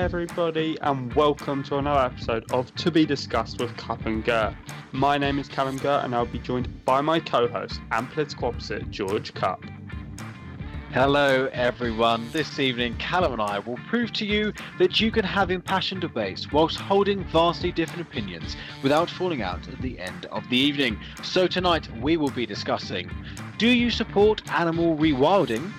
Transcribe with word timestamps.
Everybody, 0.00 0.78
and 0.80 1.12
welcome 1.12 1.62
to 1.62 1.76
another 1.76 2.06
episode 2.06 2.50
of 2.52 2.74
To 2.76 2.90
Be 2.90 3.04
Discussed 3.04 3.60
with 3.60 3.76
Cup 3.76 4.06
and 4.06 4.24
Gurr. 4.24 4.56
My 4.92 5.18
name 5.18 5.38
is 5.38 5.46
Callum 5.46 5.76
Gurr, 5.76 6.00
and 6.02 6.14
I'll 6.14 6.24
be 6.24 6.38
joined 6.38 6.86
by 6.86 7.02
my 7.02 7.20
co-host 7.20 7.78
and 7.92 8.10
political 8.10 8.48
opposite, 8.48 8.90
George 8.90 9.34
Cup. 9.34 9.62
Hello, 10.90 11.50
everyone. 11.52 12.26
This 12.32 12.58
evening, 12.58 12.96
Callum 12.96 13.34
and 13.34 13.42
I 13.42 13.58
will 13.58 13.76
prove 13.88 14.10
to 14.14 14.24
you 14.24 14.54
that 14.78 15.02
you 15.02 15.10
can 15.10 15.24
have 15.24 15.50
impassioned 15.50 16.00
debates 16.00 16.50
whilst 16.50 16.78
holding 16.78 17.22
vastly 17.24 17.70
different 17.70 18.00
opinions 18.00 18.56
without 18.82 19.10
falling 19.10 19.42
out 19.42 19.68
at 19.68 19.82
the 19.82 20.00
end 20.00 20.24
of 20.32 20.48
the 20.48 20.56
evening. 20.56 20.98
So, 21.22 21.46
tonight 21.46 21.86
we 22.00 22.16
will 22.16 22.30
be 22.30 22.46
discussing 22.46 23.10
Do 23.58 23.68
you 23.68 23.90
support 23.90 24.50
animal 24.50 24.96
rewilding? 24.96 25.70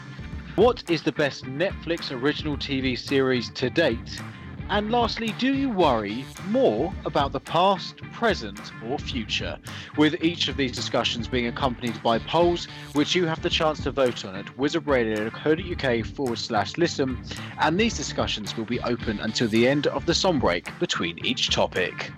What 0.58 0.84
is 0.90 1.02
the 1.02 1.14
best 1.14 1.46
Netflix 1.46 2.12
original 2.12 2.58
TV 2.58 3.00
series 3.00 3.50
to 3.52 3.70
date? 3.70 4.22
And 4.70 4.92
lastly, 4.92 5.34
do 5.40 5.54
you 5.54 5.70
worry 5.70 6.26
more 6.50 6.94
about 7.06 7.32
the 7.32 7.40
past, 7.40 7.96
present, 8.12 8.60
or 8.86 9.00
future? 9.00 9.58
With 9.96 10.22
each 10.22 10.50
of 10.50 10.58
these 10.58 10.74
discussions 10.74 11.30
being 11.30 11.48
accompanied 11.48 12.04
by 12.04 12.20
polls, 12.20 12.66
which 12.92 13.16
you 13.16 13.26
have 13.28 13.42
the 13.42 13.50
chance 13.50 13.82
to 13.84 13.92
vote 13.92 14.26
on 14.26 14.36
at 14.36 14.46
wizardradio.co.uk 14.58 16.06
forward 16.08 16.38
slash 16.38 16.78
listen, 16.78 17.24
and 17.60 17.80
these 17.80 17.96
discussions 17.96 18.58
will 18.58 18.66
be 18.66 18.82
open 18.82 19.22
until 19.22 19.48
the 19.48 19.66
end 19.66 19.88
of 19.88 20.06
the 20.06 20.14
song 20.14 20.38
break 20.38 20.78
between 20.80 21.18
each 21.26 21.50
topic. 21.50 22.12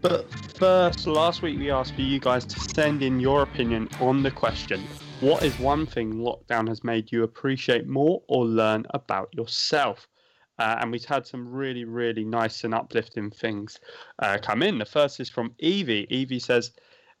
But 0.00 0.28
first, 0.56 1.06
last 1.06 1.40
week 1.40 1.56
we 1.60 1.70
asked 1.70 1.94
for 1.94 2.02
you 2.02 2.18
guys 2.18 2.44
to 2.46 2.58
send 2.58 3.04
in 3.04 3.20
your 3.20 3.42
opinion 3.42 3.88
on 4.00 4.24
the 4.24 4.32
question 4.32 4.82
what 5.20 5.42
is 5.42 5.58
one 5.58 5.84
thing 5.84 6.14
lockdown 6.14 6.66
has 6.68 6.82
made 6.82 7.12
you 7.12 7.24
appreciate 7.24 7.86
more 7.86 8.22
or 8.26 8.46
learn 8.46 8.86
about 8.94 9.28
yourself? 9.34 10.08
Uh, 10.58 10.78
and 10.80 10.90
we've 10.90 11.04
had 11.04 11.26
some 11.26 11.46
really, 11.46 11.84
really 11.84 12.24
nice 12.24 12.64
and 12.64 12.72
uplifting 12.72 13.30
things 13.30 13.78
uh, 14.20 14.38
come 14.40 14.62
in. 14.62 14.78
The 14.78 14.86
first 14.86 15.20
is 15.20 15.28
from 15.28 15.54
Evie. 15.58 16.06
Evie 16.08 16.38
says, 16.38 16.70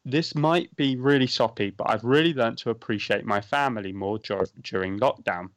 This 0.02 0.34
might 0.34 0.74
be 0.76 0.96
really 0.96 1.26
soppy, 1.26 1.70
but 1.70 1.90
I've 1.90 2.04
really 2.04 2.32
learned 2.32 2.56
to 2.58 2.70
appreciate 2.70 3.26
my 3.26 3.42
family 3.42 3.92
more 3.92 4.18
dur- 4.18 4.46
during 4.62 4.98
lockdown. 4.98 5.50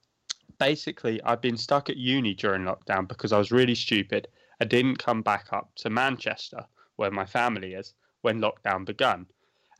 Basically, 0.59 1.23
I've 1.23 1.41
been 1.41 1.57
stuck 1.57 1.89
at 1.89 1.95
uni 1.95 2.33
during 2.33 2.63
lockdown 2.63 3.07
because 3.07 3.31
I 3.31 3.37
was 3.37 3.51
really 3.51 3.75
stupid. 3.75 4.27
I 4.59 4.65
didn't 4.65 4.97
come 4.97 5.21
back 5.21 5.47
up 5.53 5.71
to 5.75 5.89
Manchester, 5.89 6.65
where 6.97 7.11
my 7.11 7.25
family 7.25 7.73
is, 7.73 7.93
when 8.21 8.41
lockdown 8.41 8.85
began 8.85 9.27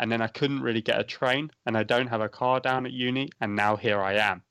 and 0.03 0.11
then 0.11 0.21
I 0.21 0.27
couldn't 0.27 0.61
really 0.61 0.81
get 0.81 0.99
a 0.99 1.03
train, 1.05 1.49
and 1.65 1.77
I 1.77 1.83
don't 1.83 2.07
have 2.07 2.19
a 2.19 2.27
car 2.27 2.59
down 2.59 2.85
at 2.85 2.91
uni, 2.91 3.29
and 3.39 3.55
now 3.55 3.77
here 3.77 4.01
I 4.01 4.15
am. 4.15 4.41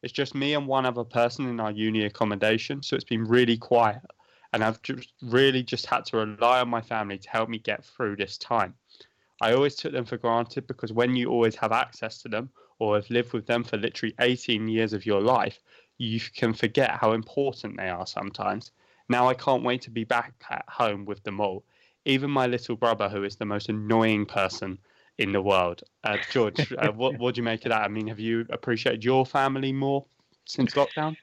It's 0.00 0.12
just 0.12 0.32
me 0.32 0.54
and 0.54 0.68
one 0.68 0.86
other 0.86 1.02
person 1.02 1.48
in 1.48 1.58
our 1.58 1.72
uni 1.72 2.04
accommodation, 2.04 2.84
so 2.84 2.94
it's 2.94 3.04
been 3.04 3.24
really 3.24 3.56
quiet, 3.56 4.00
and 4.52 4.62
I've 4.62 4.80
just 4.82 5.12
really 5.20 5.64
just 5.64 5.86
had 5.86 6.04
to 6.04 6.18
rely 6.18 6.60
on 6.60 6.68
my 6.68 6.80
family 6.80 7.18
to 7.18 7.30
help 7.30 7.48
me 7.48 7.58
get 7.58 7.84
through 7.84 8.14
this 8.14 8.38
time. 8.38 8.74
I 9.40 9.54
always 9.54 9.74
took 9.74 9.92
them 9.92 10.04
for 10.04 10.18
granted 10.18 10.68
because 10.68 10.92
when 10.92 11.16
you 11.16 11.30
always 11.30 11.56
have 11.56 11.72
access 11.72 12.22
to 12.22 12.28
them 12.28 12.50
or 12.78 12.94
have 12.94 13.10
lived 13.10 13.32
with 13.32 13.44
them 13.44 13.64
for 13.64 13.78
literally 13.78 14.14
18 14.20 14.68
years 14.68 14.92
of 14.92 15.04
your 15.04 15.20
life, 15.20 15.58
you 15.98 16.20
can 16.20 16.54
forget 16.54 16.92
how 16.92 17.10
important 17.10 17.76
they 17.76 17.88
are 17.88 18.06
sometimes. 18.06 18.70
Now 19.08 19.28
I 19.28 19.34
can't 19.34 19.64
wait 19.64 19.82
to 19.82 19.90
be 19.90 20.04
back 20.04 20.34
at 20.48 20.64
home 20.68 21.06
with 21.06 21.24
them 21.24 21.40
all 21.40 21.64
even 22.04 22.30
my 22.30 22.46
little 22.46 22.76
brother, 22.76 23.08
who 23.08 23.24
is 23.24 23.36
the 23.36 23.44
most 23.44 23.68
annoying 23.68 24.26
person 24.26 24.78
in 25.18 25.32
the 25.32 25.42
world. 25.42 25.82
Uh, 26.04 26.16
George, 26.30 26.72
uh, 26.78 26.92
what 26.92 27.18
what 27.18 27.34
do 27.34 27.40
you 27.40 27.44
make 27.44 27.64
of 27.64 27.70
that? 27.70 27.82
I 27.82 27.88
mean, 27.88 28.08
have 28.08 28.20
you 28.20 28.46
appreciated 28.50 29.04
your 29.04 29.26
family 29.26 29.72
more 29.72 30.04
since 30.44 30.74
lockdown? 30.74 31.16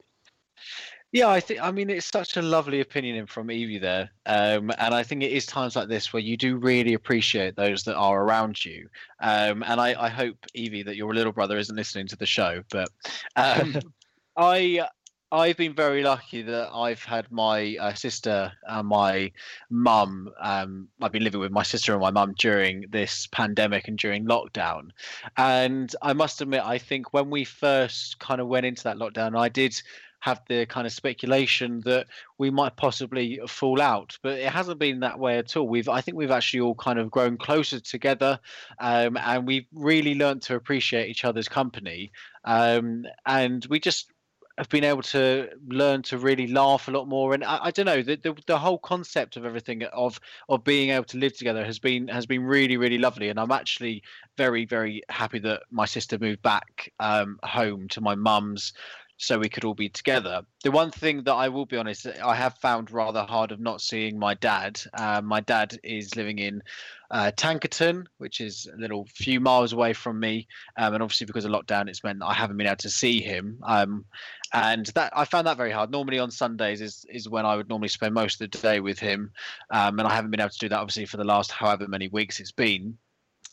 Yeah, 1.11 1.29
I 1.29 1.39
think 1.39 1.59
I 1.61 1.72
mean 1.72 1.89
it's 1.89 2.05
such 2.05 2.38
a 2.38 2.41
lovely 2.41 2.81
opinion 2.81 3.25
from 3.25 3.50
Evie 3.50 3.79
there, 3.79 4.11
um, 4.27 4.72
and 4.77 4.94
I 4.94 5.01
think 5.01 5.23
it 5.23 5.31
is 5.31 5.47
times 5.47 5.75
like 5.75 5.88
this 5.88 6.13
where 6.13 6.22
you 6.22 6.38
do 6.38 6.57
really 6.57 6.94
appreciate 6.94 7.55
those 7.55 7.83
that 7.85 7.95
are 7.95 8.22
around 8.22 8.63
you. 8.63 8.88
Um, 9.19 9.63
and 9.66 9.81
I, 9.81 10.00
I 10.00 10.09
hope 10.09 10.38
Evie 10.53 10.83
that 10.83 10.97
your 10.97 11.16
little 11.16 11.33
brother 11.33 11.57
isn't 11.57 11.75
listening 11.75 12.06
to 12.07 12.16
the 12.16 12.27
show, 12.27 12.61
but 12.69 12.89
um, 13.35 13.75
I 14.38 14.88
I've 15.31 15.57
been 15.57 15.75
very 15.75 16.01
lucky 16.01 16.41
that 16.41 16.69
I've 16.73 17.03
had 17.03 17.31
my 17.31 17.78
uh, 17.79 17.94
sister 17.94 18.51
and 18.67 18.88
my 18.88 19.31
mum. 19.69 20.31
Um, 20.41 20.88
I've 21.01 21.12
been 21.12 21.23
living 21.23 21.40
with 21.40 21.51
my 21.51 21.62
sister 21.62 21.94
and 21.94 22.01
my 22.01 22.09
mum 22.09 22.34
during 22.40 22.85
this 22.90 23.28
pandemic 23.28 23.88
and 23.88 23.97
during 23.97 24.25
lockdown. 24.25 24.89
And 25.38 25.95
I 26.01 26.13
must 26.13 26.41
admit, 26.41 26.63
I 26.63 26.79
think 26.79 27.13
when 27.13 27.29
we 27.29 27.44
first 27.44 28.18
kind 28.18 28.41
of 28.41 28.47
went 28.47 28.66
into 28.66 28.84
that 28.85 28.97
lockdown, 28.97 29.38
I 29.38 29.50
did 29.50 29.79
have 30.22 30.41
the 30.47 30.66
kind 30.66 30.88
of 30.88 30.94
speculation 30.94 31.81
that 31.85 32.07
we 32.39 32.50
might 32.50 32.75
possibly 32.75 33.39
fall 33.47 33.79
out, 33.79 34.18
but 34.23 34.38
it 34.38 34.51
hasn't 34.51 34.79
been 34.79 35.00
that 35.01 35.19
way 35.19 35.38
at 35.38 35.56
all. 35.56 35.68
We've, 35.68 35.88
I 35.88 36.01
think, 36.01 36.18
we've 36.18 36.31
actually 36.31 36.62
all 36.62 36.75
kind 36.75 37.00
of 37.00 37.12
grown 37.12 37.38
closer 37.38 37.79
together, 37.79 38.39
um, 38.79 39.16
and 39.16 39.47
we've 39.47 39.68
really 39.73 40.16
learned 40.16 40.41
to 40.44 40.56
appreciate 40.56 41.09
each 41.09 41.23
other's 41.23 41.47
company. 41.47 42.12
Um, 42.44 43.06
and 43.25 43.66
we 43.69 43.79
just 43.79 44.12
have 44.59 44.70
been 44.70 44.84
able 44.84 45.02
to 45.02 45.50
learn 45.68 46.02
to 46.03 46.18
really 46.18 46.46
laugh 46.46 46.90
a 46.90 46.92
lot 46.92 47.08
more. 47.08 47.34
And 47.34 47.44
i, 47.46 47.59
I 47.64 47.72
don't 47.72 47.86
know 47.86 48.03
the, 48.03 48.18
the, 48.18 48.36
the 48.46 48.59
whole 48.59 48.78
concept 48.78 49.38
of 49.38 49.46
everything 49.46 49.84
of 49.84 50.20
of 50.50 50.64
being 50.64 50.90
able 50.90 51.06
to 51.06 51.18
live 51.18 51.36
together 51.36 51.66
has 51.66 51.80
been 51.80 52.09
has 52.09 52.25
been 52.25 52.44
really 52.44 52.78
really 52.78 52.98
lovely. 52.98 53.30
And 53.30 53.39
i'm 53.39 53.51
actually 53.51 54.04
very 54.38 54.66
very 54.66 55.01
happy 55.10 55.39
that 55.39 55.63
my 55.72 55.86
sister 55.86 56.19
moved 56.19 56.42
back 56.42 56.92
um, 57.00 57.39
home 57.44 57.88
to 57.89 58.01
my 58.01 58.16
mum's 58.16 58.74
so 59.19 59.38
we 59.38 59.50
could 59.50 59.66
all 59.66 59.74
be 59.74 59.89
together. 59.89 60.42
The 60.63 60.71
one 60.71 60.92
thing 60.92 61.24
that 61.24 61.33
I 61.33 61.50
will 61.50 61.66
be 61.66 61.75
honest, 61.75 62.07
I 62.07 62.36
have 62.36 62.57
found 62.57 62.89
rather 62.89 63.24
hard 63.24 63.51
of 63.51 63.60
not 63.60 63.81
seeing 63.81 64.18
my 64.18 64.33
dad. 64.33 64.81
Uh, 64.94 65.21
my 65.21 65.42
dad 65.42 65.77
is 65.83 66.16
living 66.16 66.39
in 66.39 66.63
uh, 67.12 67.31
Tankerton, 67.36 68.06
which 68.18 68.39
is 68.39 68.69
a 68.74 68.77
little 68.80 69.06
few 69.13 69.42
miles 69.42 69.74
away 69.74 69.92
from 69.92 70.21
me, 70.21 70.48
um, 70.77 70.94
and 70.94 71.04
obviously 71.04 71.25
because 71.25 71.44
of 71.44 71.51
lockdown, 71.51 71.89
it's 71.89 72.01
meant 72.01 72.19
that 72.19 72.27
I 72.27 72.33
haven't 72.33 72.56
been 72.56 72.68
able 72.68 72.77
to 72.77 72.89
see 72.89 73.21
him. 73.21 73.60
Um, 73.63 74.06
and 74.54 74.86
that 74.88 75.12
I 75.16 75.25
found 75.25 75.48
that 75.48 75.57
very 75.57 75.71
hard. 75.71 75.92
Normally 75.92 76.19
on 76.19 76.31
Sundays 76.31 76.80
is 76.80 77.06
is 77.10 77.27
when 77.27 77.45
I 77.45 77.57
would 77.57 77.68
normally 77.68 77.89
spend 77.89 78.13
most 78.13 78.42
of 78.42 78.50
the 78.50 78.57
day 78.57 78.80
with 78.80 79.00
him, 79.00 79.31
um, 79.69 80.00
and 80.00 80.07
I 80.07 80.13
haven't 80.16 80.31
been 80.31 80.39
able 80.39 80.50
to 80.50 80.60
do 80.60 80.69
that 80.69 80.80
obviously 80.80 81.06
for 81.06 81.18
the 81.18 81.25
last 81.25 81.51
however 81.51 81.88
many 81.89 82.07
weeks 82.07 82.39
it's 82.39 82.54
been. 82.54 82.98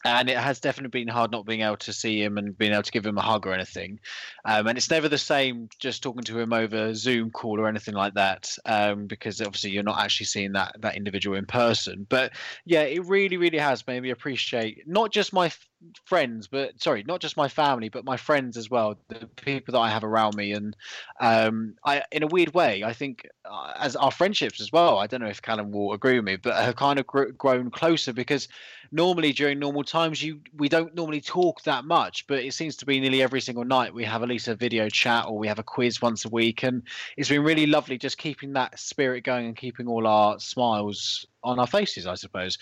And 0.07 0.31
it 0.31 0.37
has 0.37 0.61
definitely 0.61 1.01
been 1.01 1.09
hard 1.09 1.31
not 1.31 1.47
being 1.47 1.63
able 1.63 1.77
to 1.79 1.93
see 1.93 2.23
him 2.23 2.39
and 2.39 2.57
being 2.57 2.73
able 2.73 2.83
to 2.83 2.93
give 2.93 3.07
him 3.07 3.19
a 3.19 3.23
hug 3.23 3.47
or 3.47 3.53
anything. 3.53 4.01
Um, 4.45 4.67
and 4.67 4.79
it's 4.79 4.91
never 4.91 5.09
the 5.09 5.19
same 5.19 5.69
just 5.79 6.03
talking 6.03 6.25
to 6.25 6.39
him 6.39 6.53
over 6.53 6.95
Zoom 6.95 7.31
call 7.31 7.61
or 7.61 7.69
anything 7.69 7.95
like 7.95 8.15
that, 8.15 8.57
um, 8.65 9.07
because 9.07 9.41
obviously 9.41 9.71
you're 9.71 9.83
not 9.83 10.01
actually 10.01 10.27
seeing 10.27 10.53
that 10.53 10.77
that 10.81 10.97
individual 10.97 11.37
in 11.37 11.47
person. 11.47 12.07
But 12.09 12.33
yeah, 12.65 12.83
it 12.83 13.05
really, 13.07 13.37
really 13.37 13.59
has 13.59 13.87
made 13.87 14.03
me 14.03 14.11
appreciate 14.11 14.87
not 14.87 15.13
just 15.13 15.33
my 15.33 15.47
f- 15.47 15.67
friends, 16.05 16.47
but 16.47 16.81
sorry, 16.81 17.05
not 17.07 17.21
just 17.21 17.37
my 17.37 17.49
family, 17.49 17.89
but 17.89 18.05
my 18.05 18.17
friends 18.17 18.57
as 18.57 18.71
well, 18.71 18.99
the 19.09 19.27
people 19.37 19.73
that 19.73 19.79
I 19.79 19.91
have 19.91 20.05
around 20.05 20.37
me. 20.37 20.53
And 20.53 20.77
um, 21.21 21.75
I, 21.85 22.03
in 22.13 22.23
a 22.23 22.29
weird 22.29 22.55
way, 22.55 22.83
I 22.85 22.93
think 22.93 23.27
uh, 23.45 23.73
as 23.77 23.97
our 23.97 24.11
friendships 24.11 24.61
as 24.61 24.73
well. 24.73 24.99
I 24.99 25.07
don't 25.07 25.21
know 25.21 25.27
if 25.27 25.43
Callum 25.43 25.73
will 25.73 25.93
agree 25.93 26.17
with 26.17 26.25
me, 26.25 26.37
but 26.37 26.55
have 26.57 26.77
kind 26.77 26.99
of 26.99 27.07
gr- 27.07 27.31
grown 27.37 27.71
closer 27.71 28.13
because 28.13 28.49
normally 28.93 29.33
during 29.33 29.59
normal 29.59 29.83
times 29.83 30.23
you 30.23 30.41
we 30.57 30.69
don't 30.69 30.95
normally 30.95 31.21
talk 31.21 31.63
that 31.63 31.85
much 31.85 32.27
but 32.27 32.39
it 32.39 32.55
seems 32.55 32.77
to 32.77 32.87
be 32.87 33.01
nearly 33.01 33.23
every 33.23 33.41
single 33.41 33.65
night 33.65 33.93
we 33.93 34.05
have 34.05 34.23
at 34.23 34.29
least 34.29 34.49
a 34.49 34.55
video 34.55 34.89
chat 34.89 35.27
or 35.27 35.39
we 35.39 35.49
have 35.49 35.59
a 35.59 35.63
quiz 35.63 36.01
once 36.01 36.25
a 36.25 36.29
week 36.29 36.63
and 36.63 36.83
it's 37.17 37.29
been 37.29 37.43
really 37.43 37.67
lovely 37.67 37.99
just 37.99 38.19
keeping 38.19 38.53
that 38.53 38.79
spirit 38.79 39.25
going 39.25 39.47
and 39.47 39.57
keeping 39.57 39.87
all 39.87 40.07
our 40.07 40.39
smiles 40.39 41.27
on 41.43 41.59
our 41.59 41.67
faces 41.67 42.07
i 42.07 42.15
suppose 42.15 42.59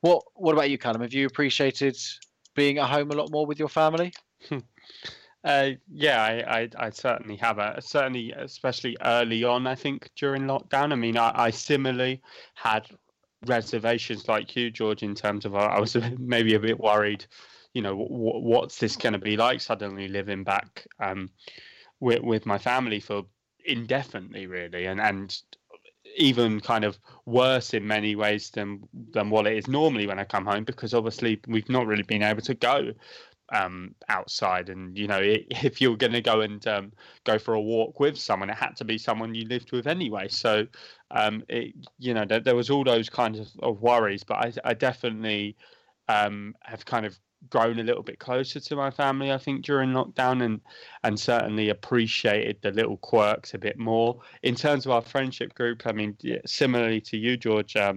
what 0.00 0.22
what 0.34 0.52
about 0.52 0.70
you 0.70 0.78
callum 0.78 1.02
have 1.02 1.12
you 1.12 1.26
appreciated 1.26 1.96
being 2.54 2.78
at 2.78 2.88
home 2.88 3.10
a 3.10 3.14
lot 3.14 3.30
more 3.30 3.46
with 3.46 3.58
your 3.58 3.68
family 3.68 4.12
Uh, 5.44 5.70
yeah, 5.90 6.20
I, 6.20 6.60
I, 6.60 6.68
I, 6.76 6.90
certainly 6.90 7.36
have. 7.36 7.58
A, 7.58 7.80
certainly, 7.80 8.32
especially 8.32 8.96
early 9.04 9.44
on, 9.44 9.66
I 9.68 9.76
think 9.76 10.10
during 10.16 10.42
lockdown. 10.42 10.92
I 10.92 10.96
mean, 10.96 11.16
I, 11.16 11.32
I 11.34 11.50
similarly 11.50 12.20
had 12.54 12.88
reservations 13.46 14.28
like 14.28 14.54
you, 14.56 14.70
George, 14.70 15.02
in 15.02 15.14
terms 15.14 15.44
of 15.44 15.54
I 15.54 15.78
was 15.80 15.96
maybe 16.18 16.54
a 16.54 16.60
bit 16.60 16.78
worried. 16.80 17.24
You 17.74 17.82
know, 17.82 17.90
w- 17.90 18.40
what's 18.40 18.78
this 18.78 18.96
going 18.96 19.12
to 19.12 19.18
be 19.18 19.36
like? 19.36 19.60
Suddenly 19.60 20.08
living 20.08 20.44
back 20.44 20.86
um, 21.00 21.30
with 22.00 22.22
with 22.22 22.46
my 22.46 22.58
family 22.58 23.00
for 23.00 23.22
indefinitely, 23.64 24.46
really, 24.46 24.86
and 24.86 25.00
and 25.00 25.36
even 26.16 26.60
kind 26.60 26.84
of 26.84 26.98
worse 27.26 27.74
in 27.74 27.86
many 27.86 28.16
ways 28.16 28.50
than 28.50 28.80
than 29.12 29.30
what 29.30 29.46
it 29.46 29.56
is 29.56 29.68
normally 29.68 30.06
when 30.06 30.18
I 30.18 30.24
come 30.24 30.46
home 30.46 30.64
because 30.64 30.94
obviously 30.94 31.40
we've 31.46 31.68
not 31.68 31.86
really 31.86 32.02
been 32.02 32.22
able 32.22 32.42
to 32.42 32.54
go 32.54 32.92
um, 33.50 33.94
outside. 34.08 34.68
And 34.68 34.96
you 34.96 35.06
know, 35.06 35.20
if 35.22 35.80
you're 35.80 35.96
going 35.96 36.12
to 36.12 36.20
go 36.20 36.40
and 36.40 36.66
um, 36.66 36.92
go 37.24 37.38
for 37.38 37.54
a 37.54 37.60
walk 37.60 38.00
with 38.00 38.18
someone, 38.18 38.50
it 38.50 38.56
had 38.56 38.76
to 38.76 38.84
be 38.84 38.98
someone 38.98 39.34
you 39.34 39.46
lived 39.46 39.72
with 39.72 39.86
anyway. 39.86 40.28
So, 40.28 40.66
um, 41.10 41.42
it, 41.48 41.74
you 41.98 42.14
know, 42.14 42.24
there, 42.24 42.40
there, 42.40 42.56
was 42.56 42.70
all 42.70 42.84
those 42.84 43.08
kinds 43.08 43.38
of, 43.38 43.48
of 43.62 43.80
worries. 43.80 44.24
But 44.24 44.34
I, 44.34 44.52
I 44.64 44.74
definitely 44.74 45.56
um, 46.08 46.54
have 46.62 46.84
kind 46.84 47.06
of 47.06 47.18
grown 47.50 47.78
a 47.78 47.84
little 47.84 48.02
bit 48.02 48.18
closer 48.18 48.58
to 48.58 48.76
my 48.76 48.90
family. 48.90 49.30
I 49.32 49.38
think 49.38 49.64
during 49.64 49.90
lockdown, 49.90 50.44
and 50.44 50.60
and 51.04 51.18
certainly 51.18 51.70
appreciated 51.70 52.58
the 52.62 52.72
little 52.72 52.96
quirks 52.98 53.54
a 53.54 53.58
bit 53.58 53.78
more. 53.78 54.20
In 54.42 54.54
terms 54.54 54.86
of 54.86 54.92
our 54.92 55.02
friendship 55.02 55.54
group, 55.54 55.86
I 55.86 55.92
mean, 55.92 56.16
similarly 56.46 57.00
to 57.02 57.16
you, 57.16 57.36
George. 57.36 57.76
Uh, 57.76 57.94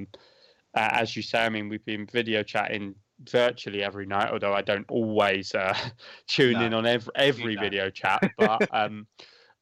as 0.74 1.18
you 1.18 1.21
say, 1.21 1.44
I 1.44 1.50
mean, 1.50 1.68
we've 1.68 1.83
been 1.83 2.06
video 2.06 2.44
chatting 2.44 2.95
virtually 3.30 3.84
every 3.84 4.06
night, 4.06 4.32
although 4.32 4.54
I 4.54 4.62
don't 4.62 4.90
always 4.90 5.54
uh, 5.54 5.78
tune 6.28 6.54
no, 6.54 6.66
in 6.66 6.74
on 6.74 6.86
every 6.86 7.14
every 7.16 7.56
video 7.56 7.90
chat. 7.90 8.22
But 8.38 8.68
um, 8.72 9.08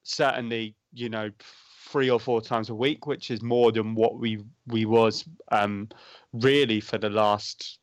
certainly, 0.04 0.76
you 0.94 1.10
know, 1.10 1.30
three 1.90 2.10
or 2.10 2.20
four 2.20 2.42
times 2.42 2.70
a 2.70 2.76
week, 2.76 3.08
which 3.08 3.32
is 3.32 3.42
more 3.42 3.72
than 3.72 3.96
what 3.96 4.20
we 4.20 4.44
we 4.68 4.86
was 4.86 5.26
um, 5.52 5.90
really 6.34 6.80
for 6.80 6.98
the 6.98 7.10
last 7.10 7.80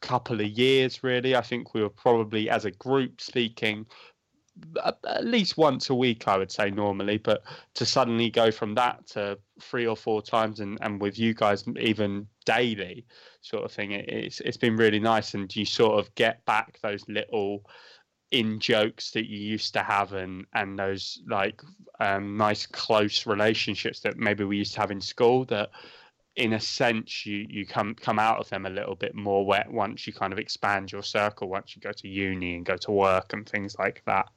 couple 0.00 0.40
of 0.40 0.46
years. 0.46 1.02
Really, 1.02 1.36
I 1.36 1.42
think 1.42 1.74
we 1.74 1.82
were 1.82 1.90
probably 1.90 2.50
as 2.50 2.64
a 2.64 2.70
group 2.70 3.20
speaking 3.20 3.86
at 4.84 5.24
least 5.24 5.56
once 5.56 5.90
a 5.90 5.94
week, 5.94 6.28
I 6.28 6.36
would 6.36 6.50
say 6.50 6.70
normally, 6.70 7.18
but 7.18 7.42
to 7.74 7.86
suddenly 7.86 8.30
go 8.30 8.50
from 8.50 8.74
that 8.74 9.06
to 9.08 9.38
three 9.62 9.86
or 9.86 9.96
four 9.96 10.22
times 10.22 10.60
and, 10.60 10.78
and 10.80 11.00
with 11.00 11.18
you 11.18 11.34
guys 11.34 11.64
even 11.78 12.26
daily 12.44 13.06
sort 13.42 13.64
of 13.64 13.72
thing, 13.72 13.92
it's 13.92 14.40
it's 14.40 14.56
been 14.56 14.76
really 14.76 15.00
nice, 15.00 15.34
and 15.34 15.54
you 15.54 15.64
sort 15.64 15.98
of 15.98 16.14
get 16.14 16.44
back 16.44 16.78
those 16.82 17.08
little 17.08 17.64
in 18.30 18.60
jokes 18.60 19.10
that 19.10 19.26
you 19.26 19.38
used 19.38 19.72
to 19.72 19.82
have 19.82 20.12
and 20.12 20.46
and 20.54 20.78
those 20.78 21.20
like 21.28 21.60
um, 21.98 22.36
nice 22.36 22.66
close 22.66 23.26
relationships 23.26 24.00
that 24.00 24.16
maybe 24.16 24.44
we 24.44 24.56
used 24.56 24.74
to 24.74 24.80
have 24.80 24.90
in 24.90 25.00
school 25.00 25.44
that 25.46 25.70
in 26.36 26.52
a 26.52 26.60
sense 26.60 27.26
you 27.26 27.44
you 27.50 27.66
come 27.66 27.94
come 27.94 28.18
out 28.20 28.38
of 28.38 28.48
them 28.48 28.66
a 28.66 28.70
little 28.70 28.94
bit 28.94 29.14
more 29.14 29.44
wet 29.44 29.70
once 29.70 30.06
you 30.06 30.12
kind 30.12 30.32
of 30.32 30.38
expand 30.38 30.92
your 30.92 31.02
circle 31.02 31.48
once 31.48 31.74
you 31.74 31.82
go 31.82 31.90
to 31.90 32.06
uni 32.06 32.54
and 32.54 32.64
go 32.64 32.76
to 32.76 32.92
work 32.92 33.32
and 33.32 33.48
things 33.48 33.76
like 33.78 34.00
that 34.06 34.28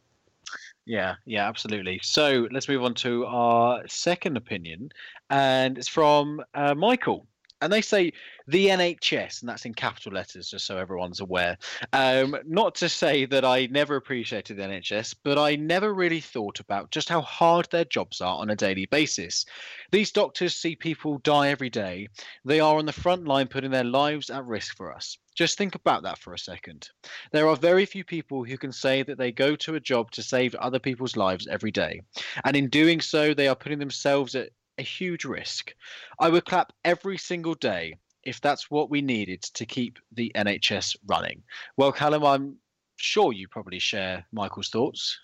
yeah, 0.85 1.15
yeah, 1.25 1.47
absolutely. 1.47 1.99
So 2.03 2.47
let's 2.51 2.67
move 2.67 2.83
on 2.83 2.93
to 2.95 3.25
our 3.25 3.87
second 3.87 4.37
opinion, 4.37 4.89
and 5.29 5.77
it's 5.77 5.87
from 5.87 6.41
uh, 6.53 6.75
Michael. 6.75 7.27
And 7.63 7.71
they 7.71 7.81
say 7.81 8.11
the 8.47 8.67
NHS, 8.67 9.41
and 9.41 9.49
that's 9.49 9.65
in 9.65 9.73
capital 9.73 10.11
letters, 10.11 10.49
just 10.49 10.65
so 10.65 10.77
everyone's 10.77 11.21
aware. 11.21 11.57
Um, 11.93 12.35
not 12.45 12.75
to 12.75 12.89
say 12.89 13.25
that 13.25 13.45
I 13.45 13.67
never 13.67 13.95
appreciated 13.95 14.57
the 14.57 14.63
NHS, 14.63 15.15
but 15.23 15.37
I 15.37 15.55
never 15.55 15.93
really 15.93 16.19
thought 16.19 16.59
about 16.59 16.91
just 16.91 17.07
how 17.07 17.21
hard 17.21 17.67
their 17.71 17.85
jobs 17.85 18.19
are 18.19 18.37
on 18.37 18.49
a 18.49 18.55
daily 18.55 18.85
basis. 18.85 19.45
These 19.91 20.11
doctors 20.11 20.55
see 20.55 20.75
people 20.75 21.19
die 21.19 21.49
every 21.49 21.69
day. 21.69 22.09
They 22.43 22.59
are 22.59 22.77
on 22.77 22.85
the 22.85 22.91
front 22.91 23.25
line 23.25 23.47
putting 23.47 23.71
their 23.71 23.83
lives 23.83 24.29
at 24.29 24.45
risk 24.45 24.75
for 24.75 24.93
us. 24.93 25.17
Just 25.35 25.57
think 25.57 25.73
about 25.73 26.03
that 26.03 26.19
for 26.19 26.33
a 26.33 26.39
second. 26.39 26.89
There 27.31 27.47
are 27.47 27.55
very 27.55 27.85
few 27.85 28.03
people 28.03 28.43
who 28.43 28.57
can 28.57 28.71
say 28.71 29.03
that 29.03 29.17
they 29.17 29.31
go 29.31 29.55
to 29.55 29.75
a 29.75 29.79
job 29.79 30.11
to 30.11 30.21
save 30.21 30.53
other 30.55 30.79
people's 30.79 31.15
lives 31.15 31.47
every 31.47 31.71
day. 31.71 32.01
And 32.43 32.55
in 32.55 32.69
doing 32.69 33.01
so, 33.01 33.33
they 33.33 33.47
are 33.47 33.55
putting 33.55 33.79
themselves 33.79 34.35
at 34.35 34.49
a 34.77 34.83
huge 34.83 35.25
risk. 35.25 35.73
I 36.19 36.29
would 36.29 36.45
clap 36.45 36.73
every 36.83 37.17
single 37.17 37.55
day 37.55 37.97
if 38.23 38.39
that's 38.41 38.71
what 38.71 38.89
we 38.89 39.01
needed 39.01 39.41
to 39.41 39.65
keep 39.65 39.99
the 40.13 40.31
NHS 40.35 40.95
running. 41.07 41.43
Well, 41.77 41.91
Callum, 41.91 42.23
I'm 42.23 42.57
sure 42.97 43.33
you 43.33 43.47
probably 43.47 43.79
share 43.79 44.25
Michael's 44.31 44.69
thoughts. 44.69 45.19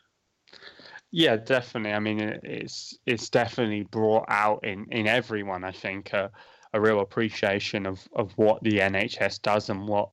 Yeah, 1.11 1.37
definitely. 1.37 1.93
I 1.93 1.99
mean, 1.99 2.19
it's 2.43 2.97
it's 3.05 3.29
definitely 3.29 3.83
brought 3.83 4.25
out 4.27 4.63
in 4.63 4.85
in 4.91 5.07
everyone. 5.07 5.63
I 5.63 5.71
think 5.71 6.13
uh, 6.13 6.29
a 6.73 6.81
real 6.81 6.99
appreciation 6.99 7.85
of 7.85 8.07
of 8.13 8.31
what 8.37 8.61
the 8.61 8.79
NHS 8.79 9.41
does 9.41 9.69
and 9.69 9.87
what 9.87 10.09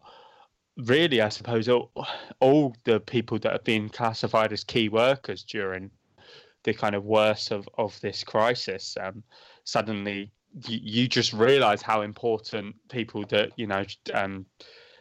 really, 0.76 1.20
I 1.20 1.28
suppose, 1.28 1.68
all, 1.68 1.90
all 2.40 2.74
the 2.84 3.00
people 3.00 3.38
that 3.40 3.52
have 3.52 3.64
been 3.64 3.88
classified 3.88 4.52
as 4.52 4.64
key 4.64 4.88
workers 4.88 5.42
during 5.42 5.90
the 6.66 6.74
kind 6.74 6.94
of 6.94 7.04
worst 7.04 7.52
of 7.52 7.66
of 7.78 7.98
this 8.00 8.22
crisis, 8.24 8.96
um, 9.00 9.22
suddenly 9.64 10.30
you, 10.68 10.78
you 10.82 11.08
just 11.08 11.32
realize 11.32 11.80
how 11.80 12.02
important 12.02 12.74
people 12.90 13.24
that 13.28 13.52
you 13.56 13.66
know 13.66 13.84
um, 14.12 14.44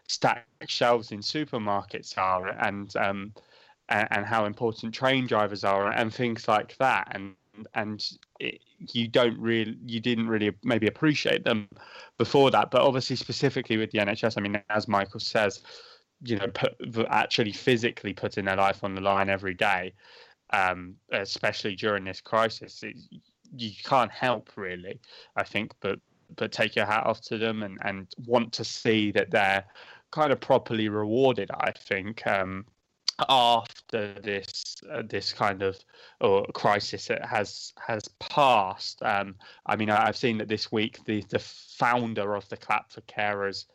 stack 0.08 0.46
shelves 0.68 1.12
in 1.12 1.20
supermarkets 1.20 2.18
are, 2.18 2.48
and 2.48 2.96
um, 2.96 3.34
and, 3.90 4.08
and 4.12 4.26
how 4.26 4.46
important 4.46 4.94
train 4.94 5.26
drivers 5.28 5.64
are, 5.64 5.92
and 5.92 6.14
things 6.14 6.48
like 6.48 6.78
that, 6.78 7.08
and 7.12 7.34
and 7.74 8.12
it, 8.40 8.62
you 8.94 9.08
don't 9.08 9.38
really 9.40 9.76
you 9.86 10.00
didn't 10.00 10.28
really 10.28 10.52
maybe 10.64 10.88
appreciate 10.88 11.44
them 11.44 11.68
before 12.20 12.52
that. 12.52 12.70
But 12.70 12.82
obviously 12.82 13.16
specifically 13.16 13.78
with 13.78 13.92
the 13.92 14.00
nhs 14.00 14.38
i 14.38 14.42
mean 14.42 14.62
as 14.70 14.90
michael 14.90 15.22
says 15.22 15.64
you 16.22 16.36
know 16.36 16.48
put, 16.48 16.76
actually 17.08 17.54
physically 17.54 18.12
putting 18.12 18.44
their 18.44 18.58
life 18.58 18.84
on 18.84 18.94
the 18.94 19.00
line 19.00 19.30
every 19.30 19.54
day 19.54 19.94
um, 20.52 20.96
especially 21.12 21.76
during 21.76 22.04
this 22.04 22.22
crisis 22.22 22.84
it, 22.84 22.96
you 23.56 23.72
can't 23.84 24.12
help 24.12 24.52
really 24.56 25.00
i 25.36 25.44
think 25.44 25.72
but 25.80 26.00
but 26.36 26.52
take 26.52 26.76
your 26.76 26.86
hat 26.86 27.06
off 27.06 27.22
to 27.22 27.38
them 27.38 27.64
and 27.64 27.78
and 27.84 28.08
want 28.26 28.52
to 28.52 28.64
see 28.64 29.12
that 29.12 29.32
they're 29.32 29.64
kind 30.12 30.32
of 30.32 30.40
properly 30.40 30.90
rewarded 30.90 31.50
i 31.52 31.72
think 31.72 32.26
um, 32.28 32.66
after 33.30 34.14
this 34.22 34.76
uh, 34.92 35.02
this 35.08 35.32
kind 35.32 35.62
of 35.62 35.78
or 36.22 36.46
crisis 36.54 37.10
has 37.24 37.74
has 37.78 38.08
passed. 38.20 39.02
Um, 39.04 39.36
I 39.66 39.76
mean, 39.76 39.90
I, 39.90 40.06
have 40.06 40.18
seen 40.18 40.38
that 40.40 40.48
this 40.48 40.72
week 40.72 41.04
the 41.06 41.24
the 41.30 41.40
founder 41.40 42.36
of 42.36 42.48
the 42.50 42.58
Clap 42.58 42.92
for 42.92 43.02
Carers 43.02 43.66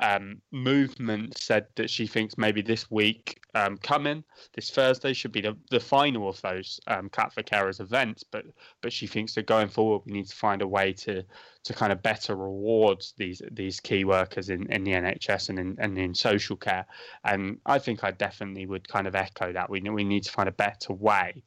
um, 0.00 0.40
movement 0.52 1.36
said 1.38 1.66
that 1.76 1.90
she 1.90 2.06
thinks 2.06 2.38
maybe 2.38 2.62
this 2.62 2.90
week 2.90 3.40
um, 3.54 3.76
coming, 3.78 4.22
this 4.54 4.70
Thursday, 4.70 5.12
should 5.12 5.32
be 5.32 5.40
the, 5.40 5.56
the 5.70 5.80
final 5.80 6.28
of 6.28 6.40
those 6.40 6.80
um, 6.86 7.08
Clap 7.08 7.32
for 7.32 7.42
Carers 7.42 7.80
events. 7.80 8.22
But 8.22 8.44
but 8.80 8.92
she 8.92 9.06
thinks 9.06 9.34
that 9.34 9.46
going 9.46 9.68
forward, 9.68 10.02
we 10.06 10.12
need 10.12 10.28
to 10.28 10.36
find 10.36 10.62
a 10.62 10.68
way 10.68 10.92
to 10.94 11.24
to 11.64 11.74
kind 11.74 11.92
of 11.92 12.02
better 12.02 12.36
reward 12.36 13.04
these 13.16 13.42
these 13.50 13.80
key 13.80 14.04
workers 14.04 14.50
in, 14.50 14.70
in 14.72 14.84
the 14.84 14.92
NHS 14.92 15.48
and 15.48 15.58
in 15.58 15.76
and 15.78 15.98
in 15.98 16.14
social 16.14 16.56
care. 16.56 16.86
And 17.24 17.58
I 17.66 17.78
think 17.78 18.04
I 18.04 18.12
definitely 18.12 18.66
would 18.66 18.88
kind 18.88 19.06
of 19.06 19.14
echo 19.14 19.52
that. 19.52 19.68
We 19.68 19.80
we 19.80 20.04
need 20.04 20.24
to 20.24 20.32
find 20.32 20.48
a 20.48 20.52
better 20.52 20.92
way 20.92 21.42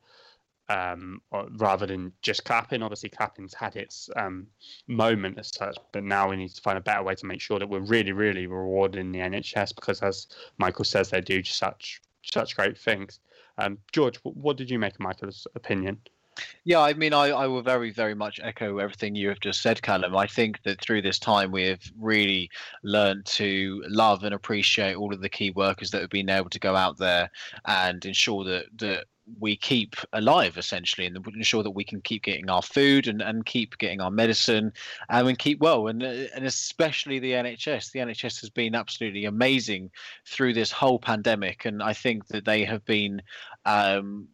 um, 0.72 1.22
rather 1.58 1.86
than 1.86 2.14
just 2.22 2.46
clapping. 2.46 2.82
Obviously, 2.82 3.10
clapping's 3.10 3.54
had 3.54 3.76
its 3.76 4.10
um, 4.16 4.48
moment 4.88 5.38
as 5.38 5.52
such, 5.54 5.78
but 5.92 6.04
now 6.04 6.30
we 6.30 6.38
need 6.38 6.50
to 6.50 6.62
find 6.62 6.78
a 6.78 6.82
better 6.82 7.04
way 7.04 7.16
to 7.16 7.26
make 7.26 7.42
sure 7.42 7.60
that 7.60 7.68
we're 7.68 7.80
really, 7.80 8.14
really 8.14 8.48
rewarding 8.48 9.12
the 9.12 9.20
NHS 9.20 9.76
because, 9.76 10.02
as 10.02 10.28
Michael 10.58 10.86
says, 10.86 11.10
they 11.10 11.22
do 11.22 11.44
such 11.44 12.02
such 12.24 12.56
great 12.56 12.78
things. 12.78 13.20
Um, 13.58 13.80
George, 13.92 14.18
what 14.24 14.58
did 14.58 14.70
you 14.70 14.80
make 14.80 14.94
of 14.94 15.00
Michael's 15.00 15.46
opinion? 15.56 16.00
Yeah, 16.64 16.80
I 16.80 16.94
mean, 16.94 17.14
I, 17.14 17.30
I 17.30 17.48
will 17.48 17.62
very, 17.62 17.92
very 17.92 18.16
much 18.16 18.40
echo 18.42 18.78
everything 18.78 19.16
you 19.16 19.28
have 19.30 19.42
just 19.42 19.62
said, 19.62 19.82
Callum. 19.82 20.16
I 20.16 20.28
think 20.28 20.64
that 20.64 20.80
through 20.80 21.02
this 21.02 21.20
time, 21.20 21.52
we 21.52 21.64
have 21.64 21.82
really 22.00 22.50
learned 22.84 23.26
to 23.26 23.84
love 23.88 24.24
and 24.24 24.34
appreciate 24.34 24.96
all 24.96 25.14
of 25.14 25.22
the 25.22 25.30
key 25.30 25.52
workers 25.52 25.92
that 25.92 26.02
have 26.02 26.10
been 26.10 26.30
able 26.30 26.50
to 26.50 26.60
go 26.60 26.76
out 26.76 26.98
there 26.98 27.30
and 27.66 28.04
ensure 28.06 28.46
that, 28.46 28.66
that 28.78 29.06
we 29.40 29.56
keep 29.56 29.96
alive 30.14 30.58
essentially 30.58 31.08
and 31.08 31.18
ensure 31.36 31.64
that 31.64 31.72
we 31.72 31.84
can 31.84 32.02
keep 32.02 32.24
getting 32.24 32.50
our 32.50 32.62
food 32.62 33.08
and, 33.08 33.22
and 33.22 33.46
keep 33.46 33.78
getting 33.78 34.02
our 34.02 34.12
medicine 34.12 34.72
um, 35.10 35.28
and 35.28 35.40
keep 35.40 35.60
well 35.60 35.88
and 35.88 36.04
and 36.04 36.46
especially 36.46 37.20
the 37.20 37.32
NHS 37.32 37.92
the 37.92 38.00
NHS 38.00 38.42
has 38.42 38.50
been 38.50 38.76
absolutely 38.76 39.26
amazing 39.26 39.92
through 40.26 40.54
this 40.54 40.72
whole 40.72 41.00
pandemic 41.00 41.66
and 41.66 41.82
I 41.82 41.94
think 41.94 42.28
that 42.28 42.46
they 42.46 42.64
have 42.66 42.84
been 42.86 43.22
um, 43.66 44.28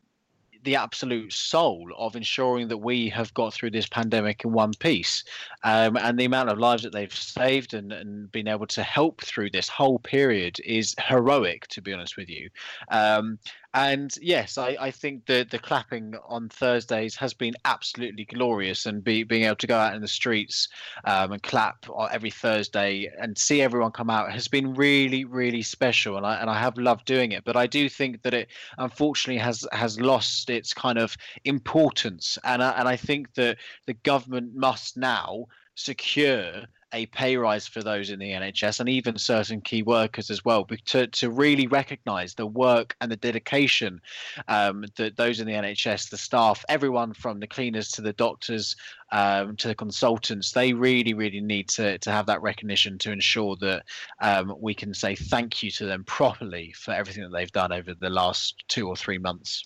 the 0.68 0.76
absolute 0.76 1.32
soul 1.32 1.90
of 1.98 2.18
ensuring 2.18 2.68
that 2.68 2.78
we 2.78 3.08
have 3.08 3.34
got 3.34 3.54
through 3.54 3.72
this 3.72 3.88
pandemic 3.88 4.44
in 4.44 4.52
one 4.52 4.74
piece. 4.80 5.24
Um, 5.64 5.96
and 5.96 6.20
the 6.20 6.26
amount 6.26 6.50
of 6.50 6.60
lives 6.60 6.84
that 6.84 6.92
they've 6.92 7.14
saved 7.14 7.74
and, 7.74 7.94
and 7.94 8.30
been 8.34 8.50
able 8.50 8.68
to 8.68 8.84
help 8.84 9.22
through 9.22 9.52
this 9.52 9.70
whole 9.70 10.00
period 10.00 10.60
is 10.66 10.94
heroic, 11.00 11.68
to 11.70 11.82
be 11.82 11.94
honest 11.94 12.18
with 12.18 12.30
you. 12.30 12.50
Um, 12.92 13.40
and 13.78 14.12
yes, 14.20 14.58
I, 14.58 14.76
I 14.80 14.90
think 14.90 15.28
the 15.28 15.46
the 15.50 15.60
clapping 15.60 16.16
on 16.28 16.50
Thursdays 16.50 17.16
has 17.18 17.36
been 17.36 17.54
absolutely 17.64 18.26
glorious, 18.26 18.88
and 18.88 19.04
be, 19.04 19.22
being 19.22 19.44
able 19.44 19.56
to 19.58 19.68
go 19.68 19.78
out 19.78 19.94
in 19.94 20.02
the 20.02 20.08
streets 20.08 20.68
um, 21.06 21.32
and 21.34 21.44
clap 21.44 21.86
every 22.12 22.32
Thursday 22.32 23.12
and 23.20 23.38
see 23.38 23.62
everyone 23.62 23.92
come 23.92 24.10
out 24.10 24.32
has 24.32 24.48
been 24.48 24.74
really, 24.74 25.26
really 25.26 25.62
special, 25.62 26.18
and 26.18 26.26
I 26.26 26.42
and 26.42 26.50
I 26.50 26.60
have 26.60 26.78
loved 26.80 27.06
doing 27.06 27.34
it. 27.34 27.44
But 27.46 27.56
I 27.56 27.68
do 27.68 27.88
think 27.88 28.24
that 28.24 28.34
it 28.34 28.48
unfortunately 28.80 29.42
has 29.42 29.68
has 29.72 30.00
lost 30.00 30.50
its 30.50 30.74
kind 30.74 30.98
of 30.98 31.16
importance, 31.46 32.40
and 32.44 32.64
I, 32.64 32.72
and 32.72 32.88
I 32.88 32.96
think 32.96 33.36
that 33.36 33.58
the 33.86 33.94
government 33.94 34.56
must 34.56 34.98
now 34.98 35.46
secure 35.76 36.64
a 36.94 37.06
pay 37.08 37.36
rise 37.38 37.68
for 37.68 37.84
those 37.84 38.10
in 38.10 38.20
the 38.20 38.32
NHS 38.32 38.80
and 38.80 38.88
even 38.88 39.18
certain 39.18 39.62
key 39.62 39.84
workers 39.84 40.30
as 40.30 40.46
well, 40.46 40.66
to, 40.86 41.08
to 41.08 41.30
really 41.30 41.68
recognise 41.68 42.34
the 42.34 42.46
work 42.46 42.96
and 43.02 43.12
the 43.12 43.18
dedication 43.18 44.00
um, 44.48 44.86
that 44.96 45.18
those 45.18 45.40
in 45.40 45.48
the 45.48 45.54
NHS, 45.54 46.10
the 46.10 46.18
staff, 46.18 46.64
everyone 46.70 47.14
from 47.14 47.40
the 47.40 47.48
cleaners 47.48 47.92
to 47.92 48.02
the 48.02 48.14
doctors 48.14 48.76
um, 49.12 49.56
to 49.58 49.68
the 49.68 49.76
consultants, 49.76 50.52
they 50.52 50.74
really, 50.74 51.14
really 51.14 51.42
need 51.42 51.68
to, 51.70 51.98
to 52.00 52.12
have 52.12 52.26
that 52.28 52.42
recognition 52.42 52.98
to 53.00 53.12
ensure 53.12 53.56
that 53.58 53.84
um, 54.22 54.56
we 54.60 54.74
can 54.74 54.94
say 54.94 55.16
thank 55.16 55.64
you 55.64 55.72
to 55.72 55.86
them 55.86 56.04
properly 56.06 56.74
for 56.78 56.92
everything 56.92 57.24
that 57.24 57.32
they've 57.32 57.52
done 57.52 57.74
over 57.74 57.94
the 57.94 58.10
last 58.10 58.64
two 58.68 58.88
or 58.88 58.96
three 58.96 59.18
months. 59.18 59.66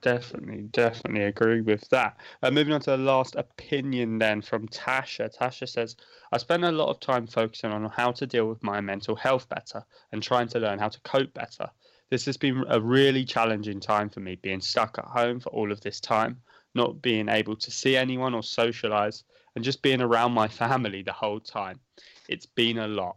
Definitely, 0.00 0.62
definitely 0.70 1.24
agree 1.24 1.60
with 1.60 1.88
that. 1.88 2.16
Uh, 2.42 2.52
moving 2.52 2.72
on 2.72 2.80
to 2.82 2.90
the 2.90 2.96
last 2.96 3.34
opinion 3.34 4.18
then 4.18 4.40
from 4.40 4.68
Tasha. 4.68 5.36
Tasha 5.36 5.68
says, 5.68 5.96
I 6.30 6.38
spend 6.38 6.64
a 6.64 6.70
lot 6.70 6.88
of 6.88 7.00
time 7.00 7.26
focusing 7.26 7.72
on 7.72 7.84
how 7.90 8.12
to 8.12 8.26
deal 8.26 8.48
with 8.48 8.62
my 8.62 8.80
mental 8.80 9.16
health 9.16 9.48
better 9.48 9.84
and 10.12 10.22
trying 10.22 10.46
to 10.48 10.60
learn 10.60 10.78
how 10.78 10.88
to 10.88 11.00
cope 11.00 11.34
better. 11.34 11.68
This 12.10 12.26
has 12.26 12.36
been 12.36 12.64
a 12.68 12.80
really 12.80 13.24
challenging 13.24 13.80
time 13.80 14.08
for 14.08 14.20
me, 14.20 14.36
being 14.36 14.60
stuck 14.60 14.98
at 14.98 15.04
home 15.04 15.40
for 15.40 15.50
all 15.50 15.72
of 15.72 15.80
this 15.80 16.00
time, 16.00 16.40
not 16.74 17.02
being 17.02 17.28
able 17.28 17.56
to 17.56 17.70
see 17.70 17.96
anyone 17.96 18.34
or 18.34 18.42
socialize, 18.42 19.24
and 19.56 19.64
just 19.64 19.82
being 19.82 20.00
around 20.00 20.32
my 20.32 20.46
family 20.46 21.02
the 21.02 21.12
whole 21.12 21.40
time. 21.40 21.80
It's 22.28 22.46
been 22.46 22.78
a 22.78 22.88
lot. 22.88 23.16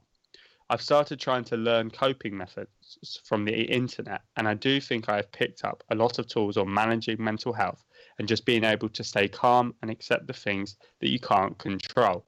I've 0.70 0.82
started 0.82 1.20
trying 1.20 1.44
to 1.46 1.58
learn 1.58 1.92
coping 1.92 2.36
methods 2.36 2.72
from 3.24 3.46
the 3.46 3.54
internet, 3.54 4.22
and 4.38 4.48
I 4.48 4.54
do 4.54 4.82
think 4.82 5.10
I 5.10 5.18
have 5.18 5.32
picked 5.32 5.64
up 5.64 5.84
a 5.90 5.96
lot 5.96 6.20
of 6.20 6.28
tools 6.28 6.58
on 6.58 6.74
managing 6.74 7.24
mental 7.24 7.54
health 7.54 7.84
and 8.20 8.28
just 8.28 8.46
being 8.46 8.64
able 8.64 8.90
to 8.90 9.04
stay 9.04 9.28
calm 9.28 9.74
and 9.82 9.90
accept 9.90 10.28
the 10.28 10.34
things 10.34 10.78
that 11.00 11.10
you 11.10 11.20
can't 11.20 11.58
control. 11.58 12.26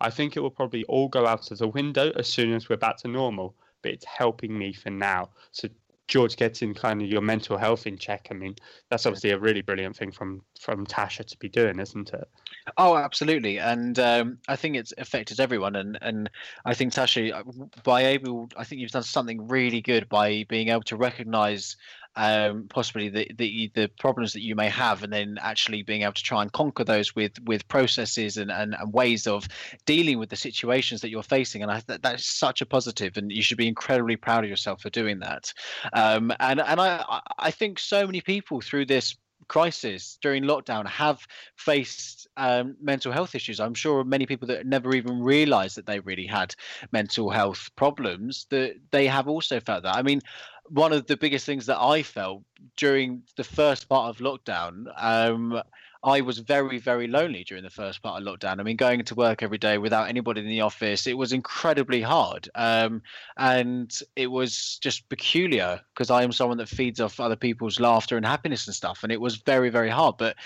I 0.00 0.10
think 0.10 0.36
it 0.36 0.40
will 0.40 0.50
probably 0.50 0.84
all 0.84 1.08
go 1.08 1.26
out 1.26 1.50
of 1.50 1.58
the 1.58 1.68
window 1.68 2.12
as 2.16 2.28
soon 2.28 2.52
as 2.52 2.68
we're 2.68 2.76
back 2.76 2.98
to 2.98 3.08
normal, 3.08 3.54
but 3.82 3.92
it's 3.92 4.04
helping 4.04 4.56
me 4.56 4.72
for 4.72 4.90
now. 4.90 5.30
So 5.52 5.68
George 6.06 6.36
getting 6.36 6.74
kind 6.74 7.00
of 7.00 7.08
your 7.08 7.22
mental 7.22 7.56
health 7.56 7.86
in 7.86 7.96
check. 7.96 8.28
I 8.30 8.34
mean, 8.34 8.56
that's 8.90 9.06
obviously 9.06 9.30
a 9.30 9.38
really 9.38 9.62
brilliant 9.62 9.96
thing 9.96 10.12
from 10.12 10.42
from 10.60 10.86
Tasha 10.86 11.24
to 11.24 11.36
be 11.38 11.48
doing, 11.48 11.78
isn't 11.78 12.12
it? 12.12 12.28
Oh, 12.76 12.96
absolutely, 12.96 13.58
and 13.58 13.98
um, 13.98 14.38
I 14.48 14.56
think 14.56 14.76
it's 14.76 14.92
affected 14.98 15.40
everyone, 15.40 15.76
and 15.76 15.98
and 16.02 16.30
I 16.64 16.74
think 16.74 16.92
Tasha, 16.92 17.32
uh, 17.32 17.42
by 17.82 18.04
able, 18.04 18.48
I 18.56 18.64
think 18.64 18.80
you've 18.80 18.90
done 18.90 19.02
something 19.02 19.48
really 19.48 19.80
good 19.80 20.08
by 20.08 20.44
being 20.48 20.68
able 20.68 20.82
to 20.82 20.96
recognise 20.96 21.76
um, 22.16 22.66
possibly 22.68 23.08
the, 23.08 23.30
the 23.36 23.70
the 23.74 23.90
problems 23.98 24.32
that 24.32 24.42
you 24.42 24.54
may 24.54 24.68
have, 24.68 25.02
and 25.02 25.12
then 25.12 25.38
actually 25.40 25.82
being 25.82 26.02
able 26.02 26.12
to 26.12 26.22
try 26.22 26.42
and 26.42 26.52
conquer 26.52 26.84
those 26.84 27.14
with 27.14 27.32
with 27.44 27.66
processes 27.68 28.36
and, 28.36 28.50
and, 28.50 28.74
and 28.78 28.92
ways 28.92 29.26
of 29.26 29.48
dealing 29.86 30.18
with 30.18 30.30
the 30.30 30.36
situations 30.36 31.00
that 31.00 31.10
you're 31.10 31.22
facing. 31.22 31.62
And 31.62 31.70
I 31.70 31.82
that 31.86 32.02
that's 32.02 32.26
such 32.26 32.60
a 32.60 32.66
positive, 32.66 33.16
and 33.16 33.32
you 33.32 33.42
should 33.42 33.58
be 33.58 33.68
incredibly 33.68 34.16
proud 34.16 34.44
of 34.44 34.50
yourself 34.50 34.82
for 34.82 34.90
doing 34.90 35.18
that. 35.20 35.52
Um, 35.92 36.32
and 36.40 36.60
and 36.60 36.80
I 36.80 37.20
I 37.38 37.50
think 37.50 37.78
so 37.78 38.06
many 38.06 38.20
people 38.20 38.60
through 38.60 38.86
this 38.86 39.16
crisis 39.48 40.18
during 40.22 40.44
lockdown 40.44 40.86
have 40.86 41.26
faced 41.56 42.28
um, 42.36 42.76
mental 42.80 43.12
health 43.12 43.34
issues. 43.34 43.60
I'm 43.60 43.74
sure 43.74 44.04
many 44.04 44.26
people 44.26 44.48
that 44.48 44.66
never 44.66 44.94
even 44.94 45.22
realised 45.22 45.76
that 45.76 45.86
they 45.86 46.00
really 46.00 46.26
had 46.26 46.54
mental 46.92 47.30
health 47.30 47.70
problems 47.76 48.46
that 48.50 48.76
they 48.90 49.06
have 49.06 49.28
also 49.28 49.60
felt 49.60 49.82
that. 49.84 49.96
I 49.96 50.02
mean, 50.02 50.20
one 50.68 50.92
of 50.92 51.06
the 51.06 51.16
biggest 51.16 51.46
things 51.46 51.66
that 51.66 51.78
I 51.78 52.02
felt 52.02 52.42
during 52.76 53.22
the 53.36 53.44
first 53.44 53.88
part 53.88 54.08
of 54.08 54.18
lockdown, 54.18 54.86
um, 55.02 55.62
I 56.04 56.20
was 56.20 56.38
very, 56.38 56.78
very 56.78 57.06
lonely 57.06 57.44
during 57.44 57.64
the 57.64 57.70
first 57.70 58.02
part 58.02 58.20
of 58.20 58.28
lockdown. 58.28 58.60
I 58.60 58.62
mean, 58.62 58.76
going 58.76 59.02
to 59.04 59.14
work 59.14 59.42
every 59.42 59.56
day 59.56 59.78
without 59.78 60.08
anybody 60.08 60.42
in 60.42 60.46
the 60.46 60.60
office, 60.60 61.06
it 61.06 61.16
was 61.16 61.32
incredibly 61.32 62.02
hard. 62.02 62.48
Um, 62.54 63.02
and 63.38 63.98
it 64.14 64.26
was 64.26 64.78
just 64.82 65.08
peculiar 65.08 65.80
because 65.94 66.10
I 66.10 66.22
am 66.22 66.32
someone 66.32 66.58
that 66.58 66.68
feeds 66.68 67.00
off 67.00 67.20
other 67.20 67.36
people's 67.36 67.80
laughter 67.80 68.18
and 68.18 68.26
happiness 68.26 68.66
and 68.66 68.76
stuff. 68.76 69.02
And 69.02 69.10
it 69.10 69.20
was 69.20 69.36
very, 69.36 69.70
very 69.70 69.88
hard. 69.88 70.16
But 70.18 70.36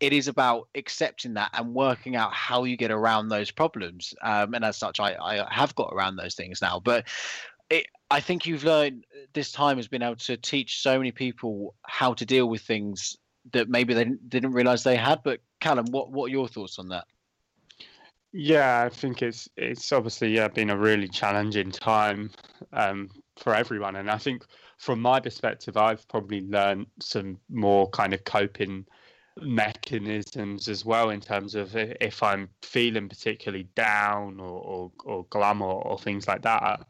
it 0.00 0.14
is 0.14 0.28
about 0.28 0.68
accepting 0.74 1.34
that 1.34 1.50
and 1.52 1.74
working 1.74 2.16
out 2.16 2.32
how 2.32 2.64
you 2.64 2.76
get 2.76 2.90
around 2.90 3.28
those 3.28 3.50
problems. 3.50 4.14
Um, 4.22 4.54
and 4.54 4.64
as 4.64 4.78
such, 4.78 4.98
I, 4.98 5.14
I 5.14 5.46
have 5.54 5.74
got 5.74 5.92
around 5.92 6.16
those 6.16 6.34
things 6.34 6.62
now. 6.62 6.80
But 6.80 7.06
it, 7.68 7.86
I 8.12 8.20
think 8.20 8.44
you've 8.44 8.64
learned 8.64 9.06
this 9.32 9.52
time 9.52 9.78
has 9.78 9.88
been 9.88 10.02
able 10.02 10.16
to 10.16 10.36
teach 10.36 10.82
so 10.82 10.98
many 10.98 11.12
people 11.12 11.74
how 11.82 12.12
to 12.12 12.26
deal 12.26 12.46
with 12.46 12.60
things 12.60 13.16
that 13.52 13.70
maybe 13.70 13.94
they 13.94 14.04
didn't, 14.28 14.52
realize 14.52 14.84
they 14.84 14.96
had. 14.96 15.22
But 15.24 15.40
Callum, 15.60 15.86
what 15.90 16.10
what 16.10 16.26
are 16.26 16.32
your 16.32 16.46
thoughts 16.46 16.78
on 16.78 16.88
that? 16.90 17.06
Yeah, 18.34 18.82
I 18.82 18.90
think 18.90 19.22
it's 19.22 19.48
it's 19.56 19.92
obviously 19.92 20.34
yeah 20.34 20.48
been 20.48 20.68
a 20.68 20.76
really 20.76 21.08
challenging 21.08 21.70
time 21.70 22.30
um, 22.74 23.08
for 23.38 23.54
everyone, 23.54 23.96
and 23.96 24.10
I 24.10 24.18
think 24.18 24.44
from 24.76 25.00
my 25.00 25.18
perspective, 25.18 25.78
I've 25.78 26.06
probably 26.08 26.42
learned 26.42 26.88
some 27.00 27.38
more 27.48 27.88
kind 27.90 28.12
of 28.12 28.24
coping 28.24 28.84
mechanisms 29.40 30.68
as 30.68 30.84
well 30.84 31.08
in 31.08 31.20
terms 31.20 31.54
of 31.54 31.74
if 31.74 32.22
I'm 32.22 32.50
feeling 32.60 33.08
particularly 33.08 33.68
down 33.74 34.38
or 34.38 34.60
or, 34.60 34.92
or 35.04 35.24
glum 35.30 35.62
or, 35.62 35.82
or 35.82 35.98
things 35.98 36.28
like 36.28 36.42
that. 36.42 36.86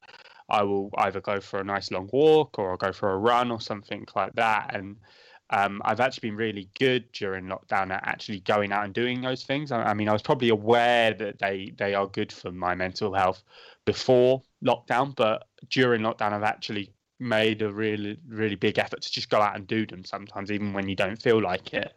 I 0.52 0.62
will 0.62 0.90
either 0.98 1.20
go 1.20 1.40
for 1.40 1.60
a 1.60 1.64
nice 1.64 1.90
long 1.90 2.10
walk 2.12 2.58
or 2.58 2.72
I'll 2.72 2.76
go 2.76 2.92
for 2.92 3.10
a 3.10 3.16
run 3.16 3.50
or 3.50 3.60
something 3.60 4.06
like 4.14 4.34
that. 4.34 4.76
And 4.76 4.96
um, 5.48 5.80
I've 5.84 5.98
actually 5.98 6.28
been 6.28 6.36
really 6.36 6.68
good 6.78 7.10
during 7.12 7.46
lockdown 7.46 7.90
at 7.90 8.06
actually 8.06 8.40
going 8.40 8.70
out 8.70 8.84
and 8.84 8.92
doing 8.92 9.22
those 9.22 9.44
things. 9.44 9.72
I, 9.72 9.82
I, 9.82 9.94
mean, 9.94 10.10
I 10.10 10.12
was 10.12 10.20
probably 10.20 10.50
aware 10.50 11.14
that 11.14 11.38
they 11.38 11.72
they 11.78 11.94
are 11.94 12.06
good 12.06 12.30
for 12.30 12.52
my 12.52 12.74
mental 12.74 13.14
health 13.14 13.42
before 13.86 14.42
lockdown, 14.62 15.16
but 15.16 15.46
during 15.70 16.02
lockdown, 16.02 16.32
I've 16.32 16.42
actually 16.42 16.92
made 17.18 17.62
a 17.62 17.72
really 17.72 18.18
really 18.26 18.56
big 18.56 18.78
effort 18.78 19.00
to 19.00 19.12
just 19.12 19.30
go 19.30 19.40
out 19.40 19.56
and 19.56 19.66
do 19.66 19.86
them 19.86 20.04
sometimes, 20.04 20.50
even 20.50 20.74
when 20.74 20.88
you 20.88 20.96
don't 20.96 21.20
feel 21.20 21.40
like 21.40 21.72
it. 21.72 21.94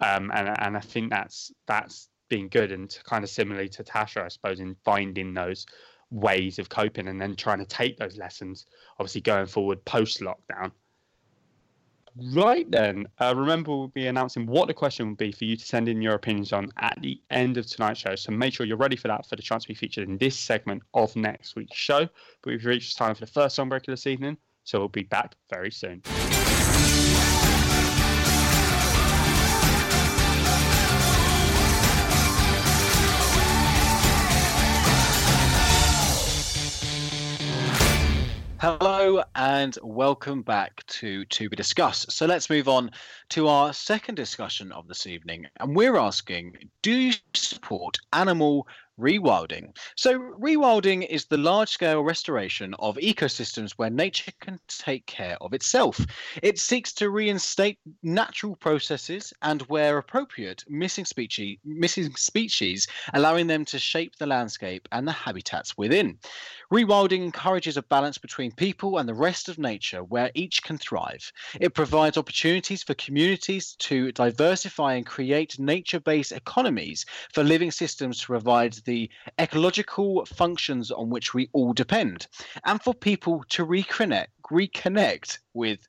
Um, 0.00 0.30
and 0.32 0.48
and 0.60 0.76
I 0.76 0.80
think 0.80 1.10
that's 1.10 1.52
that's 1.66 2.08
been 2.28 2.48
good 2.48 2.72
and 2.72 2.96
kind 3.04 3.24
of 3.24 3.30
similarly 3.30 3.68
to 3.70 3.84
Tasha, 3.84 4.22
I 4.24 4.28
suppose, 4.28 4.60
in 4.60 4.76
finding 4.84 5.34
those 5.34 5.66
ways 6.10 6.58
of 6.58 6.68
coping 6.68 7.08
and 7.08 7.20
then 7.20 7.36
trying 7.36 7.58
to 7.58 7.64
take 7.64 7.98
those 7.98 8.16
lessons, 8.16 8.66
obviously 8.98 9.20
going 9.20 9.46
forward 9.46 9.84
post 9.84 10.20
lockdown. 10.20 10.72
Right 12.32 12.70
then, 12.70 13.06
uh, 13.18 13.34
remember 13.36 13.76
we'll 13.76 13.88
be 13.88 14.06
announcing 14.06 14.46
what 14.46 14.68
the 14.68 14.74
question 14.74 15.08
will 15.08 15.16
be 15.16 15.32
for 15.32 15.44
you 15.44 15.54
to 15.54 15.64
send 15.64 15.86
in 15.86 16.00
your 16.00 16.14
opinions 16.14 16.50
on 16.52 16.72
at 16.78 16.98
the 17.02 17.20
end 17.30 17.58
of 17.58 17.66
tonight's 17.66 18.00
show. 18.00 18.16
So 18.16 18.32
make 18.32 18.54
sure 18.54 18.64
you're 18.64 18.78
ready 18.78 18.96
for 18.96 19.08
that 19.08 19.26
for 19.26 19.36
the 19.36 19.42
chance 19.42 19.64
to 19.64 19.68
be 19.68 19.74
featured 19.74 20.08
in 20.08 20.16
this 20.16 20.38
segment 20.38 20.82
of 20.94 21.14
next 21.14 21.56
week's 21.56 21.76
show. 21.76 22.08
But 22.42 22.50
we've 22.50 22.64
reached 22.64 22.96
time 22.96 23.14
for 23.14 23.20
the 23.20 23.30
first 23.30 23.56
song 23.56 23.68
breaker 23.68 23.92
this 23.92 24.06
evening, 24.06 24.38
so 24.64 24.78
we'll 24.78 24.88
be 24.88 25.02
back 25.02 25.34
very 25.50 25.70
soon. 25.70 26.02
Hello 38.68 39.22
and 39.36 39.78
welcome 39.80 40.42
back 40.42 40.84
to 40.88 41.24
To 41.26 41.48
Be 41.48 41.54
Discussed. 41.54 42.10
So 42.10 42.26
let's 42.26 42.50
move 42.50 42.66
on 42.66 42.90
to 43.28 43.46
our 43.46 43.72
second 43.72 44.16
discussion 44.16 44.72
of 44.72 44.88
this 44.88 45.06
evening. 45.06 45.46
And 45.60 45.76
we're 45.76 45.96
asking 45.96 46.56
Do 46.82 46.90
you 46.90 47.12
support 47.32 47.96
animal 48.12 48.66
rewilding. 48.98 49.76
So, 49.96 50.18
rewilding 50.18 51.06
is 51.06 51.26
the 51.26 51.36
large 51.36 51.68
scale 51.70 52.02
restoration 52.02 52.74
of 52.78 52.96
ecosystems 52.96 53.72
where 53.72 53.90
nature 53.90 54.32
can 54.40 54.58
take 54.68 55.06
care 55.06 55.36
of 55.40 55.52
itself. 55.52 56.00
It 56.42 56.58
seeks 56.58 56.92
to 56.94 57.10
reinstate 57.10 57.78
natural 58.02 58.56
processes 58.56 59.32
and, 59.42 59.62
where 59.62 59.98
appropriate, 59.98 60.64
missing 60.68 61.04
species, 61.04 61.58
missing 61.64 62.14
species, 62.16 62.86
allowing 63.12 63.46
them 63.46 63.64
to 63.66 63.78
shape 63.78 64.16
the 64.16 64.26
landscape 64.26 64.88
and 64.92 65.06
the 65.06 65.12
habitats 65.12 65.76
within. 65.76 66.18
Rewilding 66.72 67.22
encourages 67.22 67.76
a 67.76 67.82
balance 67.82 68.18
between 68.18 68.50
people 68.50 68.98
and 68.98 69.08
the 69.08 69.14
rest 69.14 69.48
of 69.48 69.58
nature 69.58 70.02
where 70.02 70.32
each 70.34 70.62
can 70.64 70.78
thrive. 70.78 71.30
It 71.60 71.74
provides 71.74 72.16
opportunities 72.16 72.82
for 72.82 72.94
communities 72.94 73.76
to 73.80 74.10
diversify 74.12 74.94
and 74.94 75.06
create 75.06 75.58
nature 75.60 76.00
based 76.00 76.32
economies 76.32 77.06
for 77.32 77.44
living 77.44 77.70
systems 77.70 78.18
to 78.20 78.26
provide 78.26 78.72
the 78.86 79.10
ecological 79.38 80.24
functions 80.24 80.90
on 80.90 81.10
which 81.10 81.34
we 81.34 81.50
all 81.52 81.74
depend, 81.74 82.26
and 82.64 82.82
for 82.82 82.94
people 82.94 83.44
to 83.50 83.66
reconnect, 83.66 84.28
reconnect 84.50 85.38
with 85.52 85.86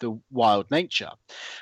the 0.00 0.18
wild 0.30 0.68
nature. 0.70 1.12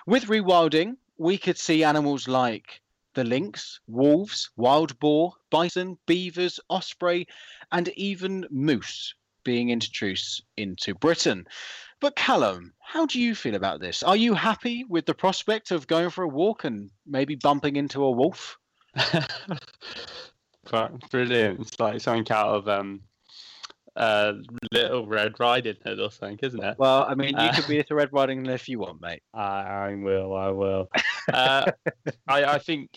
With 0.07 0.25
rewilding, 0.25 0.97
we 1.19 1.37
could 1.37 1.59
see 1.59 1.85
animals 1.85 2.27
like 2.27 2.81
the 3.15 3.25
lynx, 3.25 3.81
wolves, 3.87 4.51
wild 4.57 4.99
boar, 4.99 5.35
bison, 5.51 5.99
beavers, 6.07 6.61
osprey, 6.69 7.27
and 7.73 7.89
even 7.89 8.47
moose 8.51 9.15
being 9.43 9.71
introduced 9.71 10.43
into 10.57 10.95
Britain. 10.95 11.47
But 12.01 12.17
Callum, 12.17 12.75
how 12.81 13.07
do 13.07 13.21
you 13.21 13.35
feel 13.35 13.55
about 13.55 13.81
this? 13.81 14.03
Are 14.03 14.17
you 14.17 14.35
happy 14.35 14.85
with 14.85 15.07
the 15.07 15.15
prospect 15.15 15.71
of 15.71 15.87
going 15.87 16.11
for 16.11 16.25
a 16.25 16.29
walk 16.29 16.65
and 16.65 16.91
maybe 17.07 17.37
bumping 17.37 17.77
into 17.77 18.05
a 18.05 18.11
wolf? 18.11 18.59
Brilliant. 21.11 21.61
It's 21.61 21.79
like 21.81 22.01
something 22.01 22.31
out 22.35 22.49
of 22.49 22.69
um, 22.69 23.01
uh, 23.97 24.35
Little 24.73 25.07
Red 25.07 25.39
Riding 25.41 25.77
Hood 25.85 26.01
or 26.01 26.11
something, 26.11 26.39
isn't 26.43 26.63
it? 26.63 26.79
Well, 26.79 27.07
I 27.09 27.15
mean, 27.15 27.31
you 27.31 27.37
uh, 27.37 27.55
could 27.55 27.67
be 27.67 27.83
the 27.83 27.95
Red 27.95 28.13
Riding 28.13 28.45
Hood 28.45 28.55
if 28.55 28.69
you 28.69 28.79
want, 28.79 29.01
mate. 29.01 29.23
I, 29.35 29.41
I 29.41 29.95
will. 29.95 30.35
I 30.35 30.51
will. 30.51 30.91
Uh, 31.33 31.71
I, 32.29 32.45
I 32.45 32.59
think 32.59 32.91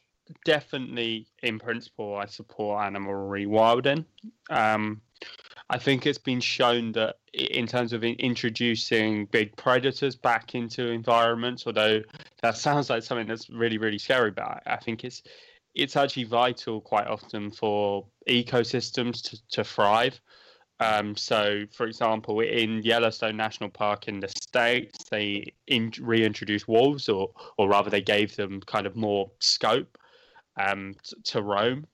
definitely, 0.45 1.27
in 1.41 1.59
principle, 1.59 2.15
I 2.15 2.25
support 2.25 2.85
animal 2.85 3.13
rewilding. 3.13 4.05
Um, 4.49 5.01
I 5.69 5.77
think 5.77 6.05
it's 6.05 6.17
been 6.17 6.41
shown 6.41 6.91
that 6.93 7.17
in 7.33 7.67
terms 7.67 7.93
of 7.93 8.03
introducing 8.03 9.25
big 9.25 9.55
predators 9.55 10.15
back 10.15 10.55
into 10.55 10.89
environments, 10.89 11.67
although 11.67 12.01
that 12.41 12.57
sounds 12.57 12.89
like 12.89 13.03
something 13.03 13.27
that's 13.27 13.49
really, 13.49 13.77
really 13.77 13.99
scary, 13.99 14.31
but 14.31 14.63
I 14.65 14.77
think 14.77 15.03
it's 15.03 15.21
it's 15.75 15.95
actually 15.95 16.25
vital 16.25 16.81
quite 16.81 17.07
often 17.07 17.51
for 17.51 18.05
ecosystems 18.27 19.21
to, 19.21 19.39
to 19.49 19.63
thrive. 19.63 20.19
Um, 20.81 21.15
so, 21.15 21.65
for 21.73 21.85
example, 21.85 22.39
in 22.39 22.81
Yellowstone 22.83 23.35
National 23.35 23.69
Park 23.69 24.07
in 24.07 24.19
the 24.19 24.29
States, 24.29 24.97
they 25.11 25.53
in, 25.67 25.91
reintroduced 25.99 26.67
wolves, 26.67 27.09
or, 27.09 27.31
or 27.57 27.67
rather, 27.67 27.89
they 27.89 28.01
gave 28.01 28.35
them 28.35 28.61
kind 28.61 28.87
of 28.87 28.95
more 28.95 29.29
scope 29.39 29.97
um, 30.57 30.95
to 31.25 31.41
roam. 31.41 31.85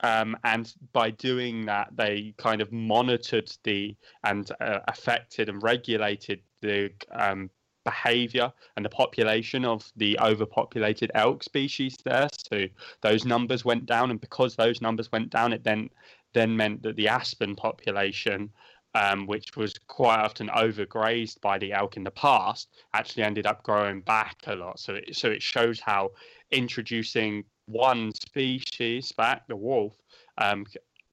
Um, 0.00 0.36
and 0.44 0.72
by 0.92 1.10
doing 1.10 1.66
that, 1.66 1.88
they 1.96 2.32
kind 2.38 2.60
of 2.60 2.70
monitored 2.70 3.50
the 3.64 3.96
and 4.22 4.48
uh, 4.60 4.78
affected 4.86 5.48
and 5.48 5.60
regulated 5.60 6.40
the 6.60 6.90
um, 7.10 7.50
behavior 7.90 8.52
and 8.76 8.84
the 8.84 8.96
population 9.02 9.64
of 9.64 9.90
the 9.96 10.18
overpopulated 10.20 11.10
elk 11.14 11.42
species 11.42 11.96
there. 12.04 12.28
So 12.50 12.66
those 13.00 13.24
numbers 13.24 13.64
went 13.64 13.86
down, 13.86 14.10
and 14.10 14.20
because 14.20 14.52
those 14.54 14.82
numbers 14.86 15.10
went 15.12 15.30
down, 15.30 15.52
it 15.52 15.64
then 15.64 15.90
then 16.34 16.56
meant 16.56 16.82
that 16.82 16.96
the 16.96 17.08
aspen 17.08 17.56
population, 17.56 18.50
um, 18.94 19.26
which 19.26 19.56
was 19.56 19.72
quite 19.86 20.20
often 20.20 20.48
overgrazed 20.48 21.40
by 21.40 21.56
the 21.58 21.72
elk 21.72 21.96
in 21.96 22.04
the 22.04 22.10
past, 22.10 22.68
actually 22.92 23.22
ended 23.22 23.46
up 23.46 23.62
growing 23.62 24.02
back 24.02 24.36
a 24.46 24.54
lot. 24.54 24.78
So 24.78 24.94
it, 24.94 25.16
so 25.16 25.28
it 25.30 25.42
shows 25.42 25.80
how 25.80 26.10
introducing 26.50 27.44
one 27.66 28.12
species 28.14 29.12
back, 29.12 29.46
the 29.48 29.56
wolf, 29.56 29.94
um, 30.36 30.66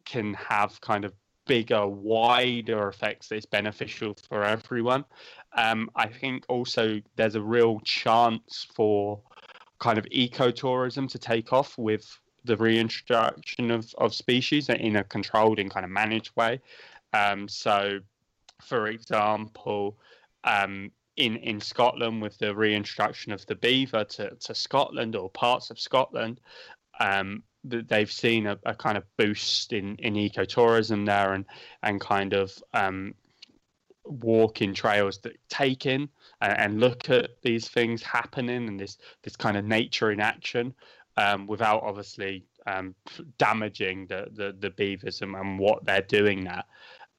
can 0.05 0.33
have 0.33 0.79
kind 0.81 1.05
of 1.05 1.13
bigger, 1.45 1.87
wider 1.87 2.87
effects 2.87 3.27
that's 3.27 3.45
beneficial 3.45 4.15
for 4.27 4.43
everyone. 4.43 5.05
Um, 5.53 5.89
I 5.95 6.07
think 6.07 6.45
also 6.49 7.01
there's 7.15 7.35
a 7.35 7.41
real 7.41 7.79
chance 7.81 8.67
for 8.75 9.21
kind 9.79 9.97
of 9.97 10.05
ecotourism 10.05 11.09
to 11.09 11.19
take 11.19 11.53
off 11.53 11.77
with 11.77 12.19
the 12.43 12.57
reintroduction 12.57 13.71
of, 13.71 13.93
of 13.97 14.13
species 14.13 14.69
in 14.69 14.95
a 14.95 15.03
controlled 15.03 15.59
and 15.59 15.71
kind 15.71 15.83
of 15.83 15.91
managed 15.91 16.35
way. 16.35 16.61
Um, 17.13 17.47
so, 17.47 17.99
for 18.61 18.87
example, 18.87 19.97
um, 20.43 20.91
in, 21.17 21.37
in 21.37 21.61
Scotland, 21.61 22.21
with 22.21 22.37
the 22.37 22.53
reintroduction 22.53 23.31
of 23.31 23.45
the 23.47 23.55
beaver 23.55 24.03
to, 24.03 24.35
to 24.35 24.53
Scotland 24.53 25.15
or 25.15 25.29
parts 25.29 25.69
of 25.69 25.79
Scotland, 25.79 26.39
um, 26.99 27.41
they've 27.69 28.11
seen 28.11 28.47
a, 28.47 28.57
a, 28.65 28.73
kind 28.73 28.97
of 28.97 29.03
boost 29.17 29.73
in, 29.73 29.95
in 29.97 30.15
ecotourism 30.15 31.05
there 31.05 31.33
and, 31.33 31.45
and 31.83 31.99
kind 31.99 32.33
of 32.33 32.51
um, 32.73 33.13
walking 34.03 34.73
trails 34.73 35.19
that 35.19 35.37
take 35.49 35.85
in 35.85 36.07
and, 36.41 36.59
and, 36.59 36.79
look 36.79 37.09
at 37.09 37.31
these 37.41 37.67
things 37.67 38.03
happening 38.03 38.67
and 38.67 38.79
this, 38.79 38.97
this 39.23 39.35
kind 39.35 39.57
of 39.57 39.65
nature 39.65 40.11
in 40.11 40.19
action 40.19 40.73
um, 41.17 41.47
without 41.47 41.81
obviously 41.83 42.45
um, 42.67 42.95
damaging 43.37 44.07
the, 44.07 44.27
the, 44.33 44.55
the 44.59 44.69
beavers 44.71 45.21
and, 45.21 45.35
and, 45.35 45.59
what 45.59 45.85
they're 45.85 46.01
doing 46.01 46.43
there. 46.43 46.63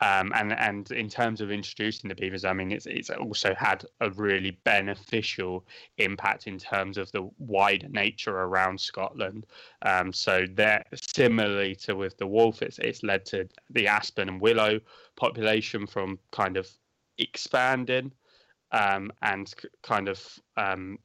Um, 0.01 0.33
and 0.35 0.53
and 0.53 0.91
in 0.91 1.09
terms 1.09 1.41
of 1.41 1.51
introducing 1.51 2.09
the 2.09 2.15
beavers, 2.15 2.45
I 2.45 2.53
mean, 2.53 2.71
it's 2.71 2.87
it's 2.87 3.09
also 3.09 3.55
had 3.55 3.85
a 4.01 4.11
really 4.11 4.59
beneficial 4.65 5.65
impact 5.97 6.47
in 6.47 6.59
terms 6.59 6.99
of 6.99 7.11
the 7.13 7.31
wider 7.39 7.89
nature 7.89 8.37
around 8.37 8.79
Scotland. 8.79 9.47
Um, 9.83 10.13
so 10.13 10.47
that 10.55 10.89
similarly 11.15 11.75
to 11.77 11.95
with 11.97 12.19
the 12.19 12.27
wolf, 12.27 12.61
it's 12.61 12.79
it's 12.79 13.03
led 13.03 13.25
to 13.27 13.49
the 13.71 13.89
aspen 13.89 14.29
and 14.29 14.41
willow 14.41 14.81
population 15.17 15.87
from 15.87 16.19
kind 16.31 16.59
of 16.59 16.69
expanding 17.17 18.13
um, 18.73 19.11
and 19.23 19.55
kind 19.83 20.09
of 20.09 20.39
um, 20.59 20.99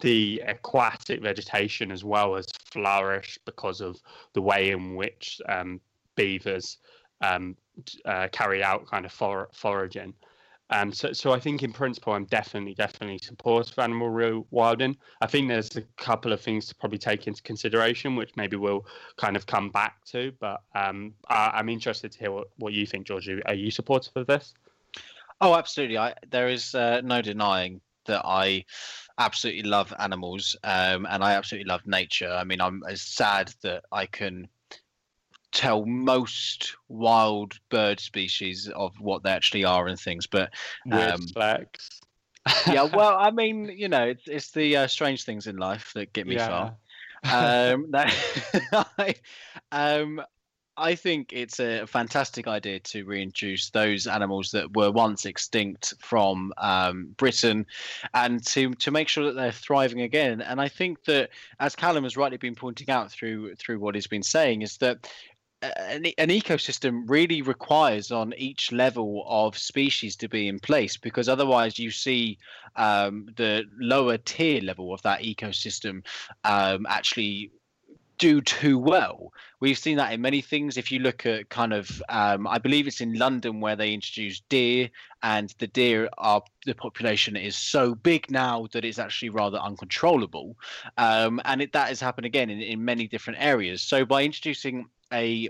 the 0.00 0.42
aquatic 0.46 1.20
vegetation 1.20 1.90
as 1.90 2.04
well 2.04 2.36
has 2.36 2.46
flourished 2.70 3.40
because 3.44 3.80
of 3.80 4.00
the 4.34 4.42
way 4.42 4.70
in 4.70 4.94
which 4.94 5.40
um, 5.48 5.80
beavers 6.14 6.78
um, 7.20 7.56
uh, 8.04 8.28
carry 8.32 8.62
out 8.62 8.86
kind 8.86 9.04
of 9.04 9.12
for- 9.12 9.48
foraging. 9.52 10.14
Um, 10.70 10.92
so, 10.92 11.12
so 11.12 11.32
I 11.32 11.38
think 11.38 11.62
in 11.62 11.72
principle, 11.72 12.14
I'm 12.14 12.24
definitely, 12.24 12.74
definitely 12.74 13.18
supportive 13.18 13.72
of 13.72 13.78
animal 13.82 14.08
rewilding. 14.08 14.96
I 15.20 15.26
think 15.26 15.48
there's 15.48 15.76
a 15.76 15.82
couple 15.98 16.32
of 16.32 16.40
things 16.40 16.66
to 16.66 16.74
probably 16.74 16.98
take 16.98 17.26
into 17.26 17.42
consideration, 17.42 18.16
which 18.16 18.30
maybe 18.36 18.56
we'll 18.56 18.86
kind 19.16 19.36
of 19.36 19.46
come 19.46 19.70
back 19.70 20.04
to. 20.06 20.32
But 20.40 20.62
um, 20.74 21.12
I, 21.28 21.60
am 21.60 21.68
interested 21.68 22.12
to 22.12 22.18
hear 22.18 22.32
what, 22.32 22.48
what 22.56 22.72
you 22.72 22.86
think, 22.86 23.06
George. 23.06 23.28
Are 23.28 23.54
you 23.54 23.70
supportive 23.70 24.16
of 24.16 24.26
this? 24.26 24.54
Oh, 25.40 25.54
absolutely. 25.54 25.98
I, 25.98 26.14
there 26.30 26.48
is 26.48 26.74
uh, 26.74 27.02
no 27.04 27.20
denying 27.20 27.80
that 28.06 28.22
I 28.24 28.64
absolutely 29.18 29.62
love 29.62 29.92
animals 29.98 30.56
um, 30.64 31.06
and 31.08 31.22
I 31.22 31.34
absolutely 31.34 31.68
love 31.68 31.86
nature. 31.86 32.30
I 32.30 32.44
mean, 32.44 32.60
I'm 32.60 32.82
as 32.88 33.02
sad 33.02 33.52
that 33.62 33.84
I 33.92 34.06
can 34.06 34.48
tell 35.54 35.86
most 35.86 36.76
wild 36.88 37.58
bird 37.70 38.00
species 38.00 38.68
of 38.68 38.92
what 39.00 39.22
they 39.22 39.30
actually 39.30 39.64
are 39.64 39.86
and 39.86 39.98
things, 39.98 40.26
but 40.26 40.50
um, 40.92 41.26
yeah, 42.66 42.82
well, 42.94 43.16
I 43.18 43.30
mean, 43.30 43.72
you 43.74 43.88
know, 43.88 44.04
it's 44.04 44.28
it's 44.28 44.50
the 44.50 44.76
uh, 44.76 44.86
strange 44.86 45.24
things 45.24 45.46
in 45.46 45.56
life 45.56 45.92
that 45.94 46.12
get 46.12 46.26
me 46.26 46.34
yeah. 46.36 46.48
far. 46.48 46.76
Um, 47.26 47.90
that, 47.92 48.14
I, 48.98 49.14
um, 49.72 50.20
I 50.76 50.94
think 50.94 51.32
it's 51.32 51.58
a 51.58 51.86
fantastic 51.86 52.46
idea 52.46 52.80
to 52.80 53.04
reintroduce 53.04 53.70
those 53.70 54.06
animals 54.06 54.50
that 54.50 54.76
were 54.76 54.90
once 54.90 55.24
extinct 55.24 55.94
from 56.00 56.52
um, 56.58 57.14
Britain, 57.16 57.64
and 58.12 58.44
to 58.48 58.74
to 58.74 58.90
make 58.90 59.08
sure 59.08 59.24
that 59.24 59.36
they're 59.36 59.52
thriving 59.52 60.02
again. 60.02 60.42
And 60.42 60.60
I 60.60 60.68
think 60.68 61.04
that, 61.04 61.30
as 61.60 61.76
Callum 61.76 62.04
has 62.04 62.16
rightly 62.16 62.36
been 62.36 62.56
pointing 62.56 62.90
out 62.90 63.10
through 63.10 63.54
through 63.54 63.78
what 63.78 63.94
he's 63.94 64.06
been 64.06 64.22
saying, 64.22 64.60
is 64.60 64.76
that 64.78 65.08
an, 65.76 66.06
an, 66.18 66.28
ecosystem 66.28 67.02
really 67.06 67.42
requires 67.42 68.10
on 68.10 68.34
each 68.36 68.72
level 68.72 69.24
of 69.26 69.56
species 69.56 70.16
to 70.16 70.28
be 70.28 70.48
in 70.48 70.58
place 70.58 70.96
because 70.96 71.28
otherwise 71.28 71.78
you 71.78 71.90
see 71.90 72.38
um, 72.76 73.28
the 73.36 73.64
lower 73.78 74.18
tier 74.18 74.60
level 74.60 74.92
of 74.92 75.02
that 75.02 75.22
ecosystem 75.22 76.02
um, 76.44 76.86
actually 76.88 77.50
do 78.18 78.40
too 78.40 78.78
well. 78.78 79.32
We've 79.60 79.78
seen 79.78 79.96
that 79.96 80.12
in 80.12 80.20
many 80.20 80.40
things. 80.40 80.76
If 80.76 80.92
you 80.92 81.00
look 81.00 81.26
at 81.26 81.48
kind 81.48 81.72
of, 81.72 82.02
um, 82.08 82.46
I 82.46 82.58
believe 82.58 82.86
it's 82.86 83.00
in 83.00 83.14
London 83.14 83.60
where 83.60 83.76
they 83.76 83.92
introduced 83.92 84.48
deer, 84.48 84.90
and 85.22 85.52
the 85.58 85.66
deer 85.66 86.08
are 86.18 86.42
the 86.66 86.74
population 86.74 87.36
is 87.36 87.56
so 87.56 87.94
big 87.94 88.30
now 88.30 88.66
that 88.72 88.84
it's 88.84 88.98
actually 88.98 89.30
rather 89.30 89.58
uncontrollable, 89.58 90.56
um, 90.96 91.40
and 91.44 91.62
it, 91.62 91.72
that 91.72 91.88
has 91.88 92.00
happened 92.00 92.26
again 92.26 92.50
in, 92.50 92.60
in 92.60 92.84
many 92.84 93.08
different 93.08 93.40
areas. 93.42 93.82
So 93.82 94.04
by 94.04 94.22
introducing 94.22 94.86
a 95.12 95.48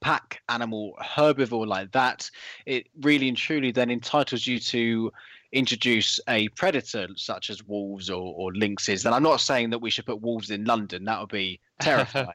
pack 0.00 0.42
animal 0.48 0.94
herbivore 1.02 1.66
like 1.66 1.92
that, 1.92 2.30
it 2.66 2.88
really 3.00 3.28
and 3.28 3.36
truly 3.36 3.72
then 3.72 3.90
entitles 3.90 4.46
you 4.46 4.58
to 4.58 5.12
introduce 5.52 6.18
a 6.28 6.48
predator 6.50 7.06
such 7.16 7.48
as 7.48 7.62
wolves 7.64 8.10
or, 8.10 8.34
or 8.36 8.52
lynxes. 8.52 9.06
And 9.06 9.14
I'm 9.14 9.22
not 9.22 9.40
saying 9.40 9.70
that 9.70 9.78
we 9.78 9.90
should 9.90 10.06
put 10.06 10.20
wolves 10.20 10.50
in 10.50 10.64
London, 10.64 11.04
that 11.04 11.20
would 11.20 11.30
be 11.30 11.60
terrifying. 11.80 12.28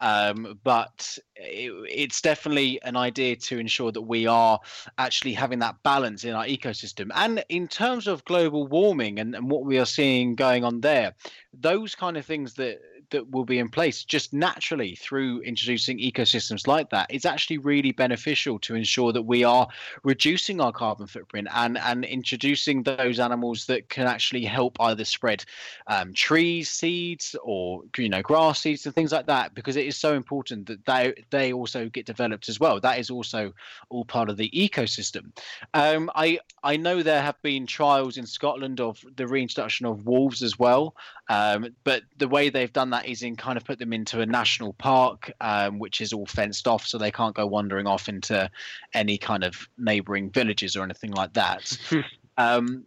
um, 0.00 0.58
but 0.64 1.18
it, 1.36 1.72
it's 1.90 2.20
definitely 2.20 2.80
an 2.82 2.96
idea 2.96 3.36
to 3.36 3.58
ensure 3.58 3.92
that 3.92 4.02
we 4.02 4.26
are 4.26 4.58
actually 4.98 5.34
having 5.34 5.58
that 5.60 5.76
balance 5.82 6.24
in 6.24 6.32
our 6.32 6.46
ecosystem. 6.46 7.10
And 7.14 7.44
in 7.50 7.68
terms 7.68 8.06
of 8.06 8.24
global 8.24 8.66
warming 8.66 9.18
and, 9.18 9.34
and 9.34 9.50
what 9.50 9.64
we 9.64 9.78
are 9.78 9.86
seeing 9.86 10.34
going 10.34 10.64
on 10.64 10.80
there, 10.80 11.14
those 11.52 11.94
kind 11.94 12.16
of 12.16 12.24
things 12.24 12.54
that 12.54 12.80
that 13.10 13.30
will 13.30 13.44
be 13.44 13.58
in 13.58 13.68
place 13.68 14.04
just 14.04 14.32
naturally 14.32 14.94
through 14.94 15.40
introducing 15.40 15.98
ecosystems 15.98 16.66
like 16.66 16.90
that 16.90 17.12
is 17.12 17.24
actually 17.24 17.58
really 17.58 17.92
beneficial 17.92 18.58
to 18.58 18.74
ensure 18.74 19.12
that 19.12 19.22
we 19.22 19.44
are 19.44 19.68
reducing 20.02 20.60
our 20.60 20.72
carbon 20.72 21.06
footprint 21.06 21.48
and 21.54 21.78
and 21.78 22.04
introducing 22.04 22.82
those 22.82 23.18
animals 23.18 23.66
that 23.66 23.88
can 23.88 24.06
actually 24.06 24.44
help 24.44 24.76
either 24.80 25.04
spread 25.04 25.44
um, 25.86 26.12
trees 26.12 26.70
seeds 26.70 27.36
or 27.42 27.82
you 27.96 28.08
know 28.08 28.22
grass 28.22 28.60
seeds 28.60 28.86
and 28.86 28.94
things 28.94 29.12
like 29.12 29.26
that 29.26 29.54
because 29.54 29.76
it 29.76 29.86
is 29.86 29.96
so 29.96 30.14
important 30.14 30.66
that 30.66 30.84
they 30.86 31.14
they 31.30 31.52
also 31.52 31.88
get 31.88 32.06
developed 32.06 32.48
as 32.48 32.58
well. 32.58 32.80
That 32.80 32.98
is 32.98 33.10
also 33.10 33.52
all 33.88 34.04
part 34.04 34.28
of 34.28 34.36
the 34.36 34.50
ecosystem. 34.50 35.32
Um, 35.74 36.10
i 36.14 36.38
i 36.62 36.76
know 36.76 37.02
there 37.02 37.22
have 37.22 37.40
been 37.42 37.66
trials 37.66 38.16
in 38.16 38.26
scotland 38.26 38.80
of 38.80 39.02
the 39.16 39.26
reintroduction 39.26 39.86
of 39.86 40.06
wolves 40.06 40.42
as 40.42 40.58
well 40.58 40.94
um, 41.28 41.74
but 41.84 42.02
the 42.18 42.28
way 42.28 42.48
they've 42.48 42.72
done 42.72 42.90
that 42.90 43.06
is 43.06 43.22
in 43.22 43.36
kind 43.36 43.56
of 43.56 43.64
put 43.64 43.78
them 43.78 43.92
into 43.92 44.20
a 44.20 44.26
national 44.26 44.74
park, 44.74 45.32
um, 45.40 45.78
which 45.78 46.00
is 46.00 46.12
all 46.12 46.26
fenced 46.26 46.68
off, 46.68 46.86
so 46.86 46.98
they 46.98 47.10
can't 47.10 47.34
go 47.34 47.46
wandering 47.46 47.86
off 47.86 48.08
into 48.08 48.50
any 48.94 49.18
kind 49.18 49.44
of 49.44 49.68
neighbouring 49.76 50.30
villages 50.30 50.76
or 50.76 50.84
anything 50.84 51.10
like 51.12 51.32
that. 51.34 51.76
um, 52.38 52.84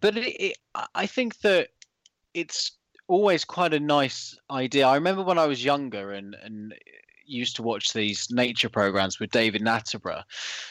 but 0.00 0.16
it, 0.16 0.36
it, 0.40 0.58
I 0.94 1.06
think 1.06 1.40
that 1.40 1.68
it's 2.32 2.72
always 3.08 3.44
quite 3.44 3.74
a 3.74 3.80
nice 3.80 4.38
idea. 4.50 4.86
I 4.86 4.94
remember 4.94 5.22
when 5.22 5.38
I 5.38 5.46
was 5.46 5.64
younger 5.64 6.12
and 6.12 6.36
and 6.42 6.74
used 7.26 7.56
to 7.56 7.62
watch 7.62 7.92
these 7.92 8.30
nature 8.30 8.68
programs 8.68 9.18
with 9.18 9.30
David 9.30 9.62
Attenborough, 9.62 10.22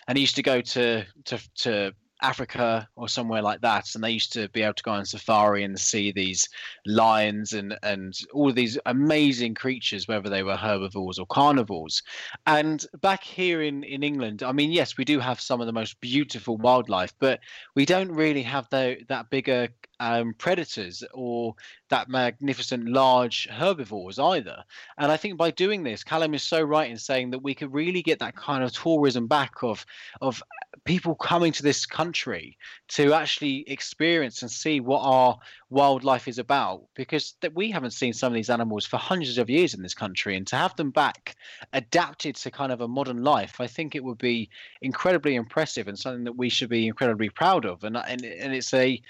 and 0.08 0.18
he 0.18 0.22
used 0.22 0.36
to 0.36 0.44
go 0.44 0.62
to 0.62 1.06
to 1.26 1.39
to 1.56 1.94
Africa 2.24 2.88
or 2.96 3.08
somewhere 3.08 3.42
like 3.42 3.62
that, 3.62 3.94
and 3.94 4.04
they 4.04 4.12
used 4.12 4.34
to 4.34 4.50
be 4.50 4.64
able 4.64 4.74
to 4.74 4.84
go 4.84 4.92
on 4.92 5.06
safari 5.06 5.64
and 5.64 5.78
see 5.78 6.12
these 6.12 6.48
lions 6.86 7.54
and 7.54 7.78
and 7.84 8.18
all 8.34 8.52
these 8.52 8.78
amazing 8.86 9.54
creatures, 9.54 10.08
whether 10.08 10.30
they 10.30 10.44
were 10.44 10.56
herbivores 10.56 11.20
or 11.20 11.26
carnivores. 11.28 12.02
And 12.48 12.86
back 13.02 13.24
here 13.24 13.62
in 13.62 13.84
in 13.84 14.04
England, 14.04 14.42
I 14.42 14.54
mean, 14.54 14.72
yes, 14.72 14.98
we 14.98 15.06
do 15.06 15.20
have 15.20 15.40
some 15.42 15.62
of 15.62 15.68
the 15.68 15.74
most 15.74 16.00
beautiful 16.00 16.58
wildlife, 16.58 17.14
but 17.20 17.42
we 17.76 17.86
don't 17.86 18.12
really 18.12 18.44
have 18.44 18.68
the, 18.70 18.98
that 19.10 19.30
bigger 19.30 19.68
um, 19.99 20.34
predators 20.34 21.03
or 21.13 21.56
that 21.89 22.10
magnificent 22.10 22.89
large 22.89 23.47
herbivores 23.47 24.19
either. 24.19 24.63
And 24.97 25.12
I 25.12 25.17
think 25.17 25.38
by 25.38 25.51
doing 25.51 25.84
this, 25.84 26.03
Callum 26.03 26.34
is 26.34 26.43
so 26.43 26.62
right 26.62 26.89
in 26.89 26.97
saying 26.97 27.32
that 27.32 27.43
we 27.43 27.53
could 27.53 27.73
really 27.73 28.01
get 28.01 28.19
that 28.19 28.36
kind 28.36 28.63
of 28.63 28.71
tourism 28.71 29.27
back 29.27 29.63
of 29.63 29.86
of 30.21 30.41
people 30.86 31.15
coming 31.15 31.51
to 31.53 31.63
this 31.63 31.86
country 31.86 32.58
to 32.89 33.13
actually 33.13 33.63
experience 33.69 34.41
and 34.41 34.51
see 34.51 34.79
what 34.79 34.99
our 34.99 35.38
wildlife 35.69 36.27
is 36.27 36.39
about 36.39 36.84
because 36.93 37.36
that 37.41 37.56
we 37.56 37.71
haven't 37.71 37.91
seen 37.91 38.12
some 38.12 38.34
of 38.34 38.36
these 38.36 38.49
animals 38.49 38.86
for 38.86 38.97
hundreds 38.97 39.38
of 39.38 39.49
years 39.49 39.73
in 39.73 39.82
this 39.82 39.93
country 39.93 40.36
and 40.36 40.45
to 40.45 40.56
have 40.56 40.75
them 40.75 40.91
back 40.91 41.36
adapted 41.71 42.36
to 42.36 42.51
kind 42.51 42.71
of 42.71 42.82
a 42.82 42.88
modern 42.88 43.23
life 43.23 43.60
i 43.60 43.67
think 43.67 43.95
it 43.95 44.03
would 44.03 44.17
be 44.17 44.49
incredibly 44.82 45.36
impressive 45.36 45.88
and 45.88 45.97
something 45.97 46.25
that 46.25 46.38
we 46.38 46.49
should 46.49 46.69
be 46.69 46.88
incredibly 46.88 47.29
proud 47.29 47.65
of 47.65 47.84
and 47.84 47.95
and, 47.97 48.23
and 48.23 48.53
it's 48.53 48.73
a 48.73 49.01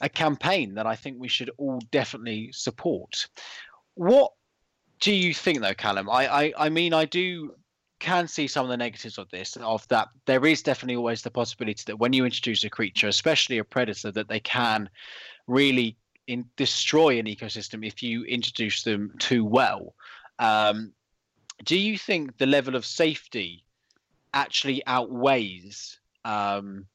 a 0.00 0.08
campaign 0.08 0.74
that 0.74 0.86
i 0.86 0.94
think 0.94 1.16
we 1.18 1.28
should 1.28 1.50
all 1.58 1.80
definitely 1.90 2.50
support. 2.52 3.28
What 3.94 4.32
do 5.00 5.12
you 5.12 5.32
think 5.32 5.60
though 5.60 5.74
callum? 5.74 6.10
I 6.10 6.26
i, 6.26 6.52
I 6.58 6.68
mean 6.68 6.92
i 6.92 7.04
do 7.04 7.54
can 7.98 8.28
see 8.28 8.46
some 8.46 8.66
of 8.66 8.70
the 8.70 8.76
negatives 8.76 9.16
of 9.16 9.30
this 9.30 9.56
of 9.56 9.88
that 9.88 10.08
there 10.26 10.44
is 10.44 10.62
definitely 10.62 10.96
always 10.96 11.22
the 11.22 11.30
possibility 11.30 11.82
that 11.86 11.98
when 11.98 12.12
you 12.12 12.26
introduce 12.26 12.62
a 12.64 12.68
creature 12.68 13.08
especially 13.08 13.56
a 13.56 13.64
predator 13.64 14.12
that 14.12 14.28
they 14.28 14.40
can 14.40 14.90
really 15.46 15.96
in, 16.26 16.44
destroy 16.56 17.18
an 17.18 17.26
ecosystem 17.26 17.86
if 17.86 18.02
you 18.02 18.24
introduce 18.24 18.82
them 18.82 19.12
too 19.18 19.44
well. 19.44 19.94
Um, 20.38 20.92
do 21.64 21.78
you 21.78 21.96
think 21.96 22.36
the 22.38 22.46
level 22.46 22.76
of 22.76 22.84
safety 22.84 23.64
actually 24.34 24.82
outweighs 24.86 25.98
um, 26.24 26.86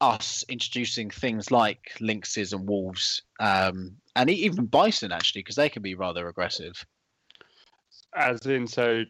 us 0.00 0.44
introducing 0.48 1.10
things 1.10 1.50
like 1.50 1.92
lynxes 2.00 2.52
and 2.52 2.68
wolves 2.68 3.22
um, 3.40 3.96
and 4.14 4.30
even 4.30 4.66
bison 4.66 5.10
actually 5.10 5.40
because 5.40 5.56
they 5.56 5.68
can 5.68 5.82
be 5.82 5.94
rather 5.94 6.28
aggressive 6.28 6.86
as 8.14 8.46
in 8.46 8.66
so 8.66 9.04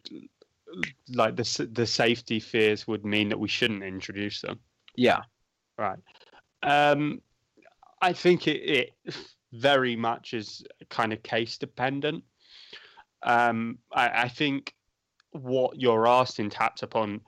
like 1.15 1.37
the 1.37 1.69
the 1.73 1.87
safety 1.87 2.41
fears 2.41 2.87
would 2.87 3.05
mean 3.05 3.29
that 3.29 3.39
we 3.39 3.49
shouldn't 3.49 3.83
introduce 3.83 4.41
them. 4.41 4.59
Yeah. 4.97 5.23
Right. 5.77 5.99
Um, 6.63 7.23
I 8.03 8.13
think 8.13 8.49
it, 8.49 8.91
it 9.07 9.17
very 9.53 9.97
much 9.97 10.35
is 10.35 10.65
kind 10.91 11.13
of 11.13 11.23
case 11.23 11.59
dependent. 11.59 12.25
Um, 13.23 13.79
I, 13.93 14.25
I 14.25 14.29
think 14.29 14.75
what 15.33 15.81
you're 15.81 16.07
asking 16.07 16.51
taps 16.51 16.83
upon 16.83 17.21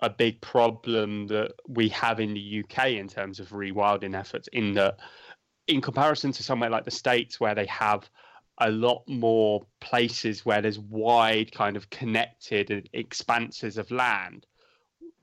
a 0.00 0.10
big 0.10 0.40
problem 0.40 1.26
that 1.28 1.52
we 1.68 1.88
have 1.90 2.20
in 2.20 2.34
the 2.34 2.64
UK 2.64 2.90
in 2.92 3.08
terms 3.08 3.40
of 3.40 3.50
rewilding 3.50 4.18
efforts. 4.18 4.48
In 4.52 4.74
that, 4.74 4.98
in 5.66 5.80
comparison 5.80 6.32
to 6.32 6.42
somewhere 6.42 6.70
like 6.70 6.84
the 6.84 6.90
States, 6.90 7.38
where 7.38 7.54
they 7.54 7.66
have 7.66 8.08
a 8.58 8.70
lot 8.70 9.02
more 9.06 9.66
places 9.80 10.44
where 10.44 10.60
there's 10.60 10.78
wide 10.78 11.52
kind 11.52 11.76
of 11.76 11.88
connected 11.90 12.88
expanses 12.92 13.78
of 13.78 13.90
land 13.90 14.46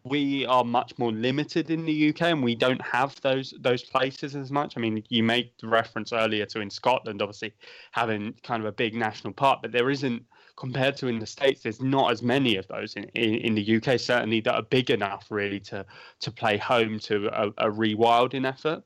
we 0.09 0.45
are 0.45 0.63
much 0.63 0.97
more 0.97 1.11
limited 1.11 1.69
in 1.69 1.85
the 1.85 2.09
UK 2.09 2.21
and 2.23 2.43
we 2.43 2.55
don't 2.55 2.81
have 2.81 3.19
those 3.21 3.53
those 3.59 3.83
places 3.83 4.35
as 4.35 4.51
much. 4.51 4.75
I 4.77 4.79
mean, 4.79 5.03
you 5.09 5.23
made 5.23 5.51
reference 5.63 6.13
earlier 6.13 6.45
to 6.47 6.61
in 6.61 6.69
Scotland, 6.69 7.21
obviously 7.21 7.53
having 7.91 8.33
kind 8.43 8.61
of 8.61 8.67
a 8.67 8.71
big 8.71 8.93
national 8.93 9.33
park, 9.33 9.59
but 9.61 9.71
there 9.71 9.89
isn't 9.89 10.23
compared 10.57 10.97
to 10.97 11.07
in 11.07 11.19
the 11.19 11.25
states. 11.25 11.61
There's 11.61 11.81
not 11.81 12.11
as 12.11 12.21
many 12.21 12.57
of 12.57 12.67
those 12.67 12.95
in, 12.95 13.05
in, 13.15 13.35
in 13.35 13.55
the 13.55 13.77
UK, 13.77 13.99
certainly 13.99 14.41
that 14.41 14.55
are 14.55 14.63
big 14.63 14.89
enough 14.89 15.27
really 15.29 15.59
to 15.61 15.85
to 16.19 16.31
play 16.31 16.57
home 16.57 16.99
to 16.99 17.27
a, 17.27 17.47
a 17.57 17.71
rewilding 17.71 18.45
effort. 18.45 18.83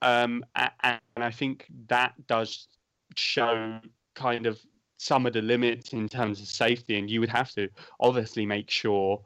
Um, 0.00 0.44
and, 0.56 0.70
and 1.14 1.24
I 1.24 1.30
think 1.30 1.66
that 1.88 2.14
does 2.26 2.68
show 3.14 3.78
kind 4.14 4.46
of 4.46 4.58
some 4.96 5.26
of 5.26 5.32
the 5.32 5.42
limits 5.42 5.92
in 5.92 6.08
terms 6.08 6.40
of 6.40 6.46
safety, 6.46 6.98
and 6.98 7.10
you 7.10 7.20
would 7.20 7.28
have 7.28 7.50
to 7.52 7.68
obviously 8.00 8.46
make 8.46 8.70
sure 8.70 9.20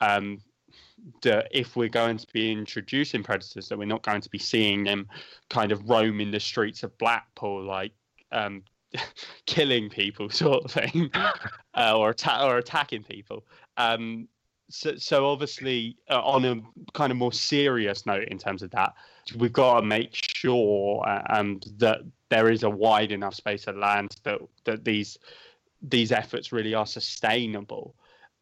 um, 0.00 0.38
that 1.22 1.48
if 1.50 1.76
we're 1.76 1.88
going 1.88 2.18
to 2.18 2.26
be 2.32 2.52
introducing 2.52 3.22
predators, 3.22 3.68
that 3.68 3.78
we're 3.78 3.84
not 3.84 4.02
going 4.02 4.20
to 4.20 4.30
be 4.30 4.38
seeing 4.38 4.84
them 4.84 5.08
kind 5.48 5.72
of 5.72 5.88
roam 5.88 6.20
in 6.20 6.30
the 6.30 6.40
streets 6.40 6.82
of 6.82 6.96
Blackpool, 6.98 7.64
like 7.64 7.92
um, 8.30 8.62
killing 9.46 9.88
people, 9.88 10.30
sort 10.30 10.64
of 10.64 10.70
thing, 10.70 11.10
uh, 11.74 11.96
or 11.96 12.10
atta- 12.10 12.44
or 12.44 12.58
attacking 12.58 13.02
people. 13.02 13.44
Um, 13.76 14.28
so, 14.70 14.96
so 14.96 15.26
obviously, 15.26 15.96
uh, 16.10 16.22
on 16.22 16.44
a 16.44 16.60
kind 16.92 17.10
of 17.10 17.18
more 17.18 17.32
serious 17.32 18.06
note, 18.06 18.28
in 18.28 18.38
terms 18.38 18.62
of 18.62 18.70
that, 18.70 18.94
we've 19.36 19.52
got 19.52 19.80
to 19.80 19.86
make 19.86 20.10
sure 20.12 21.04
um, 21.28 21.60
that 21.76 22.00
there 22.30 22.50
is 22.50 22.62
a 22.62 22.70
wide 22.70 23.12
enough 23.12 23.34
space 23.34 23.66
of 23.66 23.76
land 23.76 24.16
that 24.24 24.38
that 24.64 24.84
these 24.84 25.18
these 25.82 26.12
efforts 26.12 26.52
really 26.52 26.74
are 26.74 26.86
sustainable. 26.86 27.94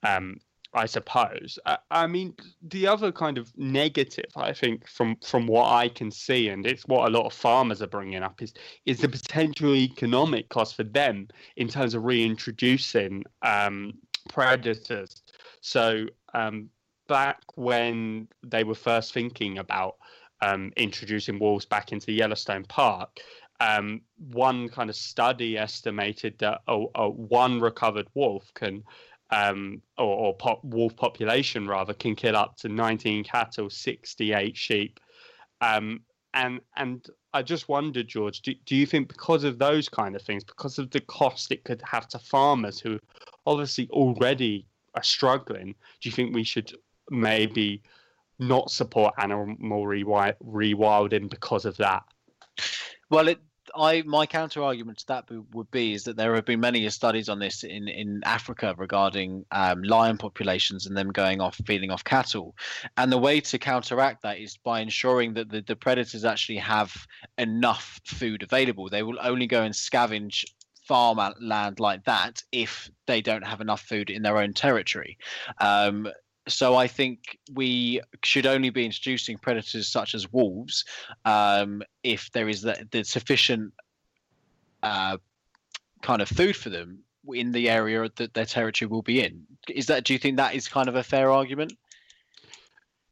Um, 0.02 0.38
I 0.72 0.86
suppose. 0.86 1.58
I, 1.66 1.78
I, 1.90 2.06
mean, 2.06 2.34
the 2.62 2.86
other 2.86 3.10
kind 3.10 3.38
of 3.38 3.52
negative, 3.58 4.30
I 4.36 4.52
think, 4.52 4.86
from 4.86 5.16
from 5.16 5.46
what 5.46 5.70
I 5.70 5.88
can 5.88 6.10
see, 6.10 6.48
and 6.48 6.64
it's 6.64 6.86
what 6.86 7.08
a 7.08 7.10
lot 7.10 7.26
of 7.26 7.32
farmers 7.32 7.82
are 7.82 7.88
bringing 7.88 8.22
up, 8.22 8.40
is 8.40 8.54
is 8.86 9.00
the 9.00 9.08
potential 9.08 9.74
economic 9.74 10.48
cost 10.48 10.76
for 10.76 10.84
them 10.84 11.28
in 11.56 11.68
terms 11.68 11.94
of 11.94 12.04
reintroducing 12.04 13.24
um, 13.42 13.94
predators. 14.28 15.22
So 15.60 16.06
um, 16.34 16.70
back 17.08 17.42
when 17.56 18.28
they 18.44 18.62
were 18.62 18.76
first 18.76 19.12
thinking 19.12 19.58
about 19.58 19.96
um, 20.40 20.72
introducing 20.76 21.38
wolves 21.38 21.66
back 21.66 21.90
into 21.90 22.12
Yellowstone 22.12 22.64
Park, 22.64 23.20
um, 23.60 24.00
one 24.32 24.68
kind 24.68 24.88
of 24.88 24.96
study 24.96 25.58
estimated 25.58 26.38
that 26.38 26.60
a, 26.66 26.84
a 26.94 27.10
one 27.10 27.60
recovered 27.60 28.06
wolf 28.14 28.50
can, 28.54 28.82
um, 29.30 29.80
or, 29.98 30.16
or 30.16 30.34
pop, 30.34 30.64
wolf 30.64 30.96
population 30.96 31.66
rather, 31.66 31.94
can 31.94 32.14
kill 32.14 32.36
up 32.36 32.56
to 32.58 32.68
19 32.68 33.24
cattle, 33.24 33.70
68 33.70 34.56
sheep. 34.56 35.00
Um, 35.60 36.00
and 36.34 36.60
and 36.76 37.06
I 37.32 37.42
just 37.42 37.68
wondered, 37.68 38.08
George, 38.08 38.42
do, 38.42 38.54
do 38.66 38.74
you 38.74 38.86
think 38.86 39.08
because 39.08 39.44
of 39.44 39.58
those 39.58 39.88
kind 39.88 40.16
of 40.16 40.22
things, 40.22 40.42
because 40.42 40.78
of 40.78 40.90
the 40.90 41.00
cost 41.00 41.52
it 41.52 41.64
could 41.64 41.82
have 41.82 42.08
to 42.08 42.18
farmers 42.18 42.80
who 42.80 42.98
obviously 43.46 43.88
already 43.90 44.66
are 44.94 45.02
struggling, 45.02 45.74
do 46.00 46.08
you 46.08 46.12
think 46.12 46.34
we 46.34 46.44
should 46.44 46.72
maybe 47.10 47.82
not 48.38 48.70
support 48.70 49.14
animal 49.18 49.56
rewilding 49.86 51.30
because 51.30 51.64
of 51.64 51.76
that? 51.76 52.02
Well, 53.10 53.28
it 53.28 53.38
I 53.74 54.02
my 54.02 54.26
counter 54.26 54.62
argument 54.62 54.98
to 54.98 55.06
that 55.08 55.28
would 55.52 55.70
be 55.70 55.92
is 55.92 56.04
that 56.04 56.16
there 56.16 56.34
have 56.34 56.44
been 56.44 56.60
many 56.60 56.88
studies 56.90 57.28
on 57.28 57.38
this 57.38 57.64
in 57.64 57.88
in 57.88 58.20
Africa 58.24 58.74
regarding 58.76 59.44
um, 59.50 59.82
lion 59.82 60.18
populations 60.18 60.86
and 60.86 60.96
them 60.96 61.10
going 61.10 61.40
off 61.40 61.60
feeding 61.66 61.90
off 61.90 62.04
cattle, 62.04 62.54
and 62.96 63.10
the 63.10 63.18
way 63.18 63.40
to 63.40 63.58
counteract 63.58 64.22
that 64.22 64.38
is 64.38 64.56
by 64.56 64.80
ensuring 64.80 65.34
that 65.34 65.50
the, 65.50 65.62
the 65.62 65.76
predators 65.76 66.24
actually 66.24 66.58
have 66.58 67.06
enough 67.38 68.00
food 68.04 68.42
available. 68.42 68.88
They 68.88 69.02
will 69.02 69.18
only 69.22 69.46
go 69.46 69.62
and 69.62 69.74
scavenge 69.74 70.44
farmland 70.86 71.78
like 71.78 72.04
that 72.04 72.42
if 72.50 72.90
they 73.06 73.20
don't 73.20 73.46
have 73.46 73.60
enough 73.60 73.82
food 73.82 74.10
in 74.10 74.22
their 74.22 74.38
own 74.38 74.52
territory. 74.52 75.18
Um, 75.60 76.08
so 76.50 76.76
I 76.76 76.86
think 76.86 77.38
we 77.52 78.00
should 78.24 78.46
only 78.46 78.70
be 78.70 78.84
introducing 78.84 79.38
predators 79.38 79.88
such 79.88 80.14
as 80.14 80.32
wolves 80.32 80.84
um, 81.24 81.82
if 82.02 82.30
there 82.32 82.48
is 82.48 82.62
the, 82.62 82.86
the 82.90 83.04
sufficient 83.04 83.72
uh, 84.82 85.16
kind 86.02 86.22
of 86.22 86.28
food 86.28 86.56
for 86.56 86.70
them 86.70 87.00
in 87.32 87.52
the 87.52 87.68
area 87.68 88.08
that 88.16 88.34
their 88.34 88.44
territory 88.44 88.88
will 88.88 89.02
be 89.02 89.22
in. 89.22 89.46
Is 89.68 89.86
that? 89.86 90.04
Do 90.04 90.12
you 90.12 90.18
think 90.18 90.36
that 90.36 90.54
is 90.54 90.68
kind 90.68 90.88
of 90.88 90.96
a 90.96 91.02
fair 91.02 91.30
argument? 91.30 91.72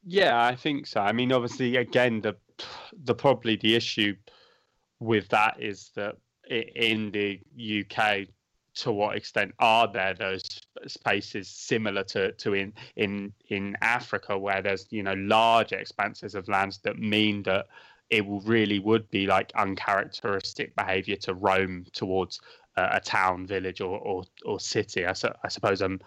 Yeah, 0.05 0.43
I 0.43 0.55
think 0.55 0.87
so. 0.87 1.01
I 1.01 1.13
mean, 1.13 1.33
obviously, 1.33 1.77
again, 1.77 2.21
the 2.21 2.37
the 3.05 3.15
probably 3.15 3.57
the 3.57 3.75
issue 3.75 4.17
with 5.01 5.29
that 5.29 5.57
is 5.61 5.91
that 5.95 6.17
in 6.49 7.11
the 7.13 7.41
UK, 7.83 8.29
to 8.79 8.93
what 8.93 9.17
extent 9.17 9.53
are 9.59 9.91
there 9.93 10.15
those 10.15 10.61
spaces 10.87 11.49
similar 11.49 12.05
to, 12.05 12.33
to 12.33 12.55
in, 12.55 12.73
in 12.97 13.33
in 13.49 13.77
Africa 13.81 14.39
where 14.39 14.63
there's 14.63 14.87
you 14.91 15.03
know 15.03 15.15
large 15.15 15.73
expanses 15.73 16.35
of 16.35 16.49
lands 16.49 16.79
that 16.79 16.99
mean 16.99 17.43
that 17.43 17.67
it 18.11 18.25
will 18.25 18.41
really 18.43 18.79
would 18.79 19.11
be 19.11 19.27
like 19.27 19.53
uncharacteristic 19.57 20.75
behavior 20.77 21.17
to 21.17 21.35
roam 21.35 21.85
towards 21.93 22.41
uh, 22.77 22.91
a 22.93 23.01
town, 23.01 23.47
village, 23.47 23.81
or 23.81 23.99
or, 23.99 24.25
or 24.45 24.61
city. 24.61 25.05
I, 25.05 25.13
su- 25.13 25.35
I 25.43 25.49
suppose 25.49 25.83
I'm 25.83 26.01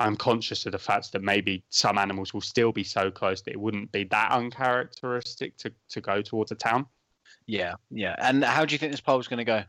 I'm 0.00 0.16
conscious 0.16 0.66
of 0.66 0.72
the 0.72 0.78
fact 0.78 1.12
that 1.12 1.22
maybe 1.22 1.62
some 1.70 1.98
animals 1.98 2.34
will 2.34 2.40
still 2.40 2.72
be 2.72 2.84
so 2.84 3.10
close 3.10 3.42
that 3.42 3.52
it 3.52 3.60
wouldn't 3.60 3.92
be 3.92 4.04
that 4.04 4.32
uncharacteristic 4.32 5.56
to, 5.58 5.72
to 5.90 6.00
go 6.00 6.20
towards 6.20 6.50
a 6.50 6.56
town. 6.56 6.86
Yeah, 7.46 7.74
yeah. 7.90 8.16
And 8.18 8.44
how 8.44 8.64
do 8.64 8.74
you 8.74 8.78
think 8.78 8.90
this 8.90 9.00
poll 9.00 9.20
is 9.20 9.28
going 9.28 9.38
to 9.38 9.44
go? 9.44 9.62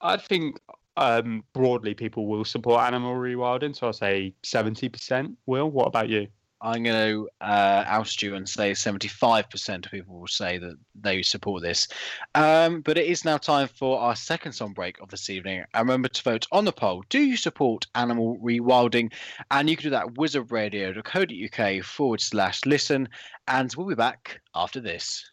I 0.00 0.16
think 0.16 0.60
um, 0.96 1.44
broadly 1.52 1.94
people 1.94 2.26
will 2.26 2.44
support 2.44 2.82
animal 2.82 3.14
rewilding. 3.14 3.76
So 3.76 3.88
I'll 3.88 3.92
say 3.92 4.34
70% 4.44 5.36
will. 5.46 5.70
What 5.70 5.86
about 5.86 6.08
you? 6.08 6.28
I'm 6.62 6.84
going 6.84 6.96
to 6.96 7.28
uh, 7.40 7.84
oust 7.88 8.22
you 8.22 8.36
and 8.36 8.48
say 8.48 8.70
75% 8.70 9.84
of 9.84 9.90
people 9.90 10.20
will 10.20 10.28
say 10.28 10.58
that 10.58 10.76
they 10.94 11.22
support 11.22 11.60
this. 11.60 11.88
Um, 12.36 12.82
but 12.82 12.96
it 12.96 13.06
is 13.06 13.24
now 13.24 13.36
time 13.36 13.66
for 13.66 13.98
our 13.98 14.14
second 14.14 14.52
song 14.52 14.72
break 14.72 15.00
of 15.00 15.08
this 15.08 15.28
evening. 15.28 15.64
And 15.74 15.88
remember 15.88 16.08
to 16.08 16.22
vote 16.22 16.46
on 16.52 16.64
the 16.64 16.72
poll. 16.72 17.02
Do 17.08 17.18
you 17.18 17.36
support 17.36 17.86
animal 17.96 18.38
rewilding? 18.38 19.12
And 19.50 19.68
you 19.68 19.76
can 19.76 19.84
do 19.84 19.90
that 19.90 20.06
at 20.06 20.14
wizardradio.co.uk 20.14 21.84
forward 21.84 22.20
slash 22.20 22.64
listen. 22.64 23.08
And 23.48 23.74
we'll 23.76 23.88
be 23.88 23.96
back 23.96 24.40
after 24.54 24.80
this. 24.80 25.28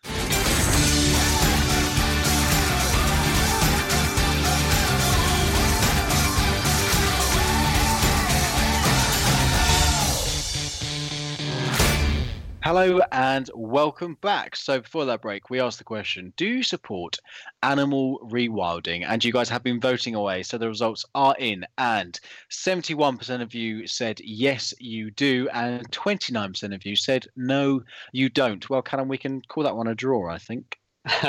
Hello 12.72 13.02
and 13.12 13.50
welcome 13.56 14.16
back. 14.22 14.56
So, 14.56 14.80
before 14.82 15.04
that 15.06 15.24
break, 15.24 15.50
we 15.50 15.60
asked 15.60 15.80
the 15.80 15.84
question 15.84 16.32
Do 16.38 16.46
you 16.46 16.62
support 16.62 17.18
animal 17.64 18.20
rewilding? 18.32 19.04
And 19.08 19.26
you 19.26 19.34
guys 19.34 19.50
have 19.50 19.64
been 19.64 19.80
voting 19.80 20.14
away. 20.14 20.44
So, 20.44 20.60
the 20.60 20.68
results 20.68 21.04
are 21.16 21.36
in, 21.40 21.66
and 21.80 22.20
71% 22.52 23.42
of 23.42 23.56
you 23.56 23.88
said 23.88 24.22
yes, 24.24 24.72
you 24.80 25.10
do, 25.10 25.50
and 25.52 25.90
29% 25.90 26.76
of 26.76 26.86
you 26.86 26.96
said 26.96 27.26
no, 27.36 27.82
you 28.12 28.30
don't. 28.30 28.70
Well, 28.70 28.84
Callum, 28.84 29.08
we 29.08 29.18
can 29.18 29.42
call 29.42 29.64
that 29.64 29.76
one 29.76 29.88
a 29.88 29.96
draw, 29.96 30.30
I 30.30 30.38
think. 30.38 30.78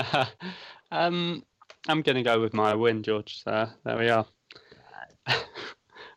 um, 0.93 1.43
I'm 1.89 2.03
going 2.03 2.17
to 2.17 2.23
go 2.23 2.39
with 2.39 2.53
my 2.53 2.75
win, 2.75 3.03
George. 3.03 3.43
So, 3.43 3.67
there 3.87 3.97
we 3.97 4.11
are. 4.11 4.27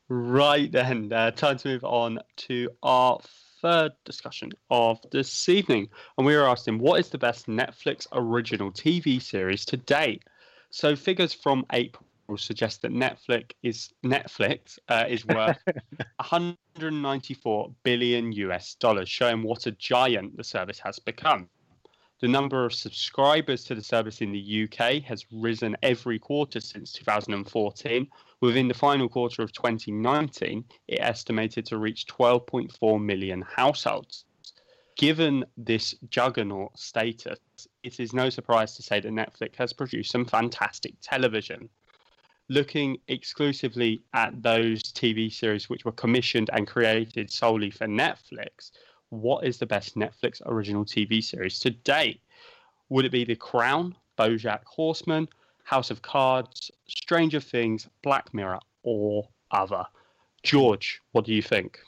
right 0.09 0.69
then, 0.69 1.13
uh, 1.13 1.31
time 1.31 1.59
to 1.59 1.69
move 1.69 1.85
on 1.85 2.19
to 2.39 2.67
our 2.83 3.21
third 3.63 3.93
discussion 4.03 4.51
of 4.69 4.99
this 5.11 5.49
evening. 5.49 5.87
And 6.17 6.27
we 6.27 6.35
were 6.35 6.47
asking, 6.47 6.77
what 6.77 6.99
is 6.99 7.09
the 7.09 7.17
best 7.17 7.47
Netflix 7.47 8.05
original 8.11 8.71
TV 8.71 9.19
series 9.21 9.65
to 9.65 9.77
date? 9.77 10.23
So 10.69 10.95
figures 10.95 11.33
from 11.33 11.65
April 11.71 12.05
suggest 12.35 12.81
that 12.81 12.91
Netflix 12.91 13.51
is 13.61 13.91
Netflix 14.03 14.79
uh, 14.89 15.05
is 15.07 15.25
worth 15.25 15.57
194 16.17 17.71
billion 17.83 18.31
US 18.33 18.75
dollars, 18.75 19.09
showing 19.09 19.43
what 19.43 19.65
a 19.65 19.71
giant 19.71 20.35
the 20.35 20.43
service 20.43 20.79
has 20.79 20.99
become. 20.99 21.47
The 22.23 22.29
number 22.29 22.63
of 22.63 22.73
subscribers 22.73 23.65
to 23.65 23.75
the 23.75 23.83
service 23.83 24.21
in 24.21 24.31
the 24.31 24.63
UK 24.63 25.03
has 25.03 25.25
risen 25.29 25.75
every 25.83 26.17
quarter 26.19 26.61
since 26.61 26.93
2014. 26.93 28.07
Within 28.39 28.69
the 28.69 28.73
final 28.73 29.09
quarter 29.09 29.41
of 29.41 29.51
2019, 29.51 30.63
it 30.87 30.99
estimated 31.01 31.65
to 31.65 31.77
reach 31.77 32.05
12.4 32.07 33.03
million 33.03 33.41
households. 33.41 34.23
Given 34.95 35.43
this 35.57 35.95
juggernaut 36.09 36.79
status, 36.79 37.39
it 37.83 37.99
is 37.99 38.13
no 38.13 38.29
surprise 38.29 38.73
to 38.77 38.83
say 38.83 39.01
that 39.01 39.11
Netflix 39.11 39.57
has 39.57 39.73
produced 39.73 40.13
some 40.13 40.23
fantastic 40.23 40.93
television. 41.01 41.67
Looking 42.47 42.99
exclusively 43.09 44.01
at 44.13 44.41
those 44.41 44.81
TV 44.81 45.29
series 45.29 45.69
which 45.69 45.83
were 45.83 45.91
commissioned 45.91 46.49
and 46.53 46.67
created 46.67 47.29
solely 47.29 47.69
for 47.69 47.85
Netflix, 47.85 48.71
what 49.13 49.45
is 49.45 49.57
the 49.57 49.65
best 49.65 49.95
Netflix 49.95 50.41
original 50.45 50.83
TV 50.83 51.23
series 51.23 51.59
to 51.59 51.69
date? 51.69 52.19
Would 52.89 53.05
it 53.05 53.11
be 53.11 53.23
The 53.23 53.35
Crown, 53.35 53.95
Bojack 54.17 54.63
Horseman, 54.65 55.29
House 55.63 55.91
of 55.91 56.01
Cards, 56.01 56.71
Stranger 56.87 57.39
Things, 57.39 57.87
Black 58.01 58.33
Mirror, 58.33 58.59
or 58.81 59.27
other? 59.51 59.85
George, 60.41 60.99
what 61.13 61.25
do 61.25 61.33
you 61.33 61.41
think? 61.41 61.79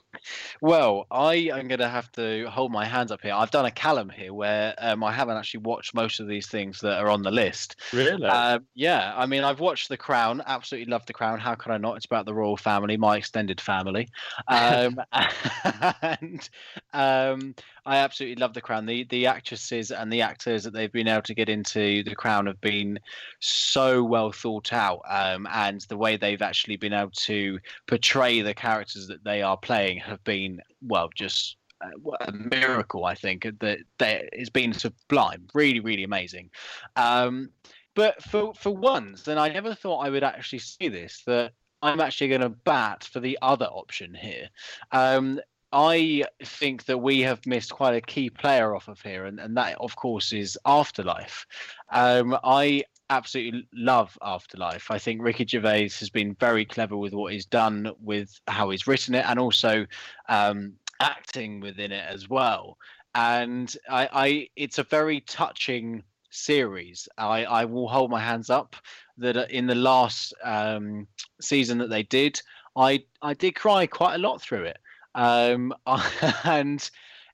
Well, 0.62 1.08
I 1.12 1.50
am 1.54 1.68
going 1.68 1.80
to 1.80 1.90
have 1.90 2.12
to 2.14 2.46
hold 2.46 2.72
my 2.72 2.86
hands 2.86 3.12
up 3.12 3.22
here. 3.22 3.34
I've 3.34 3.52
done 3.52 3.66
a 3.66 3.72
Callum 3.72 4.10
here 4.10 4.34
where 4.34 4.74
um, 4.78 5.04
I 5.04 5.12
haven't 5.12 5.38
actually 5.38 5.62
watched 5.62 5.94
most 5.94 6.20
of 6.20 6.28
these 6.28 6.48
things 6.48 6.80
that 6.82 7.00
are 7.00 7.10
on 7.10 7.22
the 7.22 7.32
list. 7.32 7.76
Really? 7.94 8.26
Uh, 8.26 8.60
yeah. 8.74 9.14
I 9.16 9.26
mean, 9.26 9.44
I've 9.44 9.60
watched 9.60 9.90
The 9.90 9.98
Crown. 9.98 10.42
Absolutely 10.46 10.92
love 10.92 11.06
The 11.06 11.14
Crown. 11.14 11.40
How 11.40 11.56
can 11.56 11.72
I 11.72 11.78
not? 11.78 11.98
It's 11.98 12.06
about 12.06 12.26
the 12.26 12.34
royal 12.34 12.58
family, 12.58 12.98
my 12.98 13.18
extended 13.18 13.60
family. 13.60 14.08
Um, 14.48 15.02
and 16.02 16.50
um, 16.94 17.56
I 17.86 17.98
absolutely 17.98 18.42
love 18.42 18.54
The 18.54 18.62
Crown. 18.62 18.86
The 18.86 19.04
the 19.06 19.28
actresses 19.28 19.92
and 19.92 20.12
the 20.12 20.22
actors 20.22 20.64
that 20.64 20.74
they've 20.74 20.92
been 20.92 21.08
able 21.08 21.22
to 21.24 21.36
get 21.36 21.50
into 21.50 22.04
The 22.04 22.16
Crown 22.16 22.48
have 22.48 22.62
been 22.62 23.00
so 23.40 24.04
well 24.04 24.32
thought 24.32 24.74
out, 24.74 25.02
um, 25.08 25.48
and 25.52 25.82
the 25.82 25.98
way 25.98 26.18
they've 26.18 26.42
actually 26.42 26.78
been 26.78 26.94
able 26.94 27.12
to 27.12 27.60
portray 27.88 28.42
the 28.42 28.54
characters 28.54 29.08
that 29.08 29.15
they 29.24 29.42
are 29.42 29.58
playing 29.58 30.00
have 30.00 30.24
been 30.24 30.62
well 30.82 31.10
just 31.16 31.58
uh, 31.82 32.12
a 32.22 32.32
miracle. 32.32 33.06
I 33.06 33.16
think 33.16 33.48
that 33.60 33.80
that 34.00 34.30
has 34.38 34.50
been 34.50 34.74
sublime, 34.74 35.48
really, 35.54 35.80
really 35.80 36.04
amazing. 36.04 36.50
Um, 36.96 37.50
but 37.96 38.22
for 38.24 38.54
for 38.54 38.76
once, 38.76 39.28
and 39.28 39.40
I 39.40 39.50
never 39.50 39.74
thought 39.74 40.06
I 40.06 40.10
would 40.10 40.24
actually 40.24 40.60
see 40.60 40.90
this 40.90 41.24
that. 41.26 41.54
I'm 41.82 42.02
actually 42.02 42.30
going 42.30 42.42
to 42.42 42.50
bat 42.50 43.04
for 43.04 43.20
the 43.20 43.38
other 43.44 43.66
option 43.66 44.16
here. 44.16 44.50
Um, 44.92 45.40
I 45.72 46.24
think 46.44 46.86
that 46.86 46.98
we 46.98 47.20
have 47.20 47.46
missed 47.46 47.72
quite 47.72 47.94
a 47.94 48.02
key 48.02 48.30
player 48.30 48.74
off 48.74 48.88
of 48.88 49.02
here, 49.02 49.26
and, 49.26 49.40
and 49.40 49.56
that, 49.58 49.78
of 49.80 49.96
course, 49.96 50.32
is 50.34 50.58
Afterlife. 50.66 51.46
Um, 51.92 52.36
I 52.44 52.86
absolutely 53.10 53.68
love 53.74 54.18
Afterlife. 54.22 54.92
I 54.92 54.98
think 54.98 55.22
Ricky 55.22 55.46
Gervais 55.46 55.90
has 56.00 56.10
been 56.10 56.36
very 56.40 56.66
clever 56.66 56.98
with 56.98 57.14
what 57.14 57.34
he's 57.34 57.46
done, 57.46 57.92
with 58.02 58.40
how 58.48 58.70
he's 58.70 58.88
written 58.88 59.16
it, 59.16 59.26
and 59.28 59.40
also 59.40 59.86
um, 60.30 60.74
acting 61.00 61.60
within 61.60 61.92
it 61.92 62.06
as 62.08 62.30
well. 62.30 62.78
And 63.14 63.76
I, 63.90 64.10
I, 64.12 64.48
it's 64.56 64.78
a 64.80 64.84
very 64.84 65.22
touching 65.22 66.04
series. 66.30 67.08
I, 67.18 67.46
I 67.46 67.66
will 67.66 67.88
hold 67.88 68.12
my 68.12 68.20
hands 68.20 68.50
up 68.50 68.76
that 69.18 69.38
uh, 69.38 69.46
in 69.50 69.68
the 69.68 69.76
last 69.76 70.34
um, 70.44 71.08
season 71.40 71.78
that 71.78 71.90
they 71.90 72.04
did, 72.04 72.42
I 72.76 73.04
I 73.22 73.34
did 73.34 73.56
cry 73.56 73.88
quite 73.88 74.16
a 74.16 74.20
lot 74.20 74.42
through 74.42 74.66
it, 74.66 74.78
um, 75.16 75.74
and 76.44 76.90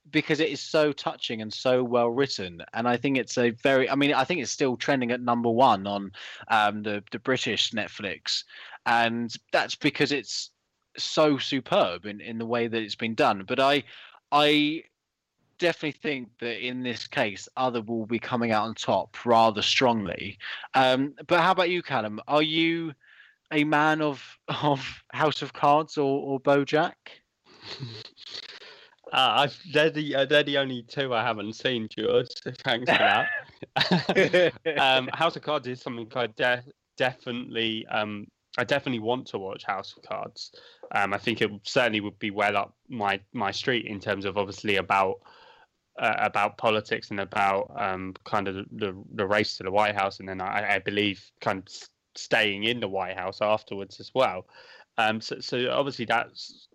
because 0.10 0.40
it 0.40 0.50
is 0.50 0.60
so 0.60 0.92
touching 0.92 1.42
and 1.42 1.54
so 1.54 1.84
well 1.84 2.10
written, 2.10 2.64
and 2.74 2.88
I 2.88 2.98
think 2.98 3.18
it's 3.18 3.38
a 3.38 3.52
very. 3.52 3.90
I 3.90 3.96
mean, 3.96 4.14
I 4.14 4.24
think 4.24 4.42
it's 4.42 4.52
still 4.52 4.76
trending 4.76 5.12
at 5.12 5.22
number 5.22 5.50
one 5.50 5.86
on 5.86 6.12
um, 6.48 6.84
the 6.84 7.04
the 7.12 7.20
British 7.20 7.72
Netflix, 7.72 8.44
and 8.86 9.34
that's 9.52 9.76
because 9.76 10.12
it's 10.12 10.52
so 10.98 11.38
superb 11.38 12.06
in, 12.06 12.20
in 12.20 12.38
the 12.38 12.46
way 12.46 12.68
that 12.68 12.82
it's 12.82 12.96
been 12.96 13.16
done. 13.16 13.44
But 13.48 13.60
I 13.60 13.84
I 14.32 14.84
definitely 15.60 15.92
think 15.92 16.30
that 16.40 16.66
in 16.66 16.82
this 16.82 17.06
case, 17.08 17.48
other 17.56 17.82
will 17.82 18.08
be 18.08 18.20
coming 18.20 18.52
out 18.52 18.64
on 18.64 18.74
top 18.74 19.26
rather 19.26 19.62
strongly. 19.62 20.40
Um, 20.74 21.14
but 21.28 21.42
how 21.42 21.52
about 21.52 21.70
you, 21.70 21.84
Callum? 21.84 22.20
Are 22.28 22.42
you 22.42 22.94
a 23.52 23.64
man 23.64 24.02
of 24.02 24.40
of 24.48 25.04
House 25.12 25.42
of 25.42 25.54
Cards 25.54 25.98
or, 25.98 26.22
or 26.22 26.40
BoJack? 26.40 26.94
Uh, 29.12 29.44
I've, 29.44 29.60
they're 29.74 29.90
the 29.90 30.16
uh, 30.16 30.26
they're 30.26 30.44
the 30.44 30.58
only 30.58 30.84
two 30.84 31.14
I 31.14 31.24
haven't 31.24 31.54
seen, 31.54 31.88
George. 31.90 32.28
So 32.44 32.52
thanks 32.64 32.90
for 32.90 32.98
that. 32.98 34.54
um, 34.80 35.10
House 35.14 35.36
of 35.36 35.42
Cards 35.42 35.68
is 35.68 35.82
something 35.82 36.08
I 36.16 36.28
de- 36.28 36.64
definitely 36.98 37.86
um, 37.88 38.28
I 38.58 38.64
definitely 38.64 39.00
want 39.00 39.28
to 39.28 39.38
watch 39.38 39.64
House 39.64 39.96
of 39.98 40.04
Cards. 40.04 40.52
Um, 40.94 41.14
I 41.14 41.18
think 41.18 41.42
it 41.42 41.52
certainly 41.64 42.02
would 42.02 42.20
be 42.20 42.32
well 42.32 42.56
up 42.56 42.76
my 42.90 43.20
my 43.34 43.52
street 43.52 43.86
in 43.86 44.00
terms 44.00 44.26
of 44.26 44.38
obviously 44.38 44.78
about 44.78 45.20
uh, 46.00 46.16
about 46.18 46.58
politics 46.58 47.12
and 47.12 47.20
about 47.20 47.72
um, 47.76 48.14
kind 48.26 48.48
of 48.48 48.66
the, 48.72 48.96
the 49.14 49.26
race 49.26 49.58
to 49.58 49.64
the 49.64 49.72
White 49.72 49.96
House, 49.96 50.20
and 50.20 50.28
then 50.28 50.42
I, 50.42 50.76
I 50.76 50.80
believe 50.80 51.24
kind 51.42 51.60
of 51.60 51.74
staying 52.16 52.64
in 52.64 52.80
the 52.80 52.88
White 52.88 53.18
House 53.18 53.40
afterwards 53.42 54.00
as 54.00 54.12
well. 54.14 54.46
Um, 54.98 55.22
so, 55.22 55.40
so 55.40 55.70
obviously 55.72 56.06
that's 56.06 56.68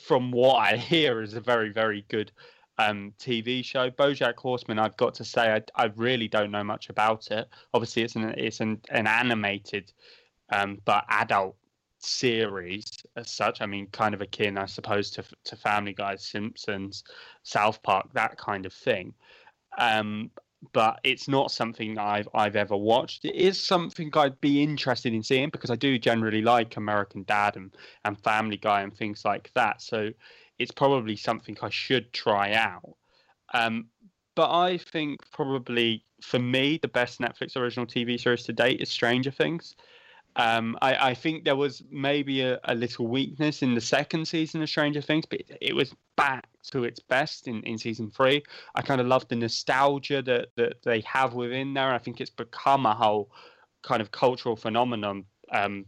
from 0.00 0.30
what 0.30 0.56
I 0.56 0.76
hear 0.76 1.22
is 1.22 1.34
a 1.34 1.40
very 1.40 1.70
very 1.70 2.04
good 2.08 2.32
um, 2.78 3.12
TV 3.18 3.64
show. 3.64 3.90
BoJack 3.90 4.36
Horseman, 4.36 4.78
I've 4.78 4.96
got 4.96 5.14
to 5.14 5.24
say, 5.24 5.52
I, 5.52 5.62
I 5.82 5.92
really 5.96 6.28
don't 6.28 6.50
know 6.50 6.64
much 6.64 6.88
about 6.88 7.30
it. 7.30 7.48
Obviously, 7.74 8.02
it's 8.02 8.16
an 8.16 8.34
it's 8.36 8.60
an, 8.60 8.80
an 8.90 9.06
animated 9.06 9.92
um, 10.50 10.78
but 10.84 11.04
adult 11.08 11.56
series 11.98 12.90
as 13.16 13.30
such. 13.30 13.60
I 13.60 13.66
mean, 13.66 13.86
kind 13.88 14.14
of 14.14 14.20
akin, 14.20 14.58
I 14.58 14.66
suppose, 14.66 15.10
to 15.12 15.24
to 15.44 15.56
Family 15.56 15.92
Guy, 15.92 16.16
Simpsons, 16.16 17.04
South 17.42 17.82
Park, 17.82 18.12
that 18.14 18.36
kind 18.36 18.66
of 18.66 18.72
thing. 18.72 19.14
Um, 19.78 20.30
but 20.72 21.00
it's 21.02 21.28
not 21.28 21.50
something 21.50 21.98
I've 21.98 22.28
I've 22.34 22.56
ever 22.56 22.76
watched. 22.76 23.24
It 23.24 23.34
is 23.34 23.58
something 23.58 24.10
I'd 24.14 24.40
be 24.40 24.62
interested 24.62 25.12
in 25.12 25.22
seeing 25.22 25.50
because 25.50 25.70
I 25.70 25.76
do 25.76 25.98
generally 25.98 26.42
like 26.42 26.76
American 26.76 27.24
Dad 27.24 27.56
and, 27.56 27.74
and 28.04 28.18
Family 28.22 28.56
Guy 28.56 28.82
and 28.82 28.96
things 28.96 29.24
like 29.24 29.50
that. 29.54 29.82
So 29.82 30.10
it's 30.58 30.70
probably 30.70 31.16
something 31.16 31.56
I 31.62 31.70
should 31.70 32.12
try 32.12 32.52
out. 32.52 32.96
Um, 33.52 33.86
but 34.34 34.50
I 34.50 34.78
think 34.78 35.20
probably 35.32 36.04
for 36.22 36.38
me 36.38 36.78
the 36.80 36.88
best 36.88 37.20
Netflix 37.20 37.56
original 37.56 37.86
TV 37.86 38.18
series 38.18 38.44
to 38.44 38.52
date 38.52 38.80
is 38.80 38.88
Stranger 38.88 39.30
Things. 39.30 39.74
Um, 40.36 40.78
I, 40.80 41.10
I, 41.10 41.14
think 41.14 41.44
there 41.44 41.56
was 41.56 41.82
maybe 41.90 42.40
a, 42.40 42.58
a, 42.64 42.74
little 42.74 43.06
weakness 43.06 43.62
in 43.62 43.74
the 43.74 43.82
second 43.82 44.26
season 44.26 44.62
of 44.62 44.68
Stranger 44.68 45.02
Things, 45.02 45.26
but 45.26 45.42
it, 45.60 45.74
was 45.74 45.94
back 46.16 46.48
to 46.70 46.84
its 46.84 47.00
best 47.00 47.48
in, 47.48 47.62
in 47.64 47.76
season 47.76 48.10
three. 48.10 48.42
I 48.74 48.80
kind 48.80 49.00
of 49.00 49.06
love 49.06 49.28
the 49.28 49.36
nostalgia 49.36 50.22
that, 50.22 50.48
that 50.56 50.82
they 50.84 51.00
have 51.02 51.34
within 51.34 51.74
there. 51.74 51.92
I 51.92 51.98
think 51.98 52.20
it's 52.20 52.30
become 52.30 52.86
a 52.86 52.94
whole 52.94 53.30
kind 53.82 54.00
of 54.00 54.10
cultural 54.10 54.56
phenomenon. 54.56 55.26
Um, 55.50 55.84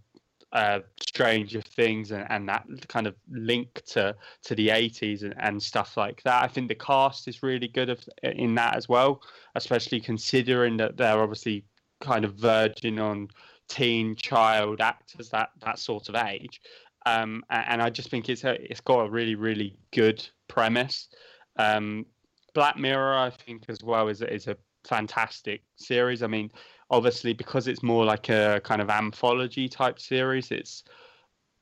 uh, 0.53 0.81
Stranger 1.01 1.61
Things 1.61 2.13
and, 2.13 2.25
and 2.31 2.49
that 2.49 2.65
kind 2.87 3.09
of 3.09 3.17
link 3.29 3.83
to 3.87 4.15
to 4.45 4.55
the 4.55 4.69
80s 4.69 5.23
and, 5.23 5.35
and 5.39 5.61
stuff 5.61 5.97
like 5.97 6.23
that. 6.23 6.45
I 6.45 6.49
think 6.49 6.69
the 6.69 6.77
cast 6.77 7.27
is 7.27 7.43
really 7.43 7.67
good 7.67 7.91
of, 7.91 8.01
in 8.23 8.55
that 8.55 8.77
as 8.77 8.89
well, 8.89 9.21
especially 9.57 10.01
considering 10.01 10.77
that 10.77 10.97
they're 10.97 11.21
obviously 11.21 11.65
kind 12.01 12.25
of 12.25 12.35
verging 12.35 13.01
on 13.01 13.29
teen 13.69 14.15
child 14.17 14.81
actors 14.81 15.31
that 15.31 15.51
that 15.61 15.79
sort 15.79 16.09
of 16.09 16.15
age 16.15 16.61
um, 17.07 17.45
and 17.51 17.83
I 17.83 17.91
just 17.91 18.09
think 18.09 18.29
it's 18.29 18.45
a, 18.45 18.53
it's 18.71 18.81
got 18.81 19.01
a 19.01 19.11
really 19.11 19.35
really 19.35 19.77
good 19.93 20.27
premise. 20.49 21.09
Um, 21.57 22.07
Black 22.55 22.79
Mirror, 22.79 23.19
I 23.19 23.31
think 23.31 23.65
as 23.69 23.83
well 23.83 24.09
is 24.09 24.23
is 24.23 24.49
a 24.49 24.57
fantastic 24.85 25.63
series. 25.77 26.23
I 26.23 26.29
mean, 26.29 26.51
obviously 26.91 27.33
because 27.33 27.69
it's 27.69 27.83
more 27.83 28.05
like 28.05 28.29
a 28.31 28.61
kind 28.65 28.81
of 28.81 28.91
anthology 28.91 29.69
type 29.69 29.99
series, 29.99 30.51
it's 30.51 30.85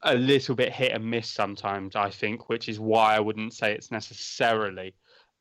a 0.02 0.14
little 0.14 0.54
bit 0.54 0.72
hit 0.72 0.92
and 0.92 1.04
miss 1.04 1.28
sometimes. 1.28 1.96
I 1.96 2.10
think, 2.10 2.48
which 2.48 2.68
is 2.68 2.78
why 2.78 3.16
I 3.16 3.20
wouldn't 3.20 3.52
say 3.52 3.72
it's 3.72 3.90
necessarily 3.90 4.94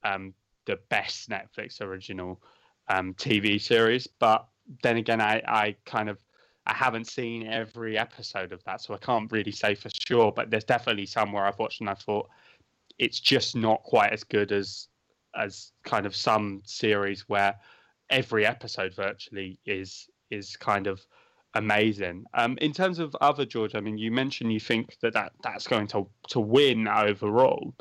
um, 0.03 0.33
the 0.65 0.79
best 0.89 1.29
Netflix 1.29 1.79
original 1.79 2.41
um, 2.87 3.13
TV 3.13 3.61
series. 3.61 4.07
But 4.07 4.47
then 4.81 4.97
again, 4.97 5.21
I 5.21 5.43
I 5.47 5.75
kind 5.85 6.09
of 6.09 6.17
I 6.65 6.73
haven't 6.73 7.07
seen 7.07 7.47
every 7.47 7.97
episode 7.97 8.51
of 8.51 8.63
that, 8.65 8.81
so 8.81 8.93
I 8.93 8.97
can't 8.97 9.31
really 9.31 9.51
say 9.51 9.75
for 9.75 9.89
sure. 10.07 10.31
But 10.31 10.51
there's 10.51 10.63
definitely 10.63 11.07
somewhere 11.07 11.45
I've 11.45 11.59
watched 11.59 11.81
and 11.81 11.89
I 11.89 11.95
thought 11.95 12.29
it's 12.99 13.19
just 13.19 13.55
not 13.55 13.81
quite 13.83 14.11
as 14.13 14.23
good 14.23 14.51
as 14.51 14.87
as 15.35 15.71
kind 15.85 16.05
of 16.05 16.15
some 16.15 16.61
series 16.65 17.27
where 17.29 17.55
every 18.09 18.45
episode 18.45 18.93
virtually 18.93 19.57
is 19.65 20.09
is 20.29 20.55
kind 20.55 20.87
of 20.87 21.01
amazing. 21.55 22.25
Um, 22.33 22.57
in 22.61 22.73
terms 22.73 22.99
of 22.99 23.15
other 23.21 23.45
George, 23.45 23.75
I 23.75 23.79
mean, 23.79 23.97
you 23.97 24.11
mentioned 24.11 24.53
you 24.53 24.59
think 24.59 24.97
that, 25.01 25.13
that 25.13 25.33
that's 25.43 25.67
going 25.67 25.87
to 25.87 26.07
to 26.29 26.39
win 26.39 26.87
overall. 26.87 27.73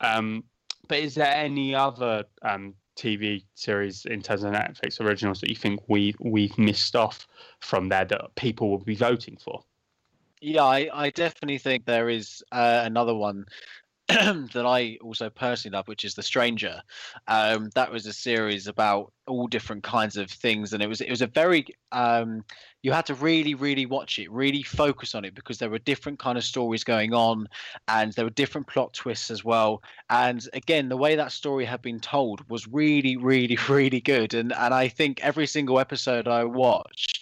Um, 0.00 0.44
but 0.88 0.98
is 0.98 1.14
there 1.14 1.32
any 1.34 1.74
other 1.74 2.24
um, 2.42 2.74
TV 2.96 3.44
series 3.54 4.06
in 4.06 4.22
terms 4.22 4.42
of 4.42 4.52
Netflix 4.52 5.00
originals 5.00 5.40
that 5.40 5.50
you 5.50 5.56
think 5.56 5.80
we 5.88 6.14
we've 6.18 6.56
missed 6.58 6.96
off 6.96 7.26
from 7.60 7.88
there 7.88 8.04
that 8.04 8.34
people 8.34 8.70
will 8.70 8.78
be 8.78 8.94
voting 8.94 9.36
for? 9.36 9.62
Yeah, 10.40 10.64
I, 10.64 10.88
I 10.92 11.10
definitely 11.10 11.58
think 11.58 11.86
there 11.86 12.08
is 12.08 12.42
uh, 12.52 12.82
another 12.84 13.14
one 13.14 13.46
that 14.08 14.64
I 14.64 14.98
also 15.02 15.28
personally 15.28 15.76
love, 15.76 15.88
which 15.88 16.04
is 16.04 16.14
The 16.14 16.22
Stranger. 16.22 16.80
Um, 17.26 17.70
that 17.74 17.90
was 17.90 18.06
a 18.06 18.12
series 18.12 18.68
about 18.68 19.12
all 19.26 19.48
different 19.48 19.82
kinds 19.82 20.16
of 20.16 20.30
things, 20.30 20.72
and 20.72 20.80
it 20.80 20.86
was 20.86 21.00
it 21.00 21.10
was 21.10 21.22
a 21.22 21.26
very 21.26 21.66
um, 21.90 22.44
you 22.82 22.92
had 22.92 23.06
to 23.06 23.14
really 23.14 23.54
really 23.54 23.84
watch 23.84 24.20
it, 24.20 24.30
really 24.30 24.62
focus 24.62 25.16
on 25.16 25.24
it 25.24 25.34
because 25.34 25.58
there 25.58 25.70
were 25.70 25.80
different 25.80 26.20
kind 26.20 26.38
of 26.38 26.44
stories 26.44 26.84
going 26.84 27.14
on, 27.14 27.48
and 27.88 28.12
there 28.12 28.24
were 28.24 28.30
different 28.30 28.68
plot 28.68 28.94
twists 28.94 29.28
as 29.28 29.44
well. 29.44 29.82
And 30.08 30.48
again, 30.52 30.88
the 30.88 30.96
way 30.96 31.16
that 31.16 31.32
story 31.32 31.64
had 31.64 31.82
been 31.82 31.98
told 31.98 32.48
was 32.48 32.68
really 32.68 33.16
really 33.16 33.58
really 33.68 34.00
good, 34.00 34.34
and 34.34 34.52
and 34.52 34.72
I 34.72 34.86
think 34.86 35.18
every 35.20 35.48
single 35.48 35.80
episode 35.80 36.28
I 36.28 36.44
watched 36.44 37.15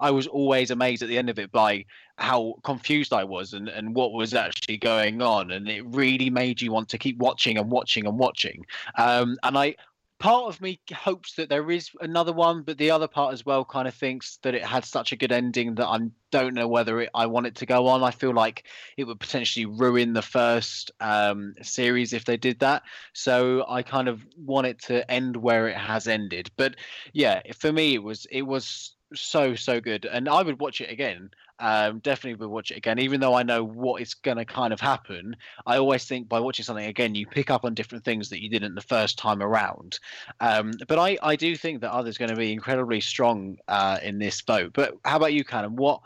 I 0.00 0.10
was 0.10 0.26
always 0.26 0.70
amazed 0.70 1.02
at 1.02 1.08
the 1.08 1.18
end 1.18 1.30
of 1.30 1.38
it 1.38 1.52
by 1.52 1.84
how 2.16 2.54
confused 2.64 3.12
I 3.12 3.24
was 3.24 3.52
and, 3.52 3.68
and 3.68 3.94
what 3.94 4.12
was 4.12 4.34
actually 4.34 4.78
going 4.78 5.22
on. 5.22 5.52
And 5.52 5.68
it 5.68 5.84
really 5.86 6.30
made 6.30 6.60
you 6.60 6.72
want 6.72 6.88
to 6.90 6.98
keep 6.98 7.18
watching 7.18 7.58
and 7.58 7.70
watching 7.70 8.06
and 8.06 8.18
watching. 8.18 8.64
Um, 8.96 9.38
and 9.42 9.56
I, 9.56 9.76
part 10.18 10.46
of 10.46 10.60
me 10.60 10.80
hopes 10.92 11.34
that 11.34 11.48
there 11.48 11.70
is 11.70 11.90
another 12.00 12.32
one, 12.32 12.62
but 12.62 12.76
the 12.78 12.90
other 12.90 13.06
part 13.06 13.32
as 13.32 13.46
well 13.46 13.64
kind 13.64 13.86
of 13.86 13.94
thinks 13.94 14.38
that 14.42 14.54
it 14.54 14.64
had 14.64 14.84
such 14.84 15.12
a 15.12 15.16
good 15.16 15.32
ending 15.32 15.76
that 15.76 15.86
I 15.86 15.98
don't 16.30 16.54
know 16.54 16.66
whether 16.66 17.00
it, 17.00 17.10
I 17.14 17.26
want 17.26 17.46
it 17.46 17.54
to 17.56 17.66
go 17.66 17.86
on. 17.86 18.02
I 18.02 18.10
feel 18.10 18.34
like 18.34 18.64
it 18.96 19.04
would 19.04 19.20
potentially 19.20 19.66
ruin 19.66 20.12
the 20.12 20.22
first 20.22 20.90
um, 21.00 21.54
series 21.62 22.12
if 22.12 22.24
they 22.24 22.36
did 22.36 22.58
that. 22.60 22.82
So 23.12 23.64
I 23.68 23.82
kind 23.82 24.08
of 24.08 24.26
want 24.36 24.66
it 24.66 24.80
to 24.84 25.08
end 25.10 25.36
where 25.36 25.68
it 25.68 25.76
has 25.76 26.08
ended. 26.08 26.50
But 26.56 26.74
yeah, 27.12 27.40
for 27.56 27.72
me, 27.72 27.94
it 27.94 28.02
was 28.02 28.26
it 28.30 28.42
was 28.42 28.96
so 29.14 29.54
so 29.54 29.80
good, 29.80 30.04
and 30.04 30.28
I 30.28 30.42
would 30.42 30.60
watch 30.60 30.80
it 30.80 30.90
again. 30.90 31.30
Um, 31.60 31.98
definitely 31.98 32.34
would 32.34 32.52
watch 32.52 32.70
it 32.70 32.76
again, 32.76 33.00
even 33.00 33.20
though 33.20 33.34
I 33.34 33.42
know 33.42 33.64
what 33.64 34.00
is 34.00 34.14
going 34.14 34.36
to 34.36 34.44
kind 34.44 34.72
of 34.72 34.80
happen. 34.80 35.34
I 35.66 35.76
always 35.78 36.04
think 36.04 36.28
by 36.28 36.38
watching 36.38 36.64
something 36.64 36.86
again, 36.86 37.16
you 37.16 37.26
pick 37.26 37.50
up 37.50 37.64
on 37.64 37.74
different 37.74 38.04
things 38.04 38.28
that 38.30 38.40
you 38.40 38.48
didn't 38.48 38.76
the 38.76 38.80
first 38.80 39.18
time 39.18 39.42
around. 39.42 39.98
Um, 40.40 40.72
but 40.86 40.98
I 40.98 41.18
I 41.22 41.36
do 41.36 41.56
think 41.56 41.80
that 41.80 41.92
others 41.92 42.18
going 42.18 42.30
to 42.30 42.36
be 42.36 42.52
incredibly 42.52 43.00
strong 43.00 43.58
uh, 43.66 43.98
in 44.02 44.18
this 44.18 44.40
vote. 44.42 44.72
But 44.72 44.94
how 45.04 45.16
about 45.16 45.32
you, 45.32 45.44
Callum? 45.44 45.76
What 45.76 46.00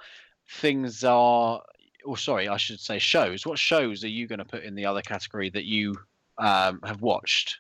things 0.49 1.05
are 1.05 1.63
or 2.05 2.17
sorry, 2.17 2.49
I 2.49 2.57
should 2.57 2.81
say 2.81 2.99
shows. 2.99 3.47
What 3.47 3.59
shows 3.59 4.05
are 4.05 4.09
you 4.09 4.27
going 4.27 4.39
to 4.39 4.45
put 4.45 4.65
in 4.65 4.75
the 4.75 4.87
other 4.87 5.03
category 5.03 5.51
that 5.51 5.65
you 5.65 5.95
um, 6.39 6.81
have 6.85 7.03
watched? 7.03 7.59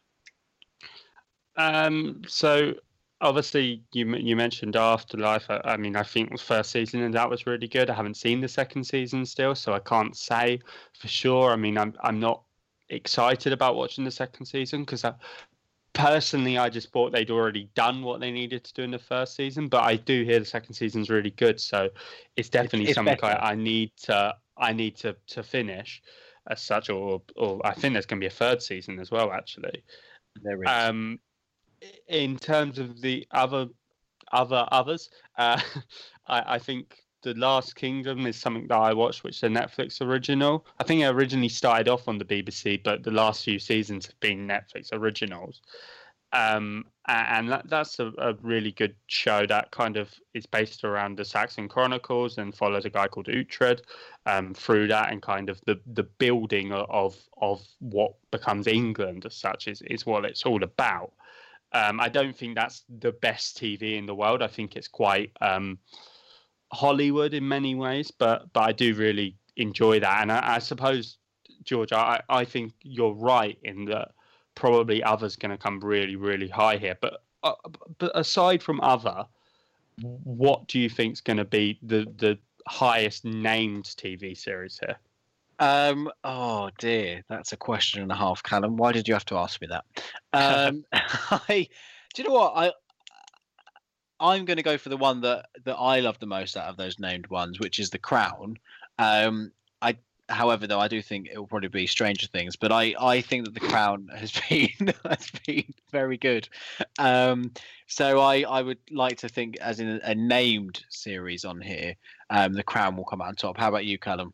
Um, 1.56 2.22
so 2.26 2.74
obviously 3.22 3.82
you 3.92 4.14
you 4.16 4.36
mentioned 4.36 4.76
Afterlife. 4.76 5.48
I, 5.48 5.60
I, 5.64 5.76
mean, 5.76 5.96
I 5.96 6.02
think 6.02 6.30
the 6.30 6.38
first 6.38 6.70
season 6.70 7.02
and 7.02 7.14
that 7.14 7.30
was 7.30 7.46
really 7.46 7.68
good. 7.68 7.88
I 7.88 7.94
haven't 7.94 8.16
seen 8.16 8.40
the 8.40 8.48
second 8.48 8.84
season 8.84 9.24
still, 9.24 9.54
so 9.54 9.72
I 9.72 9.78
can't 9.78 10.16
say 10.16 10.60
for 10.98 11.08
sure. 11.08 11.52
I 11.52 11.56
mean, 11.56 11.78
I'm 11.78 11.94
I'm 12.02 12.20
not 12.20 12.42
excited 12.90 13.52
about 13.52 13.76
watching 13.76 14.04
the 14.04 14.10
second 14.10 14.46
season 14.46 14.84
because 14.84 15.04
personally, 15.94 16.58
I 16.58 16.68
just 16.68 16.92
thought 16.92 17.12
they'd 17.12 17.30
already 17.30 17.70
done 17.74 18.02
what 18.02 18.20
they 18.20 18.30
needed 18.30 18.64
to 18.64 18.74
do 18.74 18.82
in 18.82 18.90
the 18.90 18.98
first 18.98 19.36
season, 19.36 19.68
but 19.68 19.82
I 19.82 19.96
do 19.96 20.24
hear 20.24 20.38
the 20.38 20.44
second 20.44 20.74
season's 20.74 21.08
really 21.08 21.30
good, 21.30 21.60
so 21.60 21.88
it's 22.36 22.48
definitely 22.48 22.88
it's 22.88 22.94
something 22.94 23.18
I, 23.22 23.50
I, 23.50 23.54
need 23.54 23.92
to 24.02 24.34
I 24.56 24.72
need 24.72 24.96
to 24.98 25.16
to 25.28 25.42
finish 25.42 26.02
as 26.50 26.60
such, 26.60 26.90
or 26.90 27.22
or 27.36 27.60
I 27.64 27.72
think 27.72 27.94
there's 27.94 28.06
going 28.06 28.20
to 28.20 28.24
be 28.24 28.28
a 28.28 28.30
third 28.30 28.62
season 28.62 28.98
as 28.98 29.10
well. 29.10 29.32
Actually, 29.32 29.82
there 30.42 30.62
is. 30.62 30.68
Um, 30.68 31.18
in 32.08 32.38
terms 32.38 32.78
of 32.78 33.00
the 33.00 33.26
other 33.30 33.66
other 34.32 34.66
others, 34.72 35.10
uh, 35.38 35.60
I, 36.26 36.54
I 36.54 36.58
think 36.58 37.02
the 37.22 37.34
Last 37.34 37.76
Kingdom 37.76 38.26
is 38.26 38.36
something 38.38 38.66
that 38.66 38.76
I 38.76 38.92
watched, 38.92 39.24
which 39.24 39.36
is 39.36 39.42
a 39.44 39.48
Netflix 39.48 40.00
original. 40.00 40.66
I 40.80 40.84
think 40.84 41.02
it 41.02 41.06
originally 41.06 41.48
started 41.48 41.88
off 41.88 42.08
on 42.08 42.18
the 42.18 42.24
BBC, 42.24 42.82
but 42.82 43.04
the 43.04 43.10
last 43.10 43.44
few 43.44 43.58
seasons 43.58 44.06
have 44.06 44.18
been 44.20 44.48
Netflix 44.48 44.88
originals. 44.92 45.62
Um, 46.32 46.86
and 47.08 47.50
that, 47.50 47.68
that's 47.68 47.98
a, 47.98 48.10
a, 48.16 48.32
really 48.40 48.72
good 48.72 48.94
show 49.06 49.44
that 49.46 49.70
kind 49.70 49.98
of 49.98 50.14
is 50.32 50.46
based 50.46 50.82
around 50.82 51.18
the 51.18 51.26
Saxon 51.26 51.68
Chronicles 51.68 52.38
and 52.38 52.54
follows 52.54 52.86
a 52.86 52.90
guy 52.90 53.06
called 53.06 53.26
Uhtred 53.26 53.80
um, 54.24 54.54
through 54.54 54.88
that 54.88 55.12
and 55.12 55.20
kind 55.20 55.50
of 55.50 55.60
the, 55.66 55.78
the 55.92 56.04
building 56.04 56.72
of 56.72 57.18
of 57.36 57.62
what 57.80 58.14
becomes 58.30 58.66
England 58.66 59.26
as 59.26 59.34
such 59.34 59.68
is, 59.68 59.82
is 59.82 60.06
what 60.06 60.24
it's 60.24 60.46
all 60.46 60.62
about. 60.62 61.12
Um, 61.74 62.00
I 62.00 62.08
don't 62.08 62.36
think 62.36 62.54
that's 62.54 62.84
the 63.00 63.12
best 63.12 63.56
TV 63.56 63.96
in 63.96 64.06
the 64.06 64.14
world. 64.14 64.42
I 64.42 64.46
think 64.46 64.76
it's 64.76 64.88
quite 64.88 65.32
um, 65.40 65.78
Hollywood 66.72 67.34
in 67.34 67.46
many 67.46 67.74
ways, 67.74 68.10
but 68.10 68.52
but 68.52 68.60
I 68.60 68.72
do 68.72 68.94
really 68.94 69.36
enjoy 69.56 70.00
that. 70.00 70.22
And 70.22 70.32
I, 70.32 70.56
I 70.56 70.58
suppose, 70.58 71.18
George, 71.64 71.92
I, 71.92 72.20
I 72.28 72.44
think 72.44 72.72
you're 72.82 73.14
right 73.14 73.58
in 73.62 73.86
that 73.86 74.12
probably 74.54 75.02
others 75.02 75.36
going 75.36 75.50
to 75.50 75.56
come 75.56 75.80
really 75.80 76.16
really 76.16 76.48
high 76.48 76.76
here. 76.76 76.96
But 77.00 77.22
uh, 77.42 77.54
but 77.98 78.12
aside 78.14 78.62
from 78.62 78.80
other, 78.80 79.24
what 80.00 80.68
do 80.68 80.78
you 80.78 80.88
think 80.88 81.14
is 81.14 81.20
going 81.20 81.38
to 81.38 81.44
be 81.44 81.78
the 81.82 82.06
the 82.16 82.38
highest 82.66 83.24
named 83.24 83.84
TV 83.84 84.36
series 84.36 84.78
here? 84.78 84.96
Um, 85.62 86.10
oh 86.24 86.70
dear, 86.78 87.22
that's 87.28 87.52
a 87.52 87.56
question 87.56 88.02
and 88.02 88.10
a 88.10 88.16
half, 88.16 88.42
Callum. 88.42 88.76
Why 88.76 88.90
did 88.90 89.06
you 89.06 89.14
have 89.14 89.24
to 89.26 89.36
ask 89.36 89.60
me 89.60 89.68
that? 89.68 89.84
Um, 90.34 90.84
I, 90.92 91.68
do 92.14 92.22
you 92.22 92.28
know 92.28 92.34
what? 92.34 92.52
I 92.56 92.72
I'm 94.18 94.46
going 94.46 94.56
to 94.56 94.62
go 94.62 94.78
for 94.78 94.88
the 94.88 94.96
one 94.96 95.20
that 95.20 95.46
that 95.64 95.76
I 95.76 96.00
love 96.00 96.18
the 96.18 96.26
most 96.26 96.56
out 96.56 96.68
of 96.68 96.76
those 96.76 96.98
named 96.98 97.26
ones, 97.28 97.60
which 97.60 97.78
is 97.78 97.90
the 97.90 97.98
Crown. 97.98 98.56
Um, 98.98 99.52
I, 99.82 99.98
however, 100.30 100.66
though 100.66 100.80
I 100.80 100.88
do 100.88 101.02
think 101.02 101.28
it 101.28 101.38
will 101.38 101.46
probably 101.46 101.68
be 101.68 101.86
Stranger 101.86 102.26
Things, 102.26 102.56
but 102.56 102.72
I 102.72 102.94
I 102.98 103.20
think 103.20 103.44
that 103.44 103.54
the 103.54 103.60
Crown 103.60 104.08
has 104.16 104.32
been 104.48 104.94
has 105.04 105.30
been 105.46 105.74
very 105.92 106.16
good. 106.16 106.48
Um, 106.98 107.52
so 107.86 108.20
I 108.20 108.40
I 108.40 108.62
would 108.62 108.78
like 108.90 109.18
to 109.18 109.28
think 109.28 109.58
as 109.58 109.78
in 109.80 109.88
a, 109.88 110.00
a 110.02 110.14
named 110.14 110.82
series 110.88 111.44
on 111.44 111.60
here, 111.60 111.94
um, 112.30 112.54
the 112.54 112.64
Crown 112.64 112.96
will 112.96 113.04
come 113.04 113.20
out 113.20 113.28
on 113.28 113.36
top. 113.36 113.58
How 113.58 113.68
about 113.68 113.84
you, 113.84 113.98
Callum? 113.98 114.32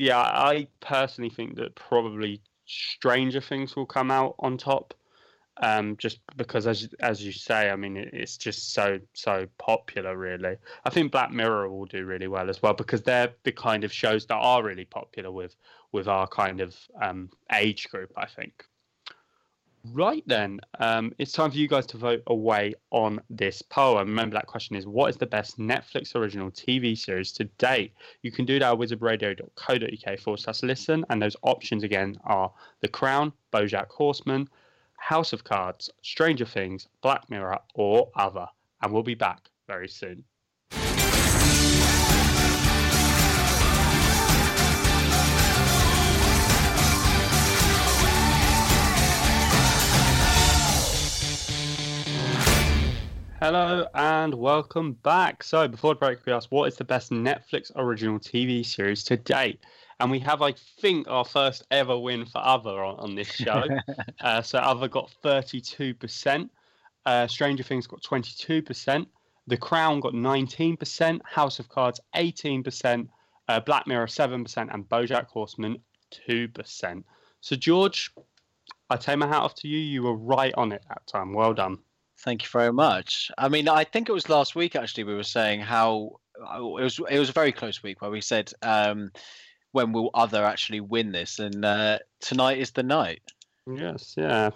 Yeah, 0.00 0.18
I 0.18 0.66
personally 0.80 1.28
think 1.28 1.56
that 1.56 1.74
probably 1.74 2.40
Stranger 2.64 3.42
Things 3.42 3.76
will 3.76 3.84
come 3.84 4.10
out 4.10 4.34
on 4.38 4.56
top 4.56 4.94
um, 5.58 5.98
just 5.98 6.20
because 6.38 6.66
as 6.66 6.88
as 7.00 7.22
you 7.22 7.32
say, 7.32 7.68
I 7.68 7.76
mean, 7.76 7.98
it's 7.98 8.38
just 8.38 8.72
so 8.72 8.98
so 9.12 9.46
popular. 9.58 10.16
Really, 10.16 10.56
I 10.86 10.88
think 10.88 11.12
Black 11.12 11.30
Mirror 11.32 11.68
will 11.68 11.84
do 11.84 12.06
really 12.06 12.28
well 12.28 12.48
as 12.48 12.62
well 12.62 12.72
because 12.72 13.02
they're 13.02 13.34
the 13.42 13.52
kind 13.52 13.84
of 13.84 13.92
shows 13.92 14.24
that 14.24 14.36
are 14.36 14.62
really 14.62 14.86
popular 14.86 15.30
with 15.30 15.54
with 15.92 16.08
our 16.08 16.26
kind 16.26 16.62
of 16.62 16.74
um, 17.02 17.28
age 17.52 17.90
group. 17.90 18.10
I 18.16 18.24
think. 18.24 18.64
Right 19.84 20.22
then, 20.26 20.60
um, 20.78 21.14
it's 21.18 21.32
time 21.32 21.50
for 21.50 21.56
you 21.56 21.66
guys 21.66 21.86
to 21.86 21.96
vote 21.96 22.22
away 22.26 22.74
on 22.90 23.18
this 23.30 23.62
poll. 23.62 23.98
And 23.98 24.10
remember, 24.10 24.34
that 24.34 24.46
question 24.46 24.76
is 24.76 24.86
what 24.86 25.08
is 25.08 25.16
the 25.16 25.26
best 25.26 25.58
Netflix 25.58 26.14
original 26.14 26.50
TV 26.50 26.96
series 26.96 27.32
to 27.32 27.44
date? 27.44 27.94
You 28.20 28.30
can 28.30 28.44
do 28.44 28.58
that 28.58 28.72
at 28.72 28.78
wizardradio.co.uk 28.78 30.18
forward 30.20 30.40
slash 30.40 30.62
listen. 30.62 31.06
And 31.08 31.22
those 31.22 31.36
options 31.42 31.82
again 31.82 32.18
are 32.24 32.52
The 32.80 32.88
Crown, 32.88 33.32
Bojack 33.54 33.88
Horseman, 33.88 34.50
House 34.96 35.32
of 35.32 35.44
Cards, 35.44 35.88
Stranger 36.02 36.44
Things, 36.44 36.86
Black 37.00 37.30
Mirror, 37.30 37.60
or 37.74 38.10
other. 38.14 38.46
And 38.82 38.92
we'll 38.92 39.02
be 39.02 39.14
back 39.14 39.48
very 39.66 39.88
soon. 39.88 40.24
Hello 53.40 53.86
and 53.94 54.34
welcome 54.34 54.92
back. 54.92 55.42
So, 55.42 55.66
before 55.66 55.94
the 55.94 55.98
break, 55.98 56.26
we 56.26 56.32
asked 56.34 56.50
what 56.50 56.68
is 56.68 56.76
the 56.76 56.84
best 56.84 57.10
Netflix 57.10 57.72
original 57.74 58.18
TV 58.18 58.64
series 58.64 59.02
to 59.04 59.16
date? 59.16 59.60
and 60.00 60.10
we 60.10 60.18
have, 60.18 60.42
I 60.42 60.52
think, 60.52 61.08
our 61.08 61.24
first 61.24 61.64
ever 61.70 61.98
win 61.98 62.26
for 62.26 62.38
Other 62.38 62.84
on, 62.84 62.98
on 62.98 63.14
this 63.14 63.32
show. 63.32 63.64
uh, 64.20 64.42
so 64.42 64.58
Other 64.58 64.88
got 64.88 65.10
32%, 65.22 66.50
uh, 67.06 67.26
Stranger 67.26 67.62
Things 67.62 67.86
got 67.86 68.02
22%, 68.02 69.06
The 69.46 69.56
Crown 69.56 70.00
got 70.00 70.14
19%, 70.14 71.20
House 71.24 71.58
of 71.58 71.68
Cards 71.68 72.00
18%, 72.16 73.08
uh, 73.48 73.60
Black 73.60 73.86
Mirror 73.86 74.06
7%, 74.06 74.74
and 74.74 74.88
BoJack 74.88 75.26
Horseman 75.26 75.78
2%. 76.28 77.04
So 77.40 77.56
George, 77.56 78.10
I 78.88 78.96
take 78.96 79.18
my 79.18 79.26
hat 79.26 79.42
off 79.42 79.54
to 79.56 79.68
you. 79.68 79.78
You 79.78 80.02
were 80.02 80.16
right 80.16 80.52
on 80.56 80.72
it 80.72 80.82
that 80.88 81.06
time. 81.06 81.32
Well 81.32 81.54
done. 81.54 81.78
Thank 82.22 82.42
you 82.42 82.48
very 82.50 82.72
much. 82.72 83.30
I 83.38 83.48
mean, 83.48 83.68
I 83.68 83.84
think 83.84 84.08
it 84.08 84.12
was 84.12 84.28
last 84.28 84.54
week 84.54 84.76
actually. 84.76 85.04
We 85.04 85.14
were 85.14 85.22
saying 85.22 85.60
how 85.60 86.20
uh, 86.40 86.58
it 86.58 86.82
was. 86.82 87.00
It 87.10 87.18
was 87.18 87.30
a 87.30 87.32
very 87.32 87.52
close 87.52 87.82
week 87.82 88.02
where 88.02 88.10
we 88.10 88.20
said 88.20 88.52
um, 88.62 89.10
when 89.72 89.92
will 89.92 90.10
other 90.14 90.44
actually 90.44 90.80
win 90.80 91.12
this? 91.12 91.38
And 91.38 91.64
uh, 91.64 91.98
tonight 92.20 92.58
is 92.58 92.72
the 92.72 92.82
night. 92.82 93.22
Yes, 93.66 94.14
yeah. 94.16 94.50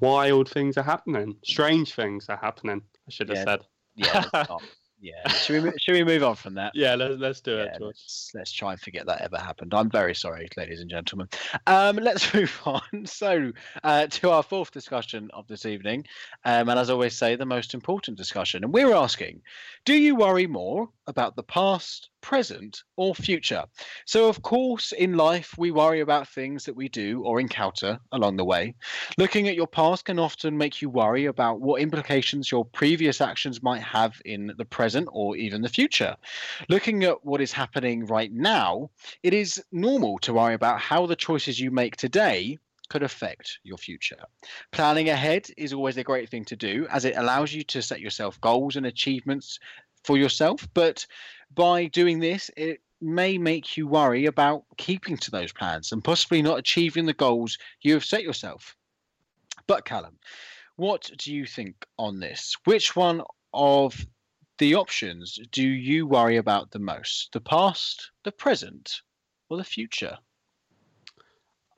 Wild 0.00 0.50
things 0.50 0.76
are 0.76 0.82
happening. 0.82 1.36
Strange 1.44 1.94
things 1.94 2.26
are 2.28 2.36
happening. 2.36 2.82
I 3.06 3.10
should 3.10 3.28
have 3.30 3.38
yeah, 3.38 3.44
said. 3.44 4.30
Yeah. 4.36 4.46
yeah. 5.00 5.28
Should 5.28 5.62
we 5.62 5.72
should 5.78 5.92
we 5.92 6.04
move 6.04 6.22
on 6.22 6.34
from 6.34 6.54
that? 6.54 6.72
Yeah, 6.74 6.94
let's 6.94 7.14
let's 7.18 7.40
do 7.40 7.56
yeah, 7.56 7.64
it. 7.64 7.80
Let's, 7.80 8.32
let's, 8.34 8.52
try 8.52 8.72
and 8.72 8.80
forget 8.80 9.06
that 9.06 9.20
ever 9.20 9.38
happened. 9.38 9.72
I'm 9.72 9.90
very 9.90 10.14
sorry, 10.14 10.48
ladies 10.56 10.80
and 10.80 10.90
gentlemen. 10.90 11.28
Um, 11.66 11.96
let's 11.96 12.32
move 12.34 12.60
on. 12.64 13.06
So 13.06 13.52
uh, 13.84 14.06
to 14.06 14.30
our 14.30 14.42
fourth 14.42 14.72
discussion 14.72 15.30
of 15.32 15.46
this 15.46 15.66
evening, 15.66 16.06
um, 16.44 16.68
and 16.68 16.78
as 16.78 16.90
I 16.90 16.94
always 16.94 17.16
say, 17.16 17.36
the 17.36 17.46
most 17.46 17.74
important 17.74 18.16
discussion, 18.16 18.64
and 18.64 18.72
we're 18.72 18.94
asking: 18.94 19.42
Do 19.84 19.94
you 19.94 20.16
worry 20.16 20.46
more 20.46 20.88
about 21.06 21.36
the 21.36 21.44
past, 21.44 22.10
present, 22.20 22.82
or 22.96 23.14
future? 23.14 23.64
So, 24.06 24.28
of 24.28 24.42
course, 24.42 24.92
in 24.92 25.16
life, 25.16 25.54
we 25.58 25.70
worry 25.70 26.00
about 26.00 26.28
things 26.28 26.64
that 26.64 26.76
we 26.76 26.88
do 26.88 27.22
or 27.24 27.40
encounter 27.40 27.98
along 28.12 28.36
the 28.36 28.44
way. 28.44 28.74
Looking 29.16 29.48
at 29.48 29.54
your 29.54 29.66
past 29.66 30.04
can 30.04 30.18
often 30.18 30.56
make 30.56 30.82
you 30.82 30.90
worry 30.90 31.26
about 31.26 31.60
what 31.60 31.80
implications 31.80 32.50
your 32.50 32.64
previous 32.64 33.20
actions 33.20 33.62
might 33.62 33.82
have 33.82 34.20
in 34.24 34.52
the 34.56 34.64
present 34.64 35.08
or 35.12 35.36
even 35.36 35.62
the 35.62 35.68
future. 35.68 36.16
Looking 36.68 37.04
at 37.04 37.24
what 37.24 37.40
is 37.40 37.52
happening 37.52 38.06
right 38.06 38.32
now, 38.32 38.90
it 39.22 39.34
is 39.34 39.62
normal 39.72 40.18
to 40.20 40.34
worry 40.34 40.54
about 40.54 40.80
how 40.80 41.06
the 41.06 41.16
choices 41.16 41.58
you 41.60 41.70
make 41.70 41.96
today 41.96 42.58
could 42.88 43.02
affect 43.02 43.58
your 43.62 43.78
future. 43.78 44.22
Planning 44.72 45.10
ahead 45.10 45.48
is 45.56 45.72
always 45.72 45.96
a 45.96 46.04
great 46.04 46.30
thing 46.30 46.44
to 46.46 46.56
do 46.56 46.86
as 46.90 47.04
it 47.04 47.16
allows 47.16 47.52
you 47.52 47.62
to 47.64 47.82
set 47.82 48.00
yourself 48.00 48.40
goals 48.40 48.76
and 48.76 48.86
achievements 48.86 49.58
for 50.04 50.16
yourself. 50.16 50.66
But 50.74 51.06
by 51.54 51.86
doing 51.86 52.20
this, 52.20 52.50
it 52.56 52.80
may 53.00 53.38
make 53.38 53.76
you 53.76 53.86
worry 53.86 54.26
about 54.26 54.64
keeping 54.76 55.16
to 55.16 55.30
those 55.30 55.52
plans 55.52 55.92
and 55.92 56.02
possibly 56.02 56.42
not 56.42 56.58
achieving 56.58 57.06
the 57.06 57.12
goals 57.12 57.58
you 57.82 57.94
have 57.94 58.04
set 58.04 58.22
yourself. 58.22 58.76
But, 59.66 59.84
Callum, 59.84 60.18
what 60.76 61.10
do 61.18 61.32
you 61.32 61.46
think 61.46 61.86
on 61.98 62.20
this? 62.20 62.56
Which 62.64 62.96
one 62.96 63.22
of 63.52 64.06
the 64.58 64.74
options 64.74 65.38
do 65.52 65.62
you 65.62 66.06
worry 66.06 66.36
about 66.36 66.70
the 66.70 66.78
most? 66.78 67.30
The 67.32 67.40
past, 67.40 68.10
the 68.24 68.32
present, 68.32 69.02
or 69.48 69.56
the 69.56 69.64
future? 69.64 70.18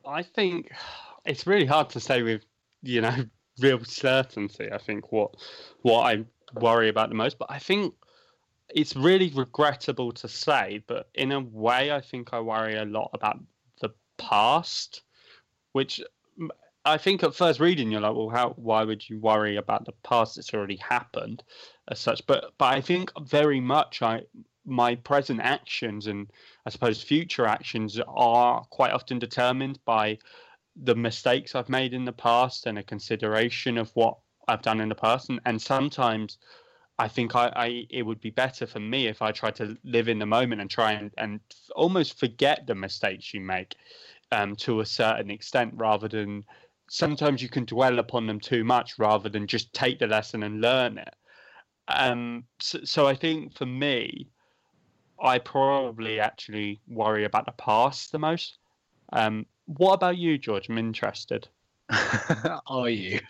I 0.05 0.23
think 0.23 0.71
it's 1.25 1.45
really 1.45 1.65
hard 1.65 1.89
to 1.91 1.99
say 1.99 2.23
with, 2.23 2.43
you 2.81 3.01
know, 3.01 3.25
real 3.59 3.83
certainty. 3.83 4.71
I 4.71 4.77
think 4.77 5.11
what 5.11 5.35
what 5.83 6.01
I 6.01 6.25
worry 6.59 6.89
about 6.89 7.09
the 7.09 7.15
most, 7.15 7.37
but 7.37 7.51
I 7.51 7.59
think 7.59 7.93
it's 8.75 8.95
really 8.95 9.29
regrettable 9.29 10.11
to 10.13 10.27
say, 10.27 10.83
but 10.87 11.09
in 11.13 11.31
a 11.31 11.39
way, 11.39 11.91
I 11.91 12.01
think 12.01 12.33
I 12.33 12.39
worry 12.39 12.75
a 12.75 12.85
lot 12.85 13.09
about 13.13 13.39
the 13.79 13.89
past, 14.17 15.01
which 15.73 16.01
I 16.83 16.97
think 16.97 17.23
at 17.23 17.35
first 17.35 17.59
reading 17.59 17.91
you're 17.91 18.01
like, 18.01 18.15
well, 18.15 18.29
how? 18.29 18.49
Why 18.51 18.83
would 18.83 19.07
you 19.07 19.19
worry 19.19 19.57
about 19.57 19.85
the 19.85 19.93
past? 20.03 20.37
It's 20.37 20.53
already 20.53 20.77
happened, 20.77 21.43
as 21.89 21.99
such. 21.99 22.25
But 22.25 22.53
but 22.57 22.73
I 22.73 22.81
think 22.81 23.11
very 23.21 23.59
much 23.59 24.01
I 24.01 24.23
my 24.65 24.95
present 24.95 25.41
actions 25.41 26.07
and 26.07 26.31
I 26.65 26.69
suppose 26.69 27.01
future 27.01 27.45
actions 27.45 27.99
are 28.07 28.63
quite 28.69 28.91
often 28.91 29.19
determined 29.19 29.79
by 29.85 30.19
the 30.75 30.95
mistakes 30.95 31.55
I've 31.55 31.69
made 31.69 31.93
in 31.93 32.05
the 32.05 32.11
past 32.13 32.65
and 32.65 32.77
a 32.77 32.83
consideration 32.83 33.77
of 33.77 33.91
what 33.95 34.17
I've 34.47 34.61
done 34.61 34.79
in 34.79 34.89
the 34.89 34.95
past. 34.95 35.29
And, 35.29 35.39
and 35.45 35.61
sometimes 35.61 36.37
I 37.01 37.07
think 37.07 37.35
I, 37.35 37.51
I 37.55 37.87
it 37.89 38.03
would 38.03 38.21
be 38.21 38.29
better 38.29 38.67
for 38.67 38.79
me 38.79 39.07
if 39.07 39.23
I 39.23 39.31
try 39.31 39.49
to 39.51 39.75
live 39.83 40.07
in 40.07 40.19
the 40.19 40.25
moment 40.27 40.61
and 40.61 40.69
try 40.69 40.91
and, 40.91 41.11
and 41.17 41.39
almost 41.75 42.19
forget 42.19 42.67
the 42.67 42.75
mistakes 42.75 43.33
you 43.33 43.41
make 43.41 43.75
um, 44.31 44.55
to 44.57 44.81
a 44.81 44.85
certain 44.85 45.31
extent 45.31 45.73
rather 45.75 46.07
than 46.07 46.45
sometimes 46.91 47.41
you 47.41 47.49
can 47.49 47.65
dwell 47.65 47.97
upon 47.97 48.27
them 48.27 48.39
too 48.39 48.63
much 48.63 48.99
rather 48.99 49.29
than 49.29 49.47
just 49.47 49.73
take 49.73 49.97
the 49.97 50.05
lesson 50.05 50.43
and 50.43 50.61
learn 50.61 50.99
it. 50.99 51.15
Um, 51.87 52.43
so, 52.59 52.81
so 52.83 53.07
I 53.07 53.15
think 53.15 53.55
for 53.57 53.65
me, 53.65 54.27
I 55.19 55.39
probably 55.39 56.19
actually 56.19 56.81
worry 56.87 57.25
about 57.25 57.47
the 57.47 57.53
past 57.53 58.11
the 58.11 58.19
most. 58.19 58.59
Um, 59.11 59.47
what 59.65 59.93
about 59.93 60.17
you, 60.17 60.37
George? 60.37 60.69
I'm 60.69 60.77
interested. 60.77 61.47
Are 62.67 62.89
you? 62.89 63.21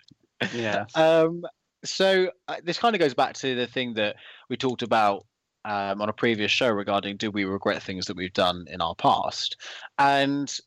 Yeah. 0.53 0.87
Um, 0.93 1.45
so 1.83 2.31
uh, 2.47 2.57
this 2.63 2.77
kind 2.77 2.95
of 2.95 2.99
goes 2.99 3.13
back 3.13 3.33
to 3.35 3.55
the 3.55 3.67
thing 3.67 3.93
that 3.95 4.15
we 4.49 4.57
talked 4.57 4.81
about 4.81 5.25
um, 5.65 6.01
on 6.01 6.09
a 6.09 6.13
previous 6.13 6.51
show 6.51 6.69
regarding 6.69 7.17
do 7.17 7.29
we 7.29 7.45
regret 7.45 7.83
things 7.83 8.05
that 8.07 8.17
we've 8.17 8.33
done 8.33 8.65
in 8.69 8.81
our 8.81 8.95
past, 8.95 9.57
and 9.99 10.59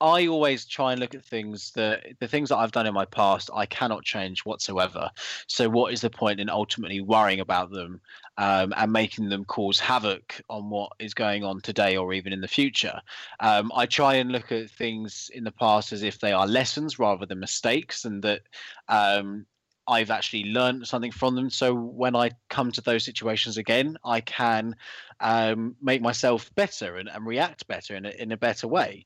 I 0.00 0.26
always 0.26 0.66
try 0.66 0.92
and 0.92 1.00
look 1.00 1.14
at 1.14 1.24
things 1.24 1.72
that 1.72 2.04
the 2.20 2.28
things 2.28 2.50
that 2.50 2.58
I've 2.58 2.72
done 2.72 2.86
in 2.86 2.92
my 2.92 3.06
past 3.06 3.48
I 3.54 3.64
cannot 3.64 4.04
change 4.04 4.44
whatsoever. 4.44 5.10
So 5.46 5.70
what 5.70 5.92
is 5.92 6.02
the 6.02 6.10
point 6.10 6.38
in 6.38 6.50
ultimately 6.50 7.00
worrying 7.00 7.40
about 7.40 7.70
them 7.70 8.00
um, 8.36 8.74
and 8.76 8.92
making 8.92 9.30
them 9.30 9.46
cause 9.46 9.80
havoc 9.80 10.40
on 10.50 10.68
what 10.68 10.92
is 10.98 11.14
going 11.14 11.44
on 11.44 11.62
today 11.62 11.96
or 11.96 12.12
even 12.12 12.34
in 12.34 12.42
the 12.42 12.48
future? 12.48 13.00
Um, 13.40 13.72
I 13.74 13.86
try 13.86 14.16
and 14.16 14.30
look 14.30 14.52
at 14.52 14.70
things 14.70 15.30
in 15.32 15.44
the 15.44 15.52
past 15.52 15.92
as 15.92 16.02
if 16.02 16.20
they 16.20 16.32
are 16.32 16.46
lessons 16.46 16.98
rather 16.98 17.24
than 17.24 17.40
mistakes, 17.40 18.04
and 18.04 18.22
that 18.22 18.42
um, 18.88 19.46
I've 19.88 20.10
actually 20.10 20.44
learned 20.44 20.86
something 20.86 21.12
from 21.12 21.34
them. 21.34 21.50
So 21.50 21.74
when 21.74 22.16
I 22.16 22.30
come 22.48 22.72
to 22.72 22.80
those 22.80 23.04
situations 23.04 23.56
again, 23.56 23.96
I 24.04 24.20
can 24.20 24.76
um, 25.20 25.76
make 25.80 26.02
myself 26.02 26.54
better 26.54 26.96
and, 26.96 27.08
and 27.08 27.26
react 27.26 27.66
better 27.66 27.94
in 27.94 28.06
a, 28.06 28.10
in 28.10 28.32
a 28.32 28.36
better 28.36 28.68
way. 28.68 29.04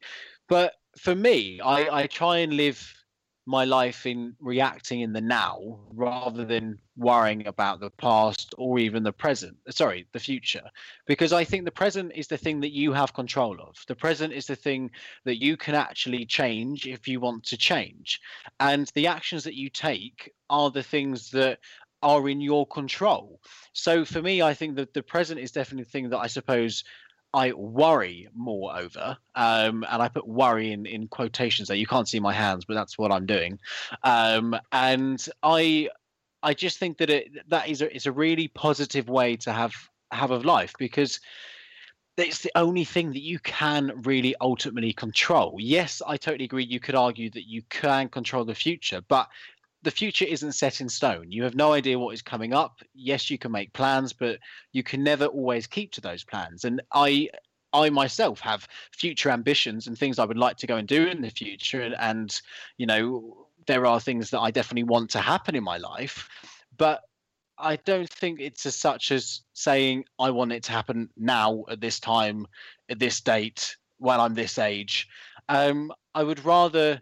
But 0.48 0.74
for 0.98 1.14
me, 1.14 1.60
I, 1.60 2.02
I 2.02 2.06
try 2.06 2.38
and 2.38 2.54
live 2.54 2.99
my 3.46 3.64
life 3.64 4.06
in 4.06 4.34
reacting 4.40 5.00
in 5.00 5.12
the 5.12 5.20
now 5.20 5.78
rather 5.92 6.44
than 6.44 6.78
worrying 6.96 7.46
about 7.46 7.80
the 7.80 7.90
past 7.90 8.54
or 8.58 8.78
even 8.78 9.02
the 9.02 9.12
present 9.12 9.56
sorry 9.70 10.06
the 10.12 10.20
future. 10.20 10.62
Because 11.06 11.32
i 11.32 11.44
think 11.44 11.64
the 11.64 11.70
present 11.70 12.12
is 12.14 12.28
the 12.28 12.36
thing 12.36 12.60
that 12.60 12.72
you 12.72 12.92
have 12.92 13.14
control 13.14 13.56
of. 13.60 13.76
The 13.88 13.94
present 13.94 14.32
is 14.32 14.46
the 14.46 14.56
thing 14.56 14.90
that 15.24 15.42
you 15.42 15.56
can 15.56 15.74
actually 15.74 16.26
change 16.26 16.86
if 16.86 17.08
you 17.08 17.20
want 17.20 17.44
to 17.44 17.56
change. 17.56 18.20
And 18.58 18.90
the 18.94 19.06
actions 19.06 19.44
that 19.44 19.54
you 19.54 19.70
take 19.70 20.32
are 20.48 20.70
the 20.70 20.82
things 20.82 21.30
that 21.30 21.58
are 22.02 22.28
in 22.28 22.40
your 22.40 22.66
control. 22.66 23.40
So 23.72 24.04
for 24.04 24.22
me 24.22 24.42
i 24.42 24.54
think 24.54 24.76
that 24.76 24.94
the 24.94 25.02
present 25.02 25.40
is 25.40 25.52
definitely 25.52 25.84
the 25.84 25.90
thing 25.90 26.10
that 26.10 26.18
i 26.18 26.26
suppose 26.26 26.84
I 27.32 27.52
worry 27.52 28.28
more 28.34 28.76
over, 28.76 29.16
um, 29.34 29.84
and 29.88 30.02
I 30.02 30.08
put 30.08 30.26
worry 30.26 30.72
in, 30.72 30.86
in 30.86 31.06
quotations 31.08 31.68
there. 31.68 31.76
You 31.76 31.86
can't 31.86 32.08
see 32.08 32.18
my 32.20 32.32
hands, 32.32 32.64
but 32.64 32.74
that's 32.74 32.98
what 32.98 33.12
I'm 33.12 33.26
doing. 33.26 33.58
Um, 34.02 34.58
and 34.72 35.24
I 35.42 35.88
I 36.42 36.54
just 36.54 36.78
think 36.78 36.98
that 36.98 37.10
it 37.10 37.28
that 37.48 37.68
is 37.68 37.82
a, 37.82 37.94
it's 37.94 38.06
a 38.06 38.12
really 38.12 38.48
positive 38.48 39.08
way 39.08 39.36
to 39.36 39.52
have 39.52 39.74
have 40.10 40.30
of 40.30 40.44
life 40.44 40.72
because 40.78 41.20
it's 42.16 42.42
the 42.42 42.52
only 42.54 42.84
thing 42.84 43.12
that 43.12 43.22
you 43.22 43.38
can 43.38 43.92
really 44.02 44.34
ultimately 44.40 44.92
control. 44.92 45.56
Yes, 45.58 46.02
I 46.06 46.16
totally 46.16 46.44
agree. 46.44 46.64
You 46.64 46.80
could 46.80 46.94
argue 46.94 47.30
that 47.30 47.48
you 47.48 47.62
can 47.70 48.08
control 48.08 48.44
the 48.44 48.54
future, 48.54 49.00
but 49.08 49.28
the 49.82 49.90
future 49.90 50.26
isn't 50.26 50.52
set 50.52 50.80
in 50.80 50.88
stone. 50.88 51.32
You 51.32 51.44
have 51.44 51.54
no 51.54 51.72
idea 51.72 51.98
what 51.98 52.14
is 52.14 52.22
coming 52.22 52.52
up. 52.52 52.80
Yes, 52.94 53.30
you 53.30 53.38
can 53.38 53.52
make 53.52 53.72
plans, 53.72 54.12
but 54.12 54.38
you 54.72 54.82
can 54.82 55.02
never 55.02 55.26
always 55.26 55.66
keep 55.66 55.92
to 55.92 56.00
those 56.00 56.24
plans. 56.24 56.64
And 56.64 56.82
I 56.92 57.30
I 57.72 57.90
myself 57.90 58.40
have 58.40 58.66
future 58.92 59.30
ambitions 59.30 59.86
and 59.86 59.96
things 59.96 60.18
I 60.18 60.24
would 60.24 60.38
like 60.38 60.56
to 60.58 60.66
go 60.66 60.76
and 60.76 60.88
do 60.88 61.06
in 61.06 61.22
the 61.22 61.30
future 61.30 61.82
and, 61.82 61.94
and 62.00 62.40
you 62.78 62.86
know 62.86 63.46
there 63.66 63.86
are 63.86 64.00
things 64.00 64.30
that 64.30 64.40
I 64.40 64.50
definitely 64.50 64.84
want 64.84 65.10
to 65.10 65.20
happen 65.20 65.54
in 65.54 65.62
my 65.62 65.76
life, 65.76 66.28
but 66.76 67.02
I 67.58 67.76
don't 67.76 68.08
think 68.08 68.40
it's 68.40 68.66
as 68.66 68.74
such 68.74 69.12
as 69.12 69.42
saying 69.52 70.04
I 70.18 70.30
want 70.30 70.52
it 70.52 70.64
to 70.64 70.72
happen 70.72 71.10
now 71.16 71.64
at 71.68 71.80
this 71.80 72.00
time, 72.00 72.46
at 72.88 72.98
this 72.98 73.20
date, 73.20 73.76
when 73.98 74.18
I'm 74.18 74.34
this 74.34 74.58
age. 74.58 75.08
Um, 75.48 75.92
I 76.14 76.22
would 76.22 76.44
rather 76.44 77.00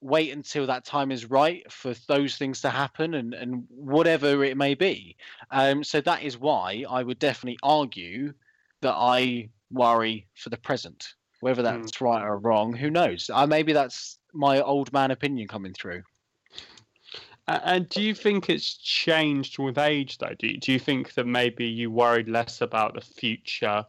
wait 0.00 0.32
until 0.32 0.66
that 0.66 0.84
time 0.84 1.10
is 1.10 1.30
right 1.30 1.70
for 1.70 1.94
those 2.08 2.36
things 2.36 2.60
to 2.62 2.70
happen 2.70 3.14
and, 3.14 3.34
and 3.34 3.64
whatever 3.68 4.44
it 4.44 4.56
may 4.56 4.74
be. 4.74 5.16
Um, 5.50 5.84
so 5.84 6.00
that 6.00 6.22
is 6.22 6.38
why 6.38 6.84
I 6.88 7.02
would 7.02 7.18
definitely 7.18 7.58
argue 7.62 8.32
that 8.80 8.94
I 8.94 9.50
worry 9.70 10.26
for 10.34 10.48
the 10.48 10.56
present. 10.56 11.14
Whether 11.40 11.62
hmm. 11.62 11.80
that's 11.80 11.92
mm. 11.92 12.00
right 12.02 12.22
or 12.22 12.38
wrong, 12.38 12.74
who 12.74 12.90
knows? 12.90 13.30
Uh, 13.32 13.46
maybe 13.46 13.72
that's 13.72 14.18
my 14.32 14.60
old 14.60 14.92
man 14.92 15.10
opinion 15.10 15.48
coming 15.48 15.72
through. 15.72 16.02
And 17.48 17.88
do 17.88 18.00
you 18.00 18.14
think 18.14 18.48
it's 18.48 18.76
changed 18.76 19.58
with 19.58 19.76
age, 19.76 20.18
though? 20.18 20.34
Do 20.38 20.46
you, 20.46 20.58
do 20.58 20.72
you 20.72 20.78
think 20.78 21.14
that 21.14 21.26
maybe 21.26 21.66
you 21.66 21.90
worried 21.90 22.28
less 22.28 22.60
about 22.60 22.94
the 22.94 23.00
future 23.00 23.84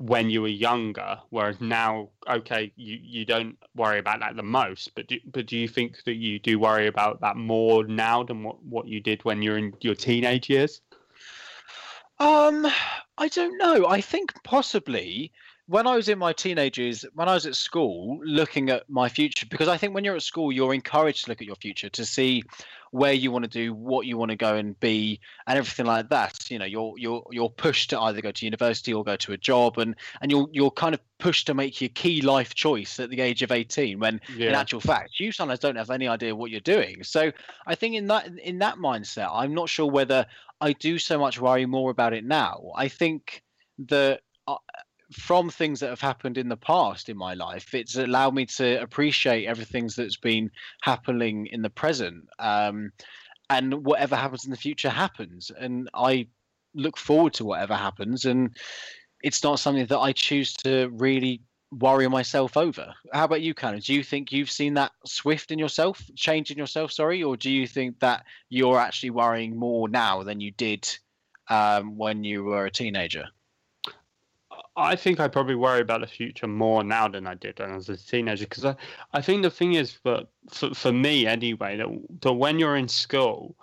when 0.00 0.30
you 0.30 0.40
were 0.40 0.48
younger, 0.48 1.18
whereas 1.28 1.60
now, 1.60 2.08
okay, 2.26 2.72
you, 2.74 2.98
you 3.02 3.26
don't 3.26 3.58
worry 3.76 3.98
about 3.98 4.20
that 4.20 4.34
the 4.34 4.42
most, 4.42 4.94
but 4.94 5.06
do, 5.06 5.18
but 5.30 5.44
do 5.46 5.58
you 5.58 5.68
think 5.68 6.02
that 6.04 6.14
you 6.14 6.38
do 6.38 6.58
worry 6.58 6.86
about 6.86 7.20
that 7.20 7.36
more 7.36 7.84
now 7.84 8.22
than 8.22 8.42
what, 8.42 8.62
what 8.64 8.88
you 8.88 8.98
did 9.00 9.22
when 9.26 9.42
you're 9.42 9.58
in 9.58 9.74
your 9.82 9.94
teenage 9.94 10.48
years? 10.48 10.80
Um, 12.18 12.66
I 13.18 13.28
don't 13.28 13.58
know. 13.58 13.86
I 13.86 14.00
think 14.00 14.32
possibly 14.42 15.32
when 15.70 15.86
I 15.86 15.94
was 15.94 16.08
in 16.08 16.18
my 16.18 16.32
teenagers, 16.32 17.04
when 17.14 17.28
I 17.28 17.34
was 17.34 17.46
at 17.46 17.54
school, 17.54 18.18
looking 18.24 18.70
at 18.70 18.90
my 18.90 19.08
future, 19.08 19.46
because 19.48 19.68
I 19.68 19.76
think 19.76 19.94
when 19.94 20.02
you're 20.02 20.16
at 20.16 20.22
school, 20.24 20.50
you're 20.50 20.74
encouraged 20.74 21.26
to 21.26 21.30
look 21.30 21.40
at 21.40 21.46
your 21.46 21.54
future 21.54 21.88
to 21.90 22.04
see 22.04 22.42
where 22.90 23.12
you 23.12 23.30
want 23.30 23.44
to 23.44 23.48
do, 23.48 23.72
what 23.72 24.04
you 24.04 24.18
want 24.18 24.32
to 24.32 24.36
go 24.36 24.56
and 24.56 24.78
be, 24.80 25.20
and 25.46 25.56
everything 25.56 25.86
like 25.86 26.08
that. 26.08 26.50
You 26.50 26.58
know, 26.58 26.64
you're 26.64 26.94
you're 26.98 27.22
you're 27.30 27.48
pushed 27.48 27.90
to 27.90 28.00
either 28.00 28.20
go 28.20 28.32
to 28.32 28.44
university 28.44 28.92
or 28.92 29.04
go 29.04 29.14
to 29.14 29.32
a 29.32 29.36
job, 29.36 29.78
and 29.78 29.94
and 30.20 30.32
you're 30.32 30.48
you're 30.50 30.72
kind 30.72 30.92
of 30.92 31.00
pushed 31.20 31.46
to 31.46 31.54
make 31.54 31.80
your 31.80 31.90
key 31.90 32.20
life 32.20 32.52
choice 32.56 32.98
at 32.98 33.08
the 33.10 33.20
age 33.20 33.42
of 33.42 33.52
18. 33.52 34.00
When 34.00 34.20
yeah. 34.34 34.48
in 34.48 34.54
actual 34.56 34.80
fact, 34.80 35.20
you 35.20 35.30
sometimes 35.30 35.60
don't 35.60 35.76
have 35.76 35.90
any 35.90 36.08
idea 36.08 36.34
what 36.34 36.50
you're 36.50 36.58
doing. 36.58 37.04
So 37.04 37.30
I 37.68 37.76
think 37.76 37.94
in 37.94 38.08
that 38.08 38.26
in 38.42 38.58
that 38.58 38.78
mindset, 38.78 39.30
I'm 39.32 39.54
not 39.54 39.68
sure 39.68 39.88
whether 39.88 40.26
I 40.60 40.72
do 40.72 40.98
so 40.98 41.16
much 41.16 41.40
worry 41.40 41.64
more 41.64 41.92
about 41.92 42.12
it 42.12 42.24
now. 42.24 42.72
I 42.74 42.88
think 42.88 43.44
that. 43.86 44.22
From 45.12 45.50
things 45.50 45.80
that 45.80 45.90
have 45.90 46.00
happened 46.00 46.38
in 46.38 46.48
the 46.48 46.56
past 46.56 47.08
in 47.08 47.16
my 47.16 47.34
life, 47.34 47.74
it's 47.74 47.96
allowed 47.96 48.34
me 48.34 48.46
to 48.46 48.80
appreciate 48.80 49.46
everything 49.46 49.88
that's 49.96 50.16
been 50.16 50.50
happening 50.82 51.46
in 51.46 51.62
the 51.62 51.70
present. 51.70 52.28
Um, 52.38 52.92
and 53.48 53.84
whatever 53.84 54.14
happens 54.14 54.44
in 54.44 54.52
the 54.52 54.56
future 54.56 54.88
happens. 54.90 55.50
And 55.58 55.90
I 55.92 56.28
look 56.74 56.96
forward 56.96 57.34
to 57.34 57.44
whatever 57.44 57.74
happens. 57.74 58.24
And 58.24 58.56
it's 59.22 59.42
not 59.42 59.58
something 59.58 59.86
that 59.86 59.98
I 59.98 60.12
choose 60.12 60.52
to 60.64 60.88
really 60.92 61.42
worry 61.72 62.08
myself 62.08 62.56
over. 62.56 62.94
How 63.12 63.24
about 63.24 63.42
you, 63.42 63.54
Karen? 63.54 63.80
Do 63.80 63.94
you 63.94 64.02
think 64.02 64.32
you've 64.32 64.50
seen 64.50 64.74
that 64.74 64.92
swift 65.04 65.50
in 65.50 65.58
yourself, 65.58 66.02
change 66.16 66.50
in 66.50 66.58
yourself, 66.58 66.92
sorry? 66.92 67.22
Or 67.22 67.36
do 67.36 67.50
you 67.50 67.66
think 67.66 67.98
that 68.00 68.24
you're 68.48 68.78
actually 68.78 69.10
worrying 69.10 69.56
more 69.56 69.88
now 69.88 70.22
than 70.22 70.40
you 70.40 70.52
did 70.52 70.88
um, 71.48 71.96
when 71.96 72.24
you 72.24 72.44
were 72.44 72.66
a 72.66 72.70
teenager? 72.70 73.26
I 74.80 74.96
think 74.96 75.20
I 75.20 75.28
probably 75.28 75.54
worry 75.54 75.80
about 75.80 76.00
the 76.00 76.06
future 76.06 76.46
more 76.46 76.82
now 76.84 77.08
than 77.08 77.26
I 77.26 77.34
did 77.34 77.58
when 77.58 77.70
I 77.70 77.76
was 77.76 77.88
a 77.88 77.96
teenager 77.96 78.44
because 78.44 78.64
I, 78.64 78.76
I 79.12 79.20
think 79.20 79.42
the 79.42 79.50
thing 79.50 79.74
is 79.74 79.98
that 80.04 80.28
for, 80.50 80.74
for 80.74 80.92
me 80.92 81.26
anyway 81.26 81.76
that, 81.76 81.88
that 82.22 82.32
when 82.32 82.58
you're 82.58 82.76
in 82.76 82.88
school 82.88 83.56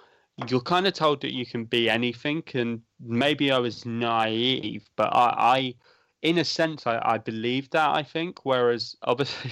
you're 0.47 0.61
kind 0.61 0.85
of 0.85 0.93
told 0.93 1.21
that 1.21 1.33
you 1.33 1.45
can 1.45 1.65
be 1.65 1.89
anything 1.89 2.43
and 2.53 2.81
maybe 2.99 3.51
I 3.51 3.57
was 3.59 3.85
naive 3.85 4.87
but 4.95 5.09
I, 5.13 5.33
I 5.37 5.73
in 6.21 6.37
a 6.37 6.45
sense 6.45 6.85
I, 6.87 7.01
I 7.03 7.17
believe 7.17 7.69
that 7.71 7.89
I 7.89 8.03
think 8.03 8.45
whereas 8.45 8.95
obviously 9.01 9.51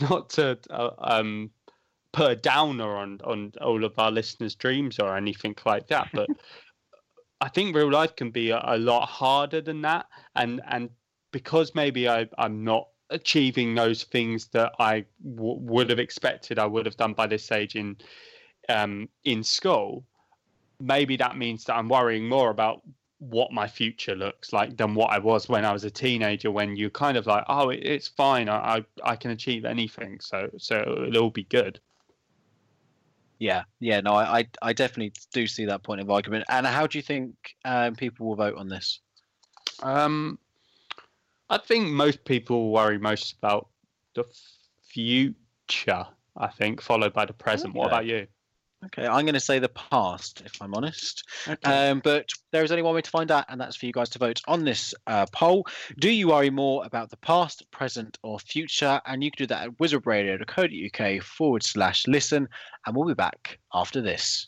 not 0.00 0.30
to 0.30 0.58
uh, 0.70 0.90
um, 0.98 1.50
put 2.12 2.30
a 2.30 2.36
downer 2.36 2.96
on 2.96 3.20
on 3.24 3.52
all 3.60 3.84
of 3.84 3.98
our 3.98 4.10
listeners' 4.10 4.54
dreams 4.54 4.98
or 4.98 5.16
anything 5.16 5.54
like 5.64 5.86
that 5.88 6.08
but 6.12 6.28
I 7.40 7.48
think 7.48 7.76
real 7.76 7.90
life 7.90 8.16
can 8.16 8.30
be 8.30 8.50
a, 8.50 8.60
a 8.64 8.78
lot 8.78 9.06
harder 9.06 9.60
than 9.60 9.82
that, 9.82 10.06
and 10.34 10.60
and 10.68 10.90
because 11.30 11.74
maybe 11.74 12.08
I 12.08 12.28
I'm 12.38 12.64
not 12.64 12.88
achieving 13.10 13.74
those 13.74 14.04
things 14.04 14.48
that 14.48 14.72
I 14.78 15.04
w- 15.24 15.60
would 15.60 15.88
have 15.90 15.98
expected 15.98 16.58
I 16.58 16.66
would 16.66 16.84
have 16.84 16.96
done 16.96 17.14
by 17.14 17.26
this 17.26 17.50
age 17.52 17.74
in 17.74 17.96
um 18.68 19.08
in 19.24 19.42
school, 19.42 20.04
maybe 20.80 21.16
that 21.16 21.36
means 21.36 21.64
that 21.64 21.76
I'm 21.76 21.88
worrying 21.88 22.28
more 22.28 22.50
about 22.50 22.82
what 23.20 23.52
my 23.52 23.66
future 23.66 24.14
looks 24.14 24.52
like 24.52 24.76
than 24.76 24.94
what 24.94 25.10
I 25.10 25.18
was 25.18 25.48
when 25.48 25.64
I 25.64 25.72
was 25.72 25.84
a 25.84 25.90
teenager. 25.90 26.50
When 26.50 26.76
you're 26.76 26.90
kind 26.90 27.16
of 27.16 27.26
like, 27.26 27.44
oh, 27.48 27.70
it, 27.70 27.80
it's 27.82 28.08
fine. 28.08 28.48
I, 28.48 28.76
I 28.76 28.84
I 29.02 29.16
can 29.16 29.30
achieve 29.32 29.64
anything. 29.64 30.20
So 30.20 30.50
so 30.58 31.06
it'll 31.08 31.30
be 31.30 31.44
good. 31.44 31.80
Yeah, 33.38 33.62
yeah, 33.78 34.00
no, 34.00 34.14
I, 34.14 34.40
I, 34.40 34.48
I 34.62 34.72
definitely 34.72 35.12
do 35.32 35.46
see 35.46 35.64
that 35.66 35.84
point 35.84 36.00
of 36.00 36.10
argument. 36.10 36.44
And 36.48 36.66
how 36.66 36.88
do 36.88 36.98
you 36.98 37.02
think 37.02 37.34
um, 37.64 37.94
people 37.94 38.26
will 38.26 38.34
vote 38.34 38.56
on 38.56 38.68
this? 38.68 39.00
Um, 39.80 40.40
I 41.50 41.58
think 41.58 41.88
most 41.88 42.24
people 42.24 42.70
worry 42.70 42.98
most 42.98 43.36
about 43.38 43.68
the 44.14 44.24
future. 44.82 46.06
I 46.36 46.46
think, 46.46 46.80
followed 46.80 47.12
by 47.12 47.24
the 47.24 47.32
present. 47.32 47.74
What 47.74 47.88
about 47.88 48.06
you? 48.06 48.26
Okay, 48.84 49.06
I'm 49.06 49.24
going 49.24 49.34
to 49.34 49.40
say 49.40 49.58
the 49.58 49.68
past, 49.70 50.42
if 50.44 50.62
I'm 50.62 50.72
honest. 50.72 51.26
Okay. 51.48 51.88
Um, 51.88 52.00
but 52.04 52.28
there 52.52 52.62
is 52.62 52.70
only 52.70 52.82
one 52.82 52.94
way 52.94 53.02
to 53.02 53.10
find 53.10 53.32
out, 53.32 53.44
and 53.48 53.60
that's 53.60 53.74
for 53.74 53.86
you 53.86 53.92
guys 53.92 54.08
to 54.10 54.20
vote 54.20 54.40
on 54.46 54.64
this 54.64 54.94
uh, 55.08 55.26
poll. 55.32 55.66
Do 55.98 56.10
you 56.10 56.28
worry 56.28 56.50
more 56.50 56.84
about 56.86 57.10
the 57.10 57.16
past, 57.16 57.68
present, 57.72 58.18
or 58.22 58.38
future? 58.38 59.00
And 59.04 59.24
you 59.24 59.32
can 59.32 59.44
do 59.44 59.46
that 59.48 59.64
at 59.64 59.78
wizardradio.co.uk 59.78 61.22
forward 61.24 61.64
slash 61.64 62.06
listen. 62.06 62.48
And 62.86 62.94
we'll 62.94 63.08
be 63.08 63.14
back 63.14 63.58
after 63.74 64.00
this. 64.00 64.46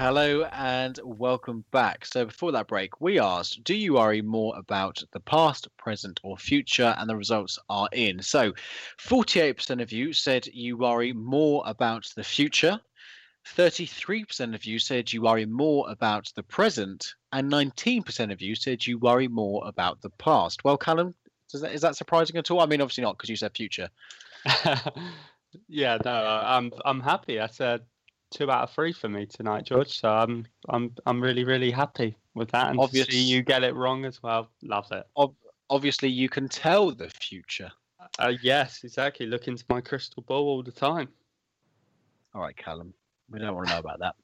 Hello 0.00 0.44
and 0.44 0.98
welcome 1.04 1.62
back. 1.72 2.06
So, 2.06 2.24
before 2.24 2.52
that 2.52 2.68
break, 2.68 3.02
we 3.02 3.18
asked, 3.18 3.62
Do 3.64 3.74
you 3.74 3.92
worry 3.92 4.22
more 4.22 4.56
about 4.56 5.02
the 5.12 5.20
past, 5.20 5.68
present, 5.76 6.18
or 6.22 6.38
future? 6.38 6.94
And 6.96 7.06
the 7.06 7.14
results 7.14 7.58
are 7.68 7.86
in. 7.92 8.22
So, 8.22 8.54
48% 8.98 9.82
of 9.82 9.92
you 9.92 10.14
said 10.14 10.46
you 10.46 10.78
worry 10.78 11.12
more 11.12 11.62
about 11.66 12.10
the 12.16 12.24
future, 12.24 12.80
33% 13.46 14.54
of 14.54 14.64
you 14.64 14.78
said 14.78 15.12
you 15.12 15.20
worry 15.20 15.44
more 15.44 15.84
about 15.90 16.32
the 16.34 16.44
present, 16.44 17.14
and 17.32 17.52
19% 17.52 18.32
of 18.32 18.40
you 18.40 18.54
said 18.54 18.86
you 18.86 18.96
worry 18.96 19.28
more 19.28 19.68
about 19.68 20.00
the 20.00 20.10
past. 20.16 20.64
Well, 20.64 20.78
Callum, 20.78 21.14
does 21.52 21.60
that, 21.60 21.74
is 21.74 21.82
that 21.82 21.96
surprising 21.96 22.36
at 22.38 22.50
all? 22.50 22.60
I 22.60 22.66
mean, 22.66 22.80
obviously 22.80 23.04
not 23.04 23.18
because 23.18 23.28
you 23.28 23.36
said 23.36 23.54
future. 23.54 23.90
yeah, 25.68 25.98
no, 26.02 26.40
I'm 26.42 26.72
I'm 26.86 27.00
happy. 27.00 27.38
I 27.38 27.50
a 27.60 27.80
two 28.30 28.50
out 28.50 28.64
of 28.64 28.70
three 28.70 28.92
for 28.92 29.08
me 29.08 29.26
tonight, 29.26 29.64
George. 29.64 29.98
So 29.98 30.08
I'm 30.08 30.46
I'm 30.68 30.94
I'm 31.06 31.20
really 31.20 31.44
really 31.44 31.70
happy 31.70 32.16
with 32.34 32.50
that. 32.52 32.70
And 32.70 32.90
see 32.90 33.22
you 33.22 33.42
get 33.42 33.64
it 33.64 33.74
wrong 33.74 34.04
as 34.04 34.22
well. 34.22 34.48
Love 34.62 34.86
it. 34.92 35.06
Obviously, 35.68 36.08
you 36.08 36.28
can 36.28 36.48
tell 36.48 36.90
the 36.90 37.08
future. 37.08 37.70
Uh, 38.18 38.32
yes, 38.42 38.82
exactly. 38.82 39.26
Look 39.26 39.46
into 39.46 39.64
my 39.68 39.80
crystal 39.80 40.22
ball 40.26 40.48
all 40.48 40.62
the 40.62 40.72
time. 40.72 41.08
All 42.34 42.40
right, 42.40 42.56
Callum. 42.56 42.92
We 43.30 43.38
don't 43.38 43.54
want 43.54 43.68
to 43.68 43.74
know 43.74 43.80
about 43.80 44.00
that. 44.00 44.14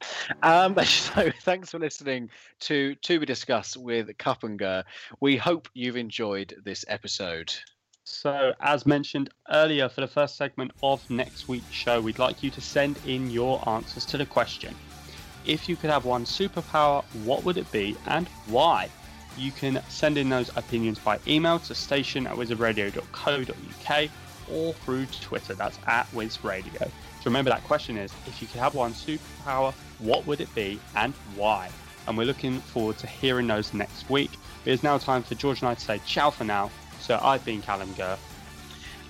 Um, 0.42 0.76
so 0.84 1.30
thanks 1.42 1.70
for 1.70 1.78
listening 1.78 2.30
to 2.61 2.94
To 2.96 3.20
Be 3.20 3.26
Discussed 3.26 3.76
with 3.76 4.16
Cup 4.18 4.42
and. 4.42 4.84
We 5.20 5.36
hope 5.36 5.68
you've 5.74 5.96
enjoyed 5.96 6.54
this 6.64 6.84
episode. 6.88 7.54
So, 8.09 8.52
as 8.61 8.86
mentioned 8.86 9.30
earlier, 9.50 9.88
for 9.88 10.00
the 10.00 10.07
first 10.07 10.36
segment 10.36 10.70
of 10.80 11.02
next 11.11 11.48
week's 11.48 11.74
show, 11.74 12.00
we'd 12.00 12.20
like 12.20 12.40
you 12.40 12.50
to 12.52 12.61
send 12.61 12.98
in 12.98 13.30
your 13.30 13.68
answers 13.68 14.07
to 14.07 14.16
the 14.16 14.24
question. 14.24 14.76
If 15.44 15.68
you 15.68 15.74
could 15.74 15.90
have 15.90 16.04
one 16.04 16.24
superpower, 16.24 17.04
what 17.24 17.42
would 17.42 17.59
it 17.59 17.70
be 17.72 17.96
and 18.07 18.30
why? 18.46 18.90
You 19.36 19.50
can 19.50 19.82
send 19.88 20.18
in 20.18 20.28
those 20.28 20.52
opinions 20.54 21.00
by 21.00 21.18
email 21.26 21.59
to 21.59 21.74
station 21.74 22.28
at 22.28 22.34
wizardradio.co.uk 22.34 24.11
or 24.48 24.74
through 24.74 25.07
Twitter, 25.07 25.54
that's 25.54 25.80
at 25.88 26.09
wizradio. 26.12 26.78
So 26.78 27.24
remember 27.24 27.50
that 27.50 27.64
question 27.64 27.98
is, 27.98 28.12
if 28.24 28.40
you 28.40 28.46
could 28.46 28.61
have 28.61 28.74
one 28.74 28.92
superpower, 28.92 29.74
what 29.98 30.24
would 30.28 30.40
it 30.40 30.54
be 30.54 30.80
and 30.94 31.12
why? 31.34 31.70
And 32.07 32.16
we're 32.16 32.24
looking 32.24 32.61
forward 32.61 32.98
to 32.98 33.09
hearing 33.09 33.48
those 33.48 33.74
next 33.74 34.09
week. 34.09 34.38
It 34.64 34.70
is 34.72 34.84
now 34.84 34.96
time 34.96 35.24
for 35.24 35.34
George 35.34 35.62
and 35.62 35.70
I 35.70 35.74
to 35.74 35.80
say 35.80 36.00
ciao 36.07 36.30
for 36.30 36.44
now. 36.44 36.70
So 37.07 37.20
I've 37.22 37.44
been 37.44 37.62
Callum 37.62 37.92
Gurr. 37.92 38.18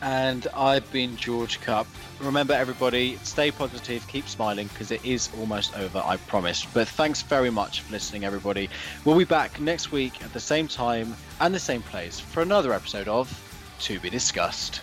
And 0.03 0.47
I've 0.55 0.92
been 0.92 1.16
George 1.16 1.62
Cup. 1.62 1.86
Remember, 2.20 2.53
everybody, 2.53 3.16
stay 3.22 3.51
positive, 3.51 4.07
keep 4.07 4.28
smiling 4.28 4.66
because 4.66 4.90
it 4.90 5.03
is 5.03 5.30
almost 5.38 5.74
over, 5.78 6.03
I 6.05 6.18
promise. 6.18 6.66
But 6.66 6.88
thanks 6.88 7.22
very 7.22 7.49
much 7.49 7.80
for 7.80 7.92
listening, 7.92 8.24
everybody. 8.24 8.68
We'll 9.07 9.16
be 9.16 9.24
back 9.24 9.59
next 9.59 9.92
week 9.92 10.22
at 10.22 10.34
the 10.34 10.40
same 10.40 10.68
time 10.68 11.16
and 11.40 11.55
the 11.55 11.59
same 11.59 11.80
place 11.80 12.20
for 12.20 12.42
another 12.42 12.74
episode 12.74 13.09
of 13.09 13.32
To 13.80 13.99
Be 13.99 14.11
Discussed. 14.11 14.82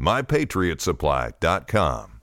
mypatriotsupply.com. 0.00 2.19